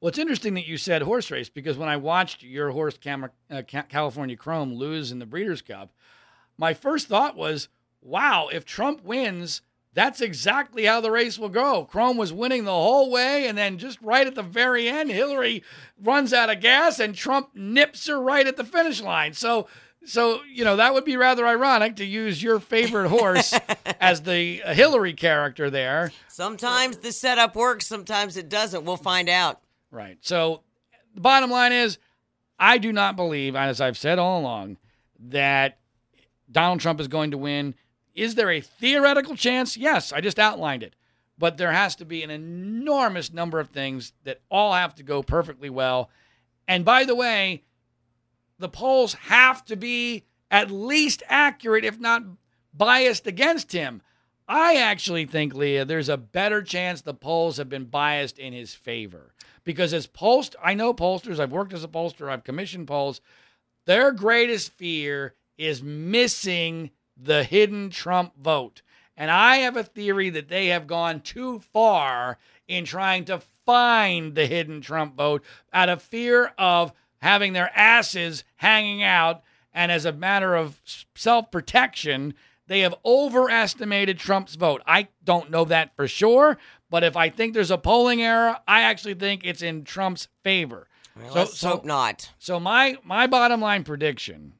Well, 0.00 0.08
it's 0.08 0.18
interesting 0.18 0.54
that 0.54 0.68
you 0.68 0.76
said 0.76 1.02
horse 1.02 1.28
race 1.30 1.48
because 1.48 1.76
when 1.76 1.88
I 1.88 1.96
watched 1.96 2.44
your 2.44 2.70
horse, 2.70 2.96
uh, 3.04 3.62
California 3.66 4.36
Chrome, 4.36 4.74
lose 4.74 5.10
in 5.10 5.18
the 5.18 5.26
Breeders' 5.26 5.60
Cup, 5.60 5.90
my 6.56 6.72
first 6.72 7.08
thought 7.08 7.36
was, 7.36 7.68
wow, 8.00 8.48
if 8.52 8.64
Trump 8.64 9.02
wins, 9.02 9.62
that's 9.92 10.20
exactly 10.20 10.84
how 10.84 11.00
the 11.00 11.10
race 11.10 11.36
will 11.36 11.48
go. 11.48 11.84
Chrome 11.84 12.16
was 12.16 12.32
winning 12.32 12.64
the 12.64 12.70
whole 12.70 13.10
way, 13.10 13.48
and 13.48 13.58
then 13.58 13.78
just 13.78 14.00
right 14.00 14.28
at 14.28 14.36
the 14.36 14.42
very 14.42 14.88
end, 14.88 15.10
Hillary 15.10 15.64
runs 16.00 16.32
out 16.32 16.50
of 16.50 16.60
gas, 16.60 17.00
and 17.00 17.16
Trump 17.16 17.50
nips 17.56 18.06
her 18.06 18.20
right 18.20 18.46
at 18.46 18.56
the 18.56 18.62
finish 18.62 19.00
line. 19.00 19.32
So, 19.32 19.66
so 20.04 20.40
you 20.44 20.64
know 20.64 20.76
that 20.76 20.94
would 20.94 21.04
be 21.04 21.16
rather 21.16 21.46
ironic 21.46 21.96
to 21.96 22.04
use 22.04 22.42
your 22.42 22.60
favorite 22.60 23.08
horse 23.08 23.54
as 24.00 24.22
the 24.22 24.62
uh, 24.62 24.74
Hillary 24.74 25.14
character 25.14 25.70
there. 25.70 26.12
Sometimes 26.28 26.98
the 26.98 27.12
setup 27.12 27.56
works, 27.56 27.86
sometimes 27.86 28.36
it 28.36 28.48
doesn't. 28.48 28.84
We'll 28.84 28.96
find 28.96 29.28
out. 29.28 29.60
Right. 29.90 30.18
So 30.20 30.62
the 31.14 31.20
bottom 31.20 31.50
line 31.50 31.72
is 31.72 31.98
I 32.58 32.78
do 32.78 32.92
not 32.92 33.16
believe, 33.16 33.54
as 33.54 33.80
I've 33.80 33.98
said 33.98 34.18
all 34.18 34.40
along, 34.40 34.78
that 35.18 35.78
Donald 36.50 36.80
Trump 36.80 37.00
is 37.00 37.08
going 37.08 37.30
to 37.30 37.38
win. 37.38 37.74
Is 38.14 38.34
there 38.34 38.50
a 38.50 38.60
theoretical 38.60 39.36
chance? 39.36 39.76
Yes, 39.76 40.12
I 40.12 40.20
just 40.20 40.38
outlined 40.38 40.82
it. 40.82 40.94
But 41.38 41.56
there 41.56 41.70
has 41.70 41.94
to 41.96 42.04
be 42.04 42.24
an 42.24 42.30
enormous 42.30 43.32
number 43.32 43.60
of 43.60 43.68
things 43.70 44.12
that 44.24 44.40
all 44.50 44.72
have 44.72 44.96
to 44.96 45.04
go 45.04 45.22
perfectly 45.22 45.70
well. 45.70 46.10
And 46.66 46.84
by 46.84 47.04
the 47.04 47.14
way, 47.14 47.62
the 48.58 48.68
polls 48.68 49.14
have 49.14 49.64
to 49.66 49.76
be 49.76 50.24
at 50.50 50.70
least 50.70 51.22
accurate, 51.28 51.84
if 51.84 51.98
not 52.00 52.22
biased 52.74 53.26
against 53.26 53.72
him. 53.72 54.02
I 54.48 54.76
actually 54.76 55.26
think, 55.26 55.54
Leah, 55.54 55.84
there's 55.84 56.08
a 56.08 56.16
better 56.16 56.62
chance 56.62 57.02
the 57.02 57.12
polls 57.12 57.58
have 57.58 57.68
been 57.68 57.84
biased 57.84 58.38
in 58.38 58.54
his 58.54 58.74
favor. 58.74 59.34
Because 59.62 59.92
as 59.92 60.06
pollst, 60.06 60.54
I 60.62 60.72
know 60.72 60.94
pollsters, 60.94 61.38
I've 61.38 61.52
worked 61.52 61.74
as 61.74 61.84
a 61.84 61.88
pollster, 61.88 62.30
I've 62.30 62.44
commissioned 62.44 62.88
polls. 62.88 63.20
Their 63.84 64.12
greatest 64.12 64.72
fear 64.72 65.34
is 65.58 65.82
missing 65.82 66.90
the 67.16 67.44
hidden 67.44 67.90
Trump 67.90 68.32
vote. 68.40 68.80
And 69.16 69.30
I 69.30 69.56
have 69.56 69.76
a 69.76 69.84
theory 69.84 70.30
that 70.30 70.48
they 70.48 70.68
have 70.68 70.86
gone 70.86 71.20
too 71.20 71.58
far 71.58 72.38
in 72.68 72.84
trying 72.84 73.24
to 73.26 73.42
find 73.66 74.34
the 74.34 74.46
hidden 74.46 74.80
Trump 74.80 75.16
vote 75.16 75.44
out 75.72 75.88
of 75.88 76.00
fear 76.00 76.52
of 76.56 76.92
having 77.20 77.52
their 77.52 77.70
asses 77.76 78.44
hanging 78.56 79.02
out. 79.02 79.42
And 79.72 79.92
as 79.92 80.04
a 80.04 80.12
matter 80.12 80.54
of 80.54 80.80
self 81.14 81.50
protection, 81.50 82.34
they 82.66 82.80
have 82.80 82.94
overestimated 83.04 84.18
Trump's 84.18 84.54
vote. 84.54 84.82
I 84.86 85.08
don't 85.24 85.50
know 85.50 85.64
that 85.66 85.94
for 85.96 86.08
sure, 86.08 86.58
but 86.90 87.04
if 87.04 87.16
I 87.16 87.28
think 87.30 87.54
there's 87.54 87.70
a 87.70 87.78
polling 87.78 88.22
error, 88.22 88.56
I 88.66 88.82
actually 88.82 89.14
think 89.14 89.42
it's 89.44 89.62
in 89.62 89.84
Trump's 89.84 90.28
favor. 90.42 90.88
Well, 91.16 91.28
So- 91.32 91.38
let's 91.38 91.58
so- 91.58 91.68
hope 91.70 91.84
not. 91.84 92.30
So 92.38 92.60
my 92.60 92.96
my 93.04 93.26
bottom 93.26 93.60
line 93.60 93.84
prediction, 93.84 94.54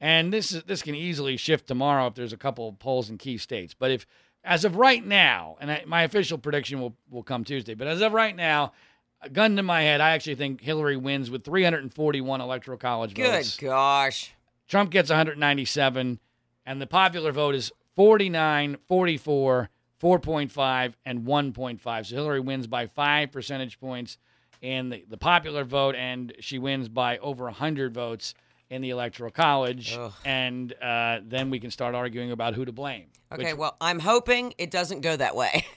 and 0.00 0.32
this 0.32 0.52
is 0.52 0.62
this 0.64 0.82
can 0.82 0.94
easily 0.94 1.36
shift 1.36 1.66
tomorrow 1.66 2.06
if 2.06 2.14
there's 2.14 2.32
a 2.32 2.36
couple 2.38 2.68
of 2.68 2.78
polls 2.78 3.10
in 3.10 3.18
key 3.18 3.38
states. 3.38 3.74
But 3.74 3.90
if 3.90 4.06
as 4.44 4.64
of 4.64 4.76
right 4.76 5.04
now, 5.04 5.56
and 5.60 5.70
I, 5.70 5.82
my 5.86 6.02
official 6.02 6.38
prediction 6.38 6.80
will 6.80 6.96
will 7.10 7.22
come 7.24 7.44
Tuesday, 7.44 7.74
but 7.74 7.86
as 7.88 8.00
of 8.00 8.12
right 8.12 8.34
now, 8.36 8.72
a 9.20 9.28
gun 9.28 9.56
to 9.56 9.62
my 9.62 9.82
head, 9.82 10.00
I 10.00 10.10
actually 10.10 10.36
think 10.36 10.60
Hillary 10.60 10.96
wins 10.96 11.30
with 11.30 11.44
341 11.44 12.40
electoral 12.40 12.78
college 12.78 13.14
Good 13.14 13.30
votes. 13.30 13.56
Good 13.56 13.66
gosh. 13.66 14.32
Trump 14.68 14.90
gets 14.90 15.10
197, 15.10 16.18
and 16.66 16.80
the 16.82 16.86
popular 16.86 17.32
vote 17.32 17.54
is 17.54 17.72
49, 17.96 18.76
44, 18.86 19.70
4.5, 20.00 20.92
and 21.04 21.22
1.5. 21.26 22.06
So 22.06 22.14
Hillary 22.14 22.40
wins 22.40 22.66
by 22.66 22.86
five 22.86 23.32
percentage 23.32 23.80
points 23.80 24.18
in 24.60 24.90
the, 24.90 25.04
the 25.08 25.16
popular 25.16 25.64
vote, 25.64 25.94
and 25.94 26.32
she 26.40 26.58
wins 26.58 26.88
by 26.88 27.18
over 27.18 27.44
100 27.44 27.94
votes 27.94 28.34
in 28.70 28.82
the 28.82 28.90
electoral 28.90 29.30
college. 29.30 29.96
Ugh. 29.96 30.12
And 30.24 30.72
uh, 30.82 31.20
then 31.24 31.50
we 31.50 31.58
can 31.58 31.70
start 31.70 31.94
arguing 31.94 32.30
about 32.30 32.54
who 32.54 32.64
to 32.64 32.72
blame. 32.72 33.06
Okay, 33.32 33.52
which- 33.52 33.58
well, 33.58 33.76
I'm 33.80 34.00
hoping 34.00 34.54
it 34.58 34.70
doesn't 34.70 35.00
go 35.00 35.16
that 35.16 35.34
way. 35.34 35.66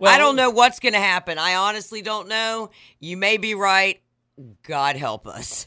well, 0.00 0.14
I 0.14 0.18
don't 0.18 0.36
know 0.36 0.50
what's 0.50 0.80
going 0.80 0.92
to 0.94 0.98
happen. 1.00 1.38
I 1.38 1.54
honestly 1.56 2.02
don't 2.02 2.28
know. 2.28 2.70
You 3.00 3.16
may 3.16 3.36
be 3.36 3.54
right. 3.54 4.00
God 4.62 4.96
help 4.96 5.26
us. 5.26 5.66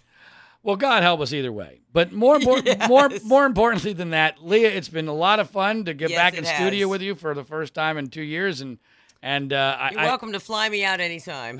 Well, 0.63 0.75
God 0.75 1.01
help 1.03 1.19
us 1.21 1.33
either 1.33 1.51
way. 1.51 1.81
But 1.91 2.11
more 2.13 2.35
important, 2.37 2.79
more 2.87 3.09
Yes. 3.11 3.23
more 3.25 3.45
importantly 3.45 3.93
than 3.93 4.11
that, 4.11 4.43
Leah, 4.43 4.69
it's 4.69 4.87
been 4.89 5.07
a 5.07 5.13
lot 5.13 5.39
of 5.39 5.49
fun 5.49 5.85
to 5.85 5.93
get 5.93 6.09
Yes, 6.11 6.17
back 6.17 6.33
in 6.35 6.45
studio 6.45 6.87
with 6.87 7.01
you 7.01 7.15
for 7.15 7.33
the 7.33 7.43
first 7.43 7.73
time 7.73 7.97
in 7.97 8.07
two 8.07 8.21
years, 8.21 8.61
and 8.61 8.77
and 9.23 9.51
uh, 9.53 9.89
You're 9.91 9.99
I- 9.99 10.05
welcome 10.05 10.31
to 10.33 10.39
fly 10.39 10.69
me 10.69 10.83
out 10.85 10.99
anytime. 10.99 11.59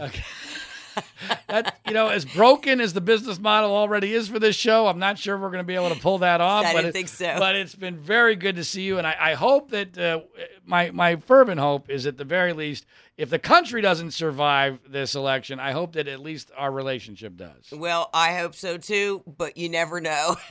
That 1.51 1.79
you 1.87 1.93
know 1.93 2.07
as 2.07 2.25
broken 2.25 2.81
as 2.81 2.93
the 2.93 3.01
business 3.01 3.39
model 3.39 3.75
already 3.75 4.13
is 4.13 4.27
for 4.29 4.39
this 4.39 4.55
show 4.55 4.87
i'm 4.87 4.99
not 4.99 5.17
sure 5.19 5.37
we're 5.37 5.49
going 5.49 5.59
to 5.63 5.67
be 5.67 5.75
able 5.75 5.89
to 5.89 5.99
pull 5.99 6.17
that 6.19 6.41
off 6.41 6.65
I 6.65 6.73
but 6.73 6.85
it- 6.85 6.93
think 6.93 7.07
so. 7.07 7.35
but 7.37 7.55
it's 7.55 7.75
been 7.75 7.97
very 7.97 8.35
good 8.35 8.55
to 8.55 8.63
see 8.63 8.81
you 8.83 8.97
and 8.97 9.05
i, 9.05 9.15
I 9.19 9.33
hope 9.33 9.71
that 9.71 9.97
uh, 9.97 10.21
my 10.65 10.91
my 10.91 11.17
fervent 11.17 11.59
hope 11.59 11.89
is 11.89 12.05
at 12.07 12.17
the 12.17 12.23
very 12.25 12.53
least 12.53 12.85
if 13.17 13.29
the 13.29 13.39
country 13.39 13.81
doesn't 13.81 14.11
survive 14.11 14.79
this 14.87 15.15
election 15.15 15.59
i 15.59 15.71
hope 15.71 15.93
that 15.93 16.07
at 16.07 16.19
least 16.21 16.51
our 16.57 16.71
relationship 16.71 17.35
does 17.37 17.71
Well, 17.71 18.09
I 18.13 18.35
hope 18.37 18.55
so 18.55 18.77
too, 18.77 19.23
but 19.27 19.57
you 19.57 19.69
never 19.69 19.99
know. 20.01 20.37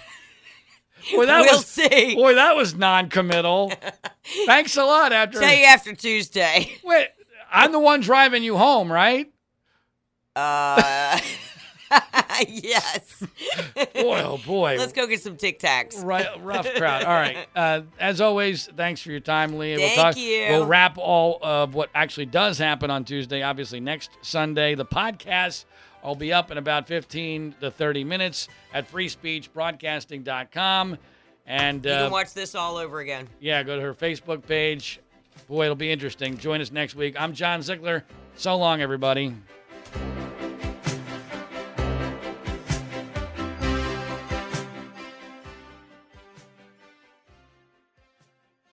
boy 1.15 1.25
that 1.27 1.41
we'll 1.41 1.57
was 1.57 1.67
see. 1.67 2.15
boy 2.15 2.35
that 2.35 2.55
was 2.57 2.75
non-committal 2.75 3.73
thanks 4.47 4.77
a 4.77 4.85
lot 4.85 5.13
after 5.13 5.39
you 5.41 5.65
after 5.65 5.95
Tuesday. 5.95 6.71
wait 6.85 7.09
i'm 7.51 7.73
the 7.73 7.79
one 7.81 8.01
driving 8.01 8.43
you 8.43 8.57
home 8.59 8.93
right 8.93 9.33
Uh, 10.37 11.19
yes. 12.49 13.21
boy 13.95 14.23
oh 14.25 14.39
boy 14.47 14.77
Let's 14.79 14.93
go 14.93 15.09
get 15.09 15.21
some 15.21 15.37
Tic 15.37 15.59
Tacs. 15.59 16.05
Right, 16.05 16.27
rough 16.43 16.73
crowd. 16.75 17.03
All 17.05 17.15
right. 17.15 17.47
Uh, 17.57 17.83
as 17.99 18.21
always, 18.21 18.69
thanks 18.77 19.01
for 19.03 19.11
your 19.11 19.19
time, 19.21 19.59
Leah. 19.59 19.77
Thank 19.77 19.97
we'll 19.97 20.05
talk. 20.05 20.17
you. 20.17 20.47
We'll 20.51 20.67
wrap 20.67 20.97
all 20.99 21.39
of 21.43 21.75
what 21.75 21.91
actually 21.95 22.27
does 22.27 22.59
happen 22.59 22.91
on 22.91 23.05
Tuesday. 23.05 23.43
Obviously, 23.43 23.81
next 23.81 24.11
Sunday, 24.23 24.75
the 24.77 24.87
podcast 24.87 25.65
will 26.05 26.15
be 26.15 26.33
up 26.33 26.51
in 26.51 26.59
about 26.59 26.87
15 26.87 27.57
to 27.61 27.71
30 27.71 28.05
minutes 28.05 28.49
at 28.73 28.91
freespeechbroadcasting.com. 28.91 30.99
And 31.47 31.85
You 31.85 31.91
can 31.91 32.07
uh, 32.07 32.11
watch 32.11 32.33
this 32.33 32.55
all 32.55 32.77
over 32.77 33.01
again. 33.01 33.29
yeah, 33.41 33.63
go 33.63 33.77
to 33.77 33.83
her 33.83 33.95
Facebook 33.95 34.47
page. 34.47 35.01
Boy, 35.49 35.65
it'll 35.65 35.75
be 35.75 35.91
interesting. 35.91 36.39
Join 36.39 36.61
us 36.61 36.71
next 36.71 36.95
week. 36.95 37.21
I'm 37.21 37.35
John 37.35 37.63
Ziegler. 37.63 38.05
So 38.37 38.57
long, 38.57 38.81
everybody. 38.81 39.35